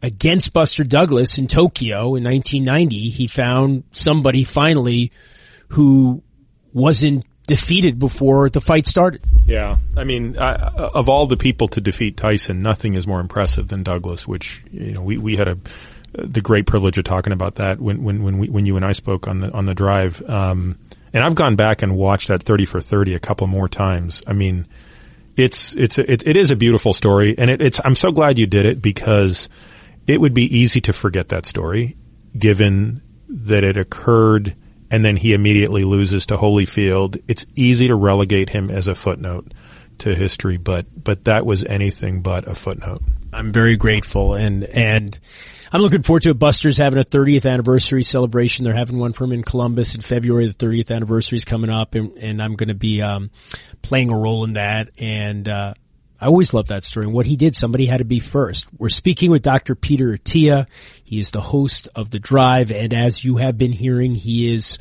against 0.02 0.54
Buster 0.54 0.84
Douglas 0.84 1.38
in 1.38 1.47
Tokyo 1.47 2.16
in 2.16 2.24
1990, 2.24 3.10
he 3.10 3.28
found 3.28 3.84
somebody 3.91 4.43
finally 4.43 5.12
who 5.70 6.24
wasn't 6.74 7.26
defeated 7.47 7.97
before 7.97 8.50
the 8.50 8.62
fight 8.62 8.88
started. 8.88 9.22
Yeah, 9.45 9.78
I 9.97 10.04
mean, 10.04 10.38
of 10.38 11.10
all 11.10 11.26
the 11.26 11.38
people 11.38 11.68
to 11.70 11.82
defeat 11.82 12.18
Tyson, 12.18 12.62
nothing 12.62 12.93
is 12.93 13.08
more 13.08 13.20
impressive 13.20 13.68
than 13.68 13.84
Douglas. 13.84 14.28
Which 14.28 14.64
you 14.72 14.93
know, 14.93 15.02
we 15.02 15.18
we 15.18 15.36
had 15.36 15.47
a 15.47 15.58
the 16.14 16.41
great 16.41 16.66
privilege 16.66 16.97
of 16.97 17.04
talking 17.04 17.34
about 17.34 17.56
that 17.56 17.80
when 17.80 18.04
when 18.04 18.24
when 18.24 18.38
we, 18.38 18.50
when 18.50 18.66
you 18.66 18.76
and 18.76 18.86
I 18.86 18.93
spoke 18.93 19.28
on 19.28 19.41
the 19.41 19.52
on 19.52 19.66
the 19.66 19.74
drive. 19.74 20.22
Um, 20.30 20.78
and 21.14 21.24
I've 21.24 21.36
gone 21.36 21.56
back 21.56 21.82
and 21.82 21.95
watched 21.95 22.28
that 22.28 22.43
30 22.43 22.66
for 22.66 22.82
30 22.82 23.16
a 23.16 23.20
couple 23.20 23.47
more 23.47 23.68
times. 23.68 24.22
I 24.28 24.34
mean, 24.34 24.68
it's, 25.36 25.76
it's, 25.76 25.97
it, 25.97 26.28
it 26.28 26.38
is 26.38 26.52
a 26.52 26.56
beautiful 26.56 26.93
story 26.93 27.36
and 27.38 27.50
it, 27.50 27.62
it's, 27.62 27.82
I'm 27.84 27.95
so 27.95 28.12
glad 28.12 28.38
you 28.38 28.45
did 28.45 28.66
it 28.66 28.82
because 28.82 29.50
it 30.10 30.22
would 30.22 30.34
be 30.34 30.57
easy 30.57 30.82
to 30.82 30.93
forget 30.93 31.30
that 31.30 31.45
story 31.45 31.95
given 32.38 33.01
that 33.28 33.64
it 33.64 33.78
occurred 33.78 34.55
and 34.91 35.05
then 35.05 35.16
he 35.16 35.34
immediately 35.34 35.84
loses 35.84 36.26
to 36.28 36.38
Holyfield. 36.38 37.22
It's 37.28 37.45
easy 37.55 37.88
to 37.88 37.95
relegate 37.95 38.49
him 38.49 38.72
as 38.72 38.88
a 38.88 38.95
footnote 38.95 39.53
to 39.99 40.16
history, 40.16 40.57
but, 40.57 40.88
but 40.95 41.26
that 41.26 41.45
was 41.45 41.64
anything 41.64 42.22
but 42.22 42.47
a 42.47 42.55
footnote. 42.55 43.03
I'm 43.32 43.51
very 43.51 43.78
grateful 43.78 44.34
and, 44.34 44.64
and, 44.64 45.20
I'm 45.72 45.82
looking 45.82 46.01
forward 46.01 46.24
to 46.24 46.32
it. 46.32 46.39
Buster's 46.39 46.78
having 46.78 46.99
a 46.99 47.03
30th 47.03 47.47
anniversary 47.47 48.01
celebration. 48.01 48.66
They're 48.66 48.74
having 48.74 48.97
one 48.97 49.14
for 49.14 49.26
him 49.26 49.34
in 49.34 49.43
Columbus 49.43 49.93
in 49.93 50.01
February. 50.01 50.47
The 50.47 50.53
30th 50.66 50.95
anniversary 50.95 51.38
is 51.38 51.45
coming 51.45 51.70
up, 51.70 51.93
and, 51.93 52.18
and 52.18 52.41
I'm 52.41 52.55
going 52.55 52.70
to 52.70 52.76
be 52.76 53.03
um, 53.03 53.30
playing 53.84 54.10
a 54.10 54.18
role 54.18 54.45
in 54.45 54.53
that. 54.53 54.89
And 54.97 55.47
uh, 55.47 55.76
I 56.22 56.28
always 56.28 56.53
love 56.53 56.67
that 56.67 56.84
story. 56.84 57.05
And 57.05 57.13
what 57.13 57.26
he 57.26 57.36
did, 57.36 57.55
somebody 57.55 57.86
had 57.86 57.97
to 57.97 58.05
be 58.05 58.20
first. 58.20 58.67
We're 58.78 58.89
speaking 58.89 59.32
with 59.32 59.41
Dr. 59.41 59.76
Peter 59.76 60.17
Attia. 60.17 60.67
He 61.03 61.20
is 61.20 61.32
the 61.32 61.41
host 61.41 61.88
of 61.95 62.11
The 62.11 62.20
Drive, 62.20 62.72
and 62.72 62.93
as 62.93 63.24
you 63.24 63.38
have 63.38 63.57
been 63.57 63.72
hearing, 63.72 64.15
he 64.15 64.53
is 64.53 64.80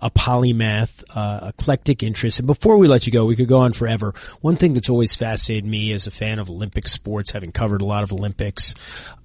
a 0.00 0.10
polymath, 0.10 1.04
uh, 1.14 1.48
eclectic 1.48 2.02
interest. 2.02 2.38
And 2.38 2.46
before 2.46 2.78
we 2.78 2.88
let 2.88 3.06
you 3.06 3.12
go, 3.12 3.26
we 3.26 3.36
could 3.36 3.48
go 3.48 3.58
on 3.60 3.72
forever. 3.72 4.14
One 4.40 4.56
thing 4.56 4.74
that's 4.74 4.88
always 4.88 5.14
fascinated 5.16 5.64
me 5.64 5.92
as 5.92 6.06
a 6.06 6.10
fan 6.10 6.38
of 6.38 6.50
Olympic 6.50 6.86
sports, 6.86 7.32
having 7.32 7.52
covered 7.52 7.82
a 7.82 7.84
lot 7.84 8.02
of 8.02 8.12
Olympics, 8.12 8.74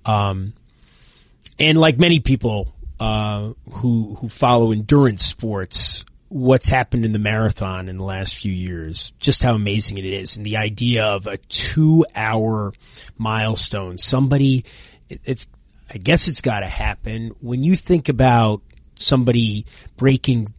um, 0.05 0.53
and 1.59 1.77
like 1.77 1.99
many 1.99 2.19
people 2.19 2.73
uh, 2.99 3.53
who 3.69 4.15
who 4.15 4.29
follow 4.29 4.71
endurance 4.71 5.23
sports, 5.25 6.03
what's 6.33 6.67
happened 6.67 7.05
in 7.05 7.11
the 7.11 7.19
marathon 7.19 7.87
in 7.87 7.97
the 7.97 8.03
last 8.03 8.35
few 8.35 8.51
years, 8.51 9.13
just 9.19 9.43
how 9.43 9.53
amazing 9.53 9.99
it 9.99 10.05
is, 10.05 10.35
and 10.35 10.43
the 10.43 10.57
idea 10.57 11.05
of 11.05 11.27
a 11.27 11.37
two-hour 11.37 12.73
milestone. 13.19 13.99
Somebody, 13.99 14.65
it's 15.09 15.47
I 15.93 15.99
guess 15.99 16.27
it's 16.27 16.41
got 16.41 16.61
to 16.61 16.65
happen 16.65 17.33
when 17.39 17.63
you 17.63 17.75
think 17.75 18.09
about 18.09 18.63
somebody 18.95 19.67
breaking 19.95 20.51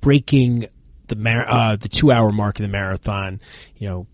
breaking 0.00 0.64
the 1.08 1.16
mar- 1.16 1.46
uh, 1.46 1.76
the 1.76 1.90
two-hour 1.90 2.32
mark 2.32 2.58
of 2.58 2.62
the 2.62 2.72
marathon. 2.72 3.40
You 3.76 3.88
know, 3.88 4.06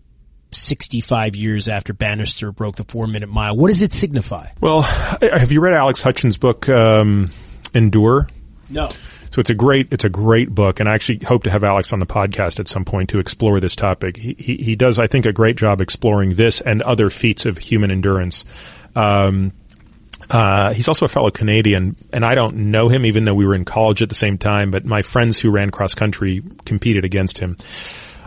65 0.51 1.37
years 1.37 1.69
after 1.69 1.93
Bannister 1.93 2.51
broke 2.51 2.75
the 2.75 2.83
four 2.83 3.07
minute 3.07 3.29
mile. 3.29 3.55
What 3.55 3.69
does 3.69 3.81
it 3.81 3.93
signify? 3.93 4.49
Well, 4.59 4.81
have 4.81 5.53
you 5.53 5.61
read 5.61 5.73
Alex 5.73 6.01
Hutchinson's 6.01 6.37
book, 6.37 6.67
um, 6.67 7.29
Endure? 7.73 8.27
No. 8.69 8.89
So 9.35 9.41
it's 9.41 9.49
a 9.49 9.53
great, 9.53 9.89
it's 9.91 10.05
a 10.05 10.09
great 10.09 10.49
book, 10.49 10.79
and 10.79 10.87
I 10.87 10.93
actually 10.93 11.19
hope 11.25 11.43
to 11.43 11.49
have 11.49 11.65
Alex 11.65 11.91
on 11.91 11.99
the 11.99 12.05
podcast 12.05 12.61
at 12.61 12.69
some 12.69 12.85
point 12.85 13.09
to 13.09 13.19
explore 13.19 13.59
this 13.59 13.75
topic. 13.75 14.15
He, 14.15 14.33
he, 14.39 14.55
he 14.55 14.75
does, 14.77 14.97
I 14.97 15.07
think, 15.07 15.25
a 15.25 15.33
great 15.33 15.57
job 15.57 15.81
exploring 15.81 16.35
this 16.35 16.61
and 16.61 16.81
other 16.81 17.09
feats 17.09 17.45
of 17.45 17.57
human 17.57 17.91
endurance. 17.91 18.45
Um, 18.95 19.51
uh, 20.29 20.73
he's 20.73 20.87
also 20.87 21.03
a 21.03 21.09
fellow 21.09 21.31
Canadian, 21.31 21.97
and 22.13 22.23
I 22.23 22.33
don't 22.33 22.71
know 22.71 22.87
him, 22.87 23.05
even 23.05 23.25
though 23.25 23.33
we 23.33 23.45
were 23.45 23.55
in 23.55 23.65
college 23.65 24.01
at 24.01 24.07
the 24.07 24.15
same 24.15 24.37
time. 24.37 24.71
But 24.71 24.85
my 24.85 25.01
friends 25.01 25.37
who 25.37 25.51
ran 25.51 25.69
cross 25.69 25.95
country 25.95 26.41
competed 26.63 27.03
against 27.03 27.37
him. 27.37 27.57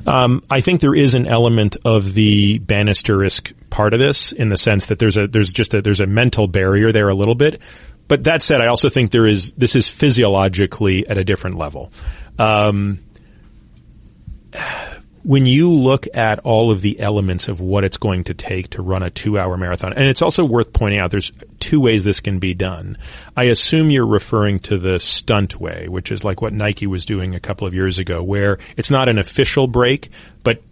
Um, 0.06 0.42
I 0.50 0.60
think 0.60 0.82
there 0.82 0.94
is 0.94 1.14
an 1.14 1.26
element 1.26 1.78
of 1.86 2.12
the 2.12 2.58
Bannister-esque 2.58 3.54
part 3.70 3.94
of 3.94 3.98
this 3.98 4.32
in 4.32 4.50
the 4.50 4.58
sense 4.58 4.88
that 4.88 4.98
there's 4.98 5.16
a 5.16 5.26
there's 5.26 5.54
just 5.54 5.72
a 5.72 5.80
there's 5.80 6.00
a 6.00 6.06
mental 6.06 6.48
barrier 6.48 6.92
there 6.92 7.08
a 7.08 7.14
little 7.14 7.34
bit. 7.34 7.62
But 8.08 8.24
that 8.24 8.42
said, 8.42 8.60
I 8.60 8.66
also 8.66 8.88
think 8.88 9.10
there 9.10 9.26
is 9.26 9.52
this 9.52 9.76
is 9.76 9.88
physiologically 9.88 11.06
at 11.06 11.18
a 11.18 11.24
different 11.24 11.58
level. 11.58 11.92
Um, 12.38 13.00
when 15.28 15.44
you 15.44 15.70
look 15.70 16.06
at 16.14 16.38
all 16.38 16.70
of 16.70 16.80
the 16.80 16.98
elements 17.00 17.48
of 17.48 17.60
what 17.60 17.84
it's 17.84 17.98
going 17.98 18.24
to 18.24 18.32
take 18.34 18.70
to 18.70 18.80
run 18.80 19.02
a 19.02 19.10
two 19.10 19.38
hour 19.38 19.58
marathon, 19.58 19.92
and 19.92 20.06
it's 20.06 20.22
also 20.22 20.42
worth 20.42 20.72
pointing 20.72 21.00
out 21.00 21.10
there's 21.10 21.32
two 21.60 21.80
ways 21.80 22.02
this 22.02 22.20
can 22.20 22.38
be 22.38 22.54
done. 22.54 22.96
I 23.36 23.44
assume 23.44 23.90
you're 23.90 24.06
referring 24.06 24.60
to 24.60 24.78
the 24.78 24.98
stunt 24.98 25.60
way, 25.60 25.86
which 25.86 26.10
is 26.10 26.24
like 26.24 26.40
what 26.40 26.54
Nike 26.54 26.86
was 26.86 27.04
doing 27.04 27.34
a 27.34 27.40
couple 27.40 27.66
of 27.66 27.74
years 27.74 27.98
ago, 27.98 28.22
where 28.22 28.58
it's 28.78 28.90
not 28.90 29.10
an 29.10 29.18
official 29.18 29.66
break, 29.66 30.10
but 30.44 30.62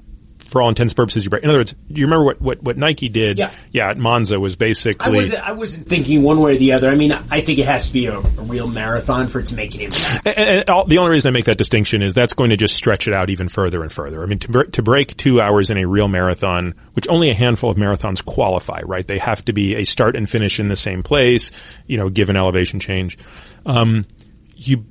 for 0.47 0.63
all 0.63 0.69
intents 0.69 0.93
and 0.93 0.97
purposes, 0.97 1.25
you 1.25 1.31
break. 1.31 1.43
In 1.43 1.51
other 1.51 1.59
words, 1.59 1.75
do 1.91 2.01
you 2.01 2.07
remember 2.07 2.25
what, 2.25 2.41
what, 2.41 2.63
what 2.63 2.77
Nike 2.77 3.09
did? 3.09 3.39
Yeah. 3.39 3.51
yeah, 3.73 3.91
at 3.91 3.99
Monza 3.99 4.39
was 4.39 4.57
basically. 4.57 5.13
I 5.13 5.15
wasn't, 5.15 5.49
I 5.49 5.53
wasn't 5.53 5.89
thinking 5.89 6.23
one 6.23 6.41
way 6.41 6.55
or 6.55 6.59
the 6.59 6.73
other. 6.73 6.89
I 6.89 6.95
mean, 6.95 7.13
I 7.13 7.41
think 7.41 7.59
it 7.59 7.67
has 7.67 7.89
to 7.89 7.93
be 7.93 8.07
a, 8.07 8.19
a 8.19 8.21
real 8.21 8.69
marathon 8.69 9.29
for 9.29 9.41
it 9.41 9.47
to 9.47 9.55
make 9.55 9.75
an 9.75 9.83
impact. 9.83 10.27
And, 10.27 10.39
and 10.39 10.71
all, 10.71 10.85
the 10.85 10.99
only 10.99 11.11
reason 11.11 11.29
I 11.29 11.33
make 11.33 11.47
that 11.47 11.59
distinction 11.59 12.03
is 12.03 12.15
that's 12.15 12.33
going 12.33 12.51
to 12.51 12.57
just 12.57 12.75
stretch 12.75 13.09
it 13.09 13.15
out 13.15 13.31
even 13.31 13.49
further 13.49 13.83
and 13.83 13.93
further. 13.93 14.23
I 14.23 14.27
mean, 14.27 14.39
to, 14.41 14.65
to 14.65 14.83
break 14.83 15.17
two 15.17 15.41
hours 15.41 15.71
in 15.71 15.79
a 15.79 15.85
real 15.87 16.09
marathon, 16.09 16.75
which 16.95 17.09
only 17.09 17.31
a 17.31 17.35
handful 17.35 17.71
of 17.71 17.77
marathons 17.77 18.25
qualify, 18.25 18.81
right? 18.85 19.07
They 19.07 19.19
have 19.19 19.45
to 19.47 19.53
be 19.53 19.77
a 19.77 19.85
start 19.85 20.17
and 20.17 20.29
finish 20.29 20.61
in 20.61 20.69
the 20.69 20.77
same 20.77 21.03
place, 21.03 21.51
you 21.87 21.97
know, 21.97 22.09
given 22.09 22.37
elevation 22.37 22.81
change. 22.81 23.19
Um, 23.65 24.07
you 24.55 24.85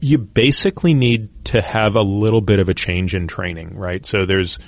you 0.00 0.18
basically 0.18 0.94
need 0.94 1.46
to 1.46 1.60
have 1.62 1.96
a 1.96 2.02
little 2.02 2.40
bit 2.40 2.58
of 2.58 2.68
a 2.68 2.74
change 2.74 3.14
in 3.14 3.26
training, 3.26 3.76
right? 3.76 4.04
So 4.04 4.26
there's 4.26 4.58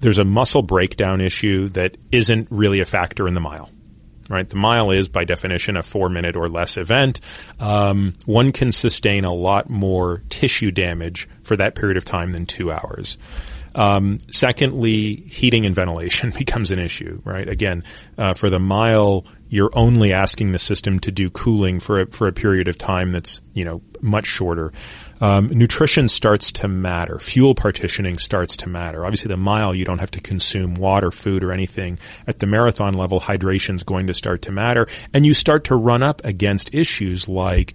there's 0.00 0.18
a 0.18 0.24
muscle 0.24 0.62
breakdown 0.62 1.20
issue 1.20 1.68
that 1.70 1.96
isn't 2.12 2.48
really 2.50 2.80
a 2.80 2.84
factor 2.84 3.26
in 3.26 3.34
the 3.34 3.40
mile. 3.40 3.70
Right, 4.28 4.48
the 4.48 4.56
mile 4.56 4.90
is 4.90 5.08
by 5.08 5.22
definition 5.22 5.76
a 5.76 5.84
four 5.84 6.08
minute 6.08 6.34
or 6.34 6.48
less 6.48 6.78
event. 6.78 7.20
Um, 7.60 8.12
one 8.24 8.50
can 8.50 8.72
sustain 8.72 9.24
a 9.24 9.32
lot 9.32 9.70
more 9.70 10.24
tissue 10.28 10.72
damage 10.72 11.28
for 11.44 11.56
that 11.56 11.76
period 11.76 11.96
of 11.96 12.04
time 12.04 12.32
than 12.32 12.44
two 12.44 12.72
hours. 12.72 13.18
Um, 13.76 14.18
secondly, 14.30 15.14
heating 15.14 15.66
and 15.66 15.74
ventilation 15.74 16.30
becomes 16.38 16.72
an 16.72 16.78
issue, 16.78 17.20
right? 17.24 17.48
Again, 17.48 17.84
uh, 18.18 18.32
for 18.32 18.50
the 18.50 18.58
mile, 18.58 19.26
you're 19.48 19.70
only 19.74 20.12
asking 20.12 20.52
the 20.52 20.58
system 20.58 20.98
to 21.00 21.12
do 21.12 21.30
cooling 21.30 21.78
for 21.78 22.00
a, 22.00 22.06
for 22.06 22.26
a 22.26 22.32
period 22.32 22.68
of 22.68 22.78
time 22.78 23.12
that's 23.12 23.40
you 23.52 23.64
know 23.64 23.82
much 24.00 24.26
shorter 24.26 24.72
um, 25.20 25.48
nutrition 25.48 26.08
starts 26.08 26.52
to 26.52 26.68
matter. 26.68 27.18
Fuel 27.18 27.54
partitioning 27.54 28.18
starts 28.18 28.56
to 28.58 28.68
matter. 28.68 29.04
Obviously, 29.04 29.28
the 29.28 29.36
mile 29.36 29.74
you 29.74 29.84
don't 29.84 29.98
have 29.98 30.10
to 30.12 30.20
consume 30.20 30.74
water, 30.74 31.10
food, 31.10 31.42
or 31.42 31.52
anything. 31.52 31.98
At 32.26 32.40
the 32.40 32.46
marathon 32.46 32.94
level, 32.94 33.20
hydration 33.20 33.74
is 33.74 33.82
going 33.82 34.08
to 34.08 34.14
start 34.14 34.42
to 34.42 34.52
matter, 34.52 34.86
and 35.14 35.24
you 35.24 35.34
start 35.34 35.64
to 35.64 35.76
run 35.76 36.02
up 36.02 36.24
against 36.24 36.74
issues 36.74 37.28
like 37.28 37.74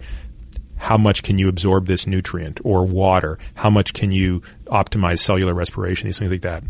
how 0.76 0.98
much 0.98 1.22
can 1.22 1.38
you 1.38 1.48
absorb 1.48 1.86
this 1.86 2.08
nutrient 2.08 2.60
or 2.64 2.84
water? 2.84 3.38
How 3.54 3.70
much 3.70 3.92
can 3.92 4.10
you 4.10 4.40
optimize 4.66 5.20
cellular 5.20 5.54
respiration? 5.54 6.08
These 6.08 6.18
things 6.18 6.32
like 6.32 6.42
that. 6.42 6.64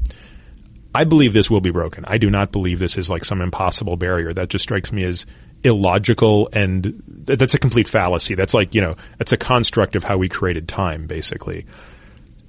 I 0.95 1.05
believe 1.05 1.33
this 1.33 1.51
will 1.51 1.62
be 1.62 1.70
broken. 1.70 2.05
I 2.07 2.18
do 2.18 2.29
not 2.29 2.53
believe 2.53 2.79
this 2.79 2.99
is 2.99 3.09
like 3.09 3.25
some 3.25 3.41
impossible 3.41 3.97
barrier. 3.97 4.35
That 4.35 4.51
just 4.51 4.64
strikes 4.64 4.93
me 4.93 5.05
as 5.05 5.25
illogical 5.64 6.48
and 6.52 7.02
that's 7.06 7.54
a 7.54 7.58
complete 7.58 7.88
fallacy. 7.88 8.34
That's 8.34 8.54
like, 8.54 8.74
you 8.74 8.80
know, 8.80 8.96
it's 9.20 9.32
a 9.32 9.36
construct 9.36 9.96
of 9.96 10.02
how 10.02 10.16
we 10.16 10.28
created 10.28 10.68
time, 10.68 11.06
basically. 11.06 11.66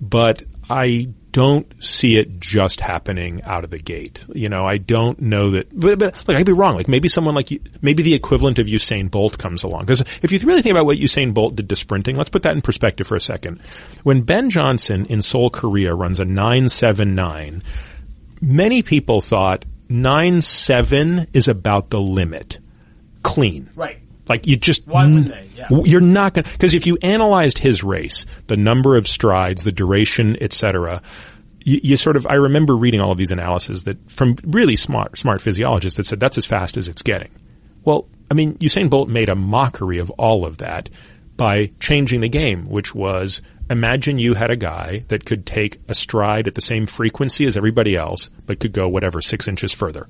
But 0.01 0.43
I 0.69 1.09
don't 1.31 1.83
see 1.83 2.17
it 2.17 2.39
just 2.39 2.79
happening 2.79 3.41
out 3.43 3.63
of 3.63 3.71
the 3.71 3.79
gate. 3.79 4.23
You 4.33 4.49
know, 4.49 4.65
I 4.65 4.77
don't 4.77 5.19
know 5.19 5.51
that, 5.51 5.67
but, 5.77 5.97
but 5.99 6.27
like, 6.27 6.37
I'd 6.37 6.45
be 6.45 6.53
wrong. 6.53 6.75
Like 6.75 6.87
maybe 6.87 7.09
someone 7.09 7.35
like, 7.35 7.49
maybe 7.81 8.03
the 8.03 8.13
equivalent 8.13 8.59
of 8.59 8.67
Usain 8.67 9.09
Bolt 9.09 9.37
comes 9.37 9.63
along. 9.63 9.81
Because 9.81 10.01
if 10.21 10.31
you 10.31 10.39
really 10.39 10.61
think 10.61 10.71
about 10.71 10.85
what 10.85 10.97
Usain 10.97 11.33
Bolt 11.33 11.55
did 11.55 11.69
to 11.69 11.75
sprinting, 11.75 12.15
let's 12.15 12.29
put 12.29 12.43
that 12.43 12.55
in 12.55 12.61
perspective 12.61 13.07
for 13.07 13.15
a 13.15 13.21
second. 13.21 13.61
When 14.03 14.21
Ben 14.21 14.49
Johnson 14.49 15.05
in 15.07 15.21
Seoul, 15.21 15.49
Korea 15.49 15.93
runs 15.95 16.19
a 16.19 16.25
979, 16.25 17.63
many 18.41 18.83
people 18.83 19.21
thought 19.21 19.65
9-7 19.89 21.27
is 21.33 21.47
about 21.47 21.89
the 21.89 22.01
limit 22.01 22.59
clean. 23.23 23.69
Right. 23.75 23.99
Like 24.27 24.47
you 24.47 24.55
just 24.55 24.87
why 24.87 25.05
wouldn't 25.05 25.27
they? 25.27 25.49
Yeah. 25.55 25.67
You're 25.69 26.01
not 26.01 26.33
going 26.33 26.43
because 26.43 26.75
if 26.75 26.87
you 26.87 26.97
analyzed 27.01 27.57
his 27.57 27.83
race, 27.83 28.25
the 28.47 28.55
number 28.55 28.95
of 28.95 29.07
strides, 29.07 29.63
the 29.63 29.71
duration, 29.71 30.37
etc. 30.41 31.01
You, 31.65 31.79
you, 31.83 31.97
sort 31.97 32.15
of 32.15 32.27
I 32.27 32.35
remember 32.35 32.75
reading 32.75 33.01
all 33.01 33.11
of 33.11 33.17
these 33.17 33.31
analyses 33.31 33.83
that 33.83 34.11
from 34.11 34.35
really 34.43 34.75
smart 34.75 35.17
smart 35.17 35.41
physiologists 35.41 35.97
that 35.97 36.05
said 36.05 36.19
that's 36.19 36.37
as 36.37 36.45
fast 36.45 36.77
as 36.77 36.87
it's 36.87 37.01
getting. 37.01 37.31
Well, 37.83 38.07
I 38.31 38.33
mean, 38.33 38.55
Usain 38.59 38.89
Bolt 38.89 39.09
made 39.09 39.27
a 39.27 39.35
mockery 39.35 39.97
of 39.97 40.09
all 40.11 40.45
of 40.45 40.59
that 40.59 40.89
by 41.35 41.71
changing 41.79 42.21
the 42.21 42.29
game, 42.29 42.65
which 42.69 42.95
was 42.95 43.41
Imagine 43.69 44.19
you 44.19 44.33
had 44.33 44.51
a 44.51 44.55
guy 44.55 45.05
that 45.07 45.25
could 45.25 45.45
take 45.45 45.79
a 45.87 45.95
stride 45.95 46.47
at 46.47 46.55
the 46.55 46.61
same 46.61 46.85
frequency 46.85 47.45
as 47.45 47.55
everybody 47.55 47.95
else, 47.95 48.29
but 48.45 48.59
could 48.59 48.73
go 48.73 48.89
whatever 48.89 49.21
six 49.21 49.47
inches 49.47 49.71
further. 49.71 50.07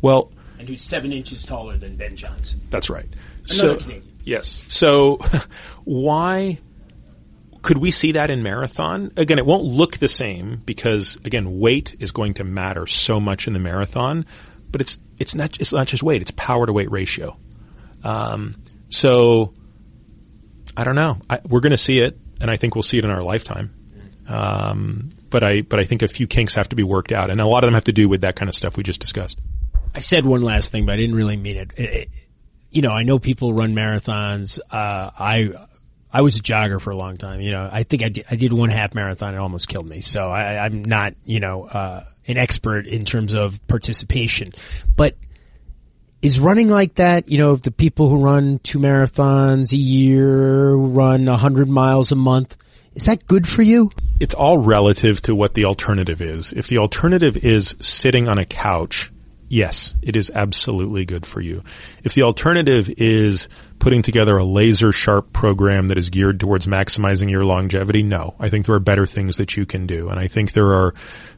Well, 0.00 0.32
and 0.62 0.68
who's 0.68 0.82
seven 0.82 1.12
inches 1.12 1.44
taller 1.44 1.76
than 1.76 1.96
Ben 1.96 2.14
Johnson. 2.14 2.60
That's 2.70 2.88
right. 2.88 3.08
Another 3.50 3.52
so, 3.52 3.76
Canadian. 3.76 4.16
Yes. 4.22 4.64
So, 4.68 5.16
why 5.84 6.58
could 7.62 7.78
we 7.78 7.90
see 7.90 8.12
that 8.12 8.30
in 8.30 8.44
marathon? 8.44 9.10
Again, 9.16 9.40
it 9.40 9.46
won't 9.46 9.64
look 9.64 9.98
the 9.98 10.08
same 10.08 10.62
because 10.64 11.16
again, 11.24 11.58
weight 11.58 11.96
is 11.98 12.12
going 12.12 12.34
to 12.34 12.44
matter 12.44 12.86
so 12.86 13.18
much 13.18 13.48
in 13.48 13.54
the 13.54 13.58
marathon. 13.58 14.24
But 14.70 14.82
it's 14.82 14.98
it's 15.18 15.34
not 15.34 15.60
it's 15.60 15.72
not 15.72 15.88
just 15.88 16.04
weight; 16.04 16.22
it's 16.22 16.30
power 16.30 16.64
to 16.64 16.72
weight 16.72 16.92
ratio. 16.92 17.36
Um, 18.04 18.54
so, 18.88 19.52
I 20.76 20.84
don't 20.84 20.94
know. 20.94 21.18
I, 21.28 21.40
we're 21.44 21.60
going 21.60 21.72
to 21.72 21.76
see 21.76 21.98
it, 21.98 22.16
and 22.40 22.52
I 22.52 22.56
think 22.56 22.76
we'll 22.76 22.84
see 22.84 22.98
it 22.98 23.04
in 23.04 23.10
our 23.10 23.22
lifetime. 23.22 23.74
Um, 24.28 25.08
but 25.28 25.42
I 25.42 25.62
but 25.62 25.80
I 25.80 25.84
think 25.84 26.02
a 26.02 26.08
few 26.08 26.28
kinks 26.28 26.54
have 26.54 26.68
to 26.68 26.76
be 26.76 26.84
worked 26.84 27.10
out, 27.10 27.30
and 27.30 27.40
a 27.40 27.46
lot 27.46 27.64
of 27.64 27.66
them 27.66 27.74
have 27.74 27.84
to 27.84 27.92
do 27.92 28.08
with 28.08 28.20
that 28.20 28.36
kind 28.36 28.48
of 28.48 28.54
stuff 28.54 28.76
we 28.76 28.84
just 28.84 29.00
discussed. 29.00 29.40
I 29.94 30.00
said 30.00 30.24
one 30.24 30.42
last 30.42 30.72
thing, 30.72 30.86
but 30.86 30.92
I 30.92 30.96
didn't 30.96 31.16
really 31.16 31.36
mean 31.36 31.56
it. 31.56 31.72
it, 31.76 31.90
it 31.90 32.08
you 32.70 32.80
know, 32.80 32.90
I 32.90 33.02
know 33.02 33.18
people 33.18 33.52
run 33.52 33.74
marathons. 33.74 34.58
Uh, 34.70 35.10
I, 35.18 35.50
I 36.10 36.22
was 36.22 36.36
a 36.36 36.42
jogger 36.42 36.80
for 36.80 36.90
a 36.90 36.96
long 36.96 37.16
time. 37.16 37.40
You 37.40 37.50
know, 37.50 37.68
I 37.70 37.82
think 37.82 38.02
I 38.02 38.08
did, 38.08 38.24
I 38.30 38.36
did 38.36 38.52
one 38.52 38.70
half 38.70 38.94
marathon. 38.94 39.34
It 39.34 39.38
almost 39.38 39.68
killed 39.68 39.86
me. 39.86 40.00
So 40.00 40.30
I, 40.30 40.64
I'm 40.64 40.82
not, 40.82 41.14
you 41.24 41.40
know, 41.40 41.64
uh, 41.64 42.04
an 42.26 42.38
expert 42.38 42.86
in 42.86 43.04
terms 43.04 43.34
of 43.34 43.64
participation, 43.66 44.52
but 44.96 45.16
is 46.22 46.40
running 46.40 46.68
like 46.68 46.94
that, 46.94 47.28
you 47.28 47.36
know, 47.36 47.56
the 47.56 47.70
people 47.70 48.08
who 48.08 48.24
run 48.24 48.60
two 48.60 48.78
marathons 48.78 49.72
a 49.72 49.76
year, 49.76 50.72
run 50.72 51.28
a 51.28 51.36
hundred 51.36 51.68
miles 51.68 52.12
a 52.12 52.16
month, 52.16 52.56
is 52.94 53.06
that 53.06 53.26
good 53.26 53.46
for 53.46 53.62
you? 53.62 53.90
It's 54.20 54.34
all 54.34 54.58
relative 54.58 55.20
to 55.22 55.34
what 55.34 55.54
the 55.54 55.64
alternative 55.64 56.20
is. 56.20 56.52
If 56.52 56.68
the 56.68 56.78
alternative 56.78 57.36
is 57.38 57.74
sitting 57.80 58.28
on 58.28 58.38
a 58.38 58.44
couch 58.44 59.11
yes, 59.52 59.94
it 60.00 60.16
is 60.16 60.32
absolutely 60.34 61.04
good 61.04 61.26
for 61.26 61.40
you. 61.40 61.62
If 62.02 62.14
the 62.14 62.22
alternative 62.22 62.88
is 62.96 63.50
putting 63.78 64.00
together 64.00 64.38
a 64.38 64.44
laser 64.44 64.92
sharp 64.92 65.32
program 65.34 65.88
that 65.88 65.98
is 65.98 66.08
geared 66.08 66.40
towards 66.40 66.66
maximizing 66.66 67.30
your 67.30 67.44
longevity, 67.44 68.02
no. 68.02 68.34
I 68.40 68.48
think 68.48 68.64
there 68.64 68.74
are 68.74 68.80
better 68.80 69.04
things 69.04 69.36
that 69.36 69.54
you 69.56 69.66
can 69.66 69.86
do. 69.86 70.08
And 70.08 70.18
I 70.18 70.26
think 70.26 70.52
there 70.52 70.72
are 70.72 70.94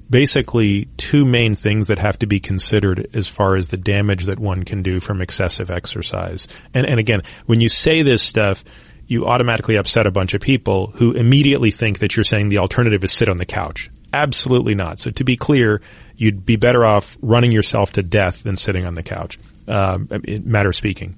basically 0.09 0.87
two 0.97 1.25
main 1.25 1.57
things 1.57 1.89
that 1.89 1.99
have 1.99 2.19
to 2.21 2.27
be 2.27 2.39
considered 2.39 3.09
as 3.15 3.29
far 3.29 3.57
as 3.57 3.69
the 3.69 3.77
damage 3.77 4.27
that 4.27 4.39
one 4.39 4.63
can 4.63 4.83
do 4.83 5.01
from 5.01 5.21
excessive 5.21 5.71
exercise. 5.71 6.47
And, 6.73 6.87
and 6.87 7.01
again, 7.01 7.23
when 7.47 7.61
you 7.61 7.69
say 7.69 8.03
this 8.03 8.23
stuff, 8.23 8.63
you 9.09 9.27
automatically 9.27 9.75
upset 9.75 10.07
a 10.07 10.13
bunch 10.13 10.35
of 10.35 10.41
people 10.41 10.93
who 10.95 11.13
immediately 11.13 11.73
think 11.73 11.99
that 11.99 12.17
you're 12.17 12.25
saying 12.25 12.49
the 12.49 12.59
alternative 12.59 13.03
is 13.03 13.13
sit 13.13 13.29
on 13.29 13.39
the 13.39 13.47
couch. 13.47 13.91
Absolutely 14.13 14.77
not. 14.77 15.01
So 15.01 15.11
to 15.11 15.25
be 15.25 15.37
clear, 15.37 15.83
you'd 16.17 16.45
be 16.45 16.57
better 16.57 16.85
off 16.85 17.17
running 17.21 17.53
yourself 17.53 17.93
to 17.93 18.03
death 18.03 18.43
than 18.43 18.57
sitting 18.57 18.87
on 18.87 18.95
the 18.95 19.03
couch. 19.03 19.39
Um, 19.67 20.09
matter 20.45 20.69
of 20.69 20.77
speaking. 20.77 21.17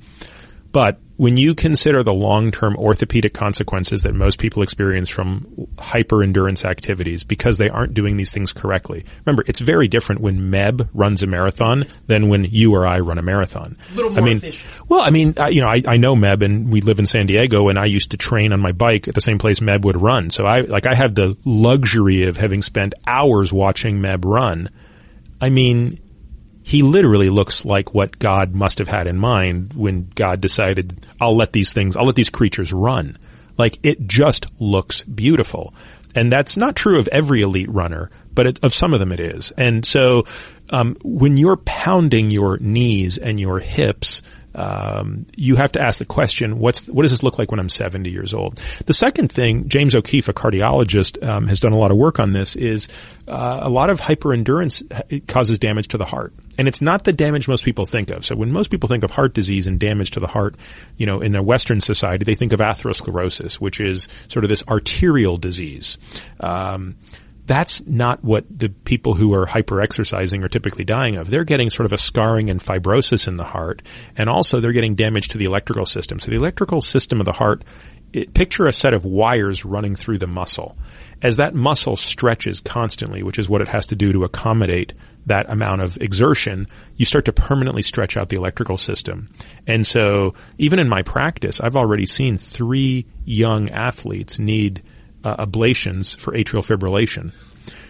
But 0.77 1.01
when 1.17 1.39
you 1.39 1.55
consider 1.55 2.03
the 2.03 2.13
long-term 2.13 2.77
orthopedic 2.77 3.33
consequences 3.33 4.03
that 4.03 4.15
most 4.15 4.39
people 4.39 4.63
experience 4.63 5.09
from 5.09 5.67
hyper 5.79 6.23
endurance 6.23 6.65
activities 6.67 7.25
because 7.25 7.57
they 7.57 7.71
aren't 7.71 7.95
doing 7.95 8.19
these 8.19 8.33
things 8.33 8.53
correctly. 8.53 9.07
Remember, 9.25 9.43
it's 9.47 9.61
very 9.61 9.89
different 9.89 10.21
when 10.21 10.51
Meb 10.51 10.89
runs 10.93 11.23
a 11.23 11.27
marathon 11.27 11.87
than 12.07 12.29
when 12.29 12.45
you 12.45 12.75
or 12.75 12.87
I 12.87 13.01
run 13.01 13.17
a 13.17 13.23
marathon. 13.23 13.79
A 13.93 13.95
little 13.95 14.11
more 14.11 14.21
I 14.21 14.25
mean, 14.25 14.37
efficient. 14.37 14.91
well, 14.91 15.01
I 15.01 15.09
mean, 15.09 15.35
I, 15.39 15.49
you 15.49 15.63
know, 15.63 15.69
I, 15.69 15.83
I 15.87 15.97
know 15.97 16.15
Meb 16.15 16.43
and 16.43 16.71
we 16.71 16.83
live 16.83 16.99
in 16.99 17.07
San 17.07 17.27
Diego 17.27 17.69
and 17.69 17.79
I 17.79 17.87
used 17.87 18.11
to 18.11 18.19
train 18.19 18.53
on 18.53 18.61
my 18.61 18.73
bike 18.73 19.09
at 19.09 19.15
the 19.15 19.23
same 19.23 19.39
place 19.39 19.61
Meb 19.61 19.87
would 19.87 20.01
run. 20.01 20.29
So 20.29 20.45
I, 20.45 20.61
like, 20.61 20.85
I 20.85 20.95
have 20.95 21.15
the 21.15 21.39
luxury 21.47 22.25
of 22.25 22.37
having 22.37 22.61
spent 22.61 22.93
hours 23.07 23.53
watching 23.53 24.01
Meb 24.01 24.27
run. 24.27 24.69
I 25.41 25.51
mean, 25.51 26.01
he 26.63 26.83
literally 26.83 27.31
looks 27.31 27.65
like 27.65 27.95
what 27.95 28.19
God 28.19 28.55
must 28.55 28.79
have 28.79 28.89
had 28.89 29.07
in 29.07 29.19
mind 29.19 29.73
when 29.75 30.11
God 30.15 30.41
decided, 30.41 31.07
I'll 31.21 31.37
let 31.37 31.53
these 31.53 31.73
things, 31.73 31.97
I'll 31.97 32.07
let 32.07 32.17
these 32.17 32.31
creatures 32.31 32.73
run. 32.73 33.19
Like 33.57 33.79
it 33.83 34.07
just 34.07 34.47
looks 34.61 35.03
beautiful. 35.03 35.75
And 36.15 36.33
that's 36.33 36.57
not 36.57 36.75
true 36.75 36.99
of 36.99 37.09
every 37.09 37.43
elite 37.43 37.69
runner, 37.69 38.11
but 38.33 38.47
it, 38.47 38.65
of 38.65 38.75
some 38.75 38.95
of 38.95 39.01
them 39.01 39.13
it 39.13 39.21
is. 39.21 39.53
And 39.53 39.85
so, 39.85 40.25
um, 40.71 40.97
when 41.05 41.37
you're 41.37 41.59
pounding 41.59 42.31
your 42.31 42.57
knees 42.59 43.19
and 43.19 43.39
your 43.39 43.59
hips, 43.59 44.23
um, 44.57 45.27
you 45.37 45.57
have 45.57 45.73
to 45.73 45.81
ask 45.81 45.99
the 45.99 46.07
question: 46.07 46.59
What's 46.59 46.89
what 46.89 47.03
does 47.03 47.13
this 47.13 47.23
look 47.23 47.39
like 47.39 47.51
when 47.51 47.61
I'm 47.61 47.69
70 47.69 48.11
years 48.11 48.33
old? 48.33 48.57
The 48.87 48.95
second 48.95 49.31
thing, 49.31 49.69
James 49.69 49.95
O'Keefe, 49.95 50.29
a 50.29 50.33
cardiologist, 50.33 51.23
um, 51.25 51.47
has 51.49 51.61
done 51.61 51.73
a 51.73 51.79
lot 51.79 51.91
of 51.91 51.99
work 51.99 52.19
on 52.19 52.33
this. 52.33 52.57
Is 52.57 52.89
uh, 53.29 53.61
a 53.63 53.69
lot 53.69 53.91
of 53.91 54.01
hyperendurance 54.01 54.83
causes 55.29 55.59
damage 55.59 55.89
to 55.89 55.99
the 55.99 56.07
heart, 56.07 56.33
and 56.59 56.67
it's 56.67 56.81
not 56.81 57.05
the 57.05 57.13
damage 57.13 57.49
most 57.49 57.65
people 57.65 57.85
think 57.85 58.11
of. 58.11 58.25
So 58.25 58.35
when 58.35 58.51
most 58.51 58.71
people 58.71 58.89
think 58.89 59.05
of 59.05 59.11
heart 59.11 59.35
disease 59.35 59.67
and 59.67 59.79
damage 59.79 60.13
to 60.13 60.21
the 60.21 60.27
heart, 60.27 60.57
you 60.97 61.05
know, 61.05 61.21
in 61.21 61.37
a 61.37 61.43
Western 61.43 61.83
society, 61.83 62.25
they 62.25 62.35
think 62.35 62.55
of 62.55 62.61
atherosclerosis, 62.61 63.57
which 63.57 63.79
is 63.79 64.09
sort 64.29 64.45
of 64.45 64.49
this 64.49 64.65
arterial 64.69 65.37
disease. 65.37 65.99
Um, 66.41 66.95
that's 67.47 67.87
not 67.87 68.25
what 68.25 68.45
the 68.51 68.69
people 68.69 69.15
who 69.15 69.33
are 69.33 69.47
hyper 69.47 69.81
exercising 69.81 70.43
are 70.43 70.49
typically 70.49 70.85
dying 70.85 71.17
of. 71.17 71.31
They're 71.31 71.45
getting 71.45 71.71
sort 71.71 71.87
of 71.87 71.93
a 71.93 71.99
scarring 71.99 72.51
and 72.51 72.61
fibrosis 72.61 73.29
in 73.29 73.37
the 73.37 73.45
heart, 73.45 73.83
and 74.17 74.29
also 74.29 74.59
they're 74.59 74.73
getting 74.73 74.97
damage 74.97 75.29
to 75.29 75.39
the 75.39 75.45
electrical 75.45 75.87
system. 75.87 76.19
So 76.19 76.31
the 76.31 76.37
electrical 76.37 76.81
system 76.81 77.21
of 77.21 77.25
the 77.25 77.33
heart, 77.33 77.65
it, 78.13 78.35
picture 78.35 78.67
a 78.67 78.73
set 78.73 78.95
of 78.95 79.05
wires 79.05 79.65
running 79.65 79.95
through 79.95 80.19
the 80.19 80.27
muscle. 80.27 80.77
As 81.23 81.37
that 81.37 81.55
muscle 81.55 81.97
stretches 81.97 82.61
constantly, 82.61 83.23
which 83.23 83.39
is 83.39 83.49
what 83.49 83.61
it 83.61 83.69
has 83.69 83.87
to 83.89 83.97
do 83.97 84.13
to 84.13 84.25
accommodate 84.25 84.93
that 85.27 85.49
amount 85.49 85.83
of 85.83 85.97
exertion, 85.99 86.67
you 86.97 87.05
start 87.05 87.25
to 87.27 87.33
permanently 87.33 87.83
stretch 87.83 88.17
out 88.17 88.29
the 88.29 88.37
electrical 88.37 88.77
system. 88.77 89.29
And 89.67 89.87
so 89.87 90.35
even 90.59 90.79
in 90.79 90.89
my 90.89 91.03
practice, 91.03 91.61
I've 91.61 91.77
already 91.77 92.07
seen 92.07 92.37
three 92.37 93.07
young 93.25 93.71
athletes 93.71 94.39
need 94.39 94.83
uh, 95.27 95.45
ablations 95.45 96.17
for 96.17 96.33
atrial 96.33 96.65
fibrillation. 96.65 97.33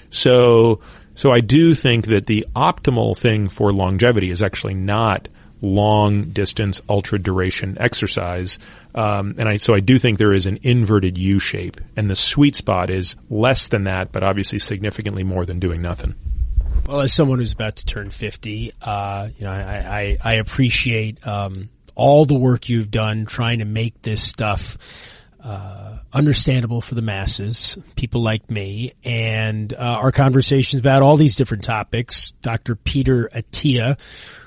So, 0.09 0.81
so 1.15 1.33
I 1.33 1.41
do 1.41 1.75
think 1.75 2.07
that 2.07 2.25
the 2.27 2.47
optimal 2.57 3.17
thing 3.17 3.51
for 3.51 3.73
longevity 3.73 4.31
is 4.31 4.43
actually 4.43 4.73
not 4.73 5.29
long 5.61 6.25
distance 6.31 6.81
ultra 6.89 7.19
duration 7.19 7.77
exercise. 7.79 8.59
Um, 8.95 9.35
and 9.37 9.49
I, 9.49 9.59
so 9.59 9.75
I 9.75 9.81
do 9.81 9.99
think 9.99 10.17
there 10.17 10.33
is 10.33 10.47
an 10.47 10.59
inverted 10.63 11.19
U 11.19 11.39
shape 11.39 11.79
and 11.95 12.09
the 12.09 12.17
sweet 12.17 12.57
spot 12.57 12.89
is 12.89 13.17
less 13.29 13.69
than 13.69 13.85
that, 13.85 14.13
but 14.13 14.23
obviously 14.23 14.59
significantly 14.59 15.25
more 15.25 15.45
than 15.45 15.59
doing 15.59 15.83
nothing. 15.83 16.15
Well, 16.87 17.03
as 17.03 17.13
someone 17.13 17.39
who's 17.41 17.53
about 17.53 17.77
to 17.77 17.85
turn 17.85 18.11
50, 18.11 18.73
uh, 18.81 19.29
you 19.37 19.45
know, 19.45 19.53
I, 19.53 19.57
I, 19.57 20.17
I 20.25 20.35
appreciate, 20.35 21.27
um, 21.27 21.69
all 21.97 22.27
the 22.27 22.35
work 22.35 22.69
you've 22.69 22.91
done 22.91 23.25
trying 23.25 23.59
to 23.59 23.65
make 23.65 24.01
this 24.03 24.23
stuff, 24.23 24.77
uh, 25.47 25.99
understandable 26.13 26.81
for 26.81 26.97
the 26.97 27.03
masses, 27.03 27.79
people 27.95 28.21
like 28.21 28.51
me, 28.51 28.93
and 29.05 29.73
uh, 29.73 29.77
our 29.77 30.11
conversations 30.11 30.81
about 30.81 31.03
all 31.03 31.17
these 31.17 31.37
different 31.37 31.63
topics. 31.63 32.31
Dr. 32.43 32.75
Peter 32.75 33.31
Attia, 33.33 33.99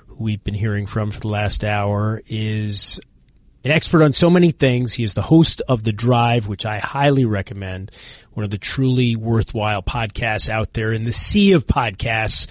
who 0.08 0.24
we've 0.24 0.44
been 0.44 0.54
hearing 0.54 0.88
from 0.88 1.10
for 1.12 1.22
the 1.22 1.30
last 1.30 1.64
hour, 1.64 2.22
is 2.28 3.00
an 3.64 3.72
expert 3.72 4.04
on 4.04 4.12
so 4.12 4.30
many 4.30 4.52
things. 4.52 4.94
He 4.94 5.04
is 5.06 5.14
the 5.14 5.22
host 5.22 5.62
of 5.70 5.84
The 5.84 5.94
Drive, 5.94 6.48
which 6.48 6.66
I 6.66 6.80
highly 6.80 7.24
recommend, 7.24 7.92
one 8.34 8.44
of 8.44 8.50
the 8.50 8.58
truly 8.58 9.16
worthwhile 9.16 9.82
podcasts 9.82 10.50
out 10.50 10.74
there 10.74 10.92
in 10.92 11.06
the 11.06 11.14
sea 11.14 11.54
of 11.54 11.66
podcasts. 11.66 12.48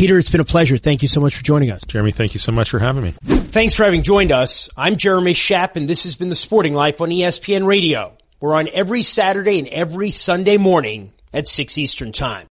Peter, 0.00 0.16
it's 0.16 0.30
been 0.30 0.40
a 0.40 0.46
pleasure. 0.46 0.78
Thank 0.78 1.02
you 1.02 1.08
so 1.08 1.20
much 1.20 1.36
for 1.36 1.44
joining 1.44 1.70
us. 1.70 1.82
Jeremy, 1.84 2.10
thank 2.10 2.32
you 2.32 2.40
so 2.40 2.52
much 2.52 2.70
for 2.70 2.78
having 2.78 3.02
me. 3.02 3.14
Thanks 3.22 3.74
for 3.74 3.84
having 3.84 4.02
joined 4.02 4.32
us. 4.32 4.70
I'm 4.74 4.96
Jeremy 4.96 5.34
Schaap, 5.34 5.76
and 5.76 5.86
this 5.86 6.04
has 6.04 6.16
been 6.16 6.30
The 6.30 6.34
Sporting 6.34 6.72
Life 6.72 7.02
on 7.02 7.10
ESPN 7.10 7.66
Radio. 7.66 8.16
We're 8.40 8.54
on 8.54 8.66
every 8.72 9.02
Saturday 9.02 9.58
and 9.58 9.68
every 9.68 10.10
Sunday 10.10 10.56
morning 10.56 11.12
at 11.34 11.48
6 11.48 11.76
Eastern 11.76 12.12
Time. 12.12 12.48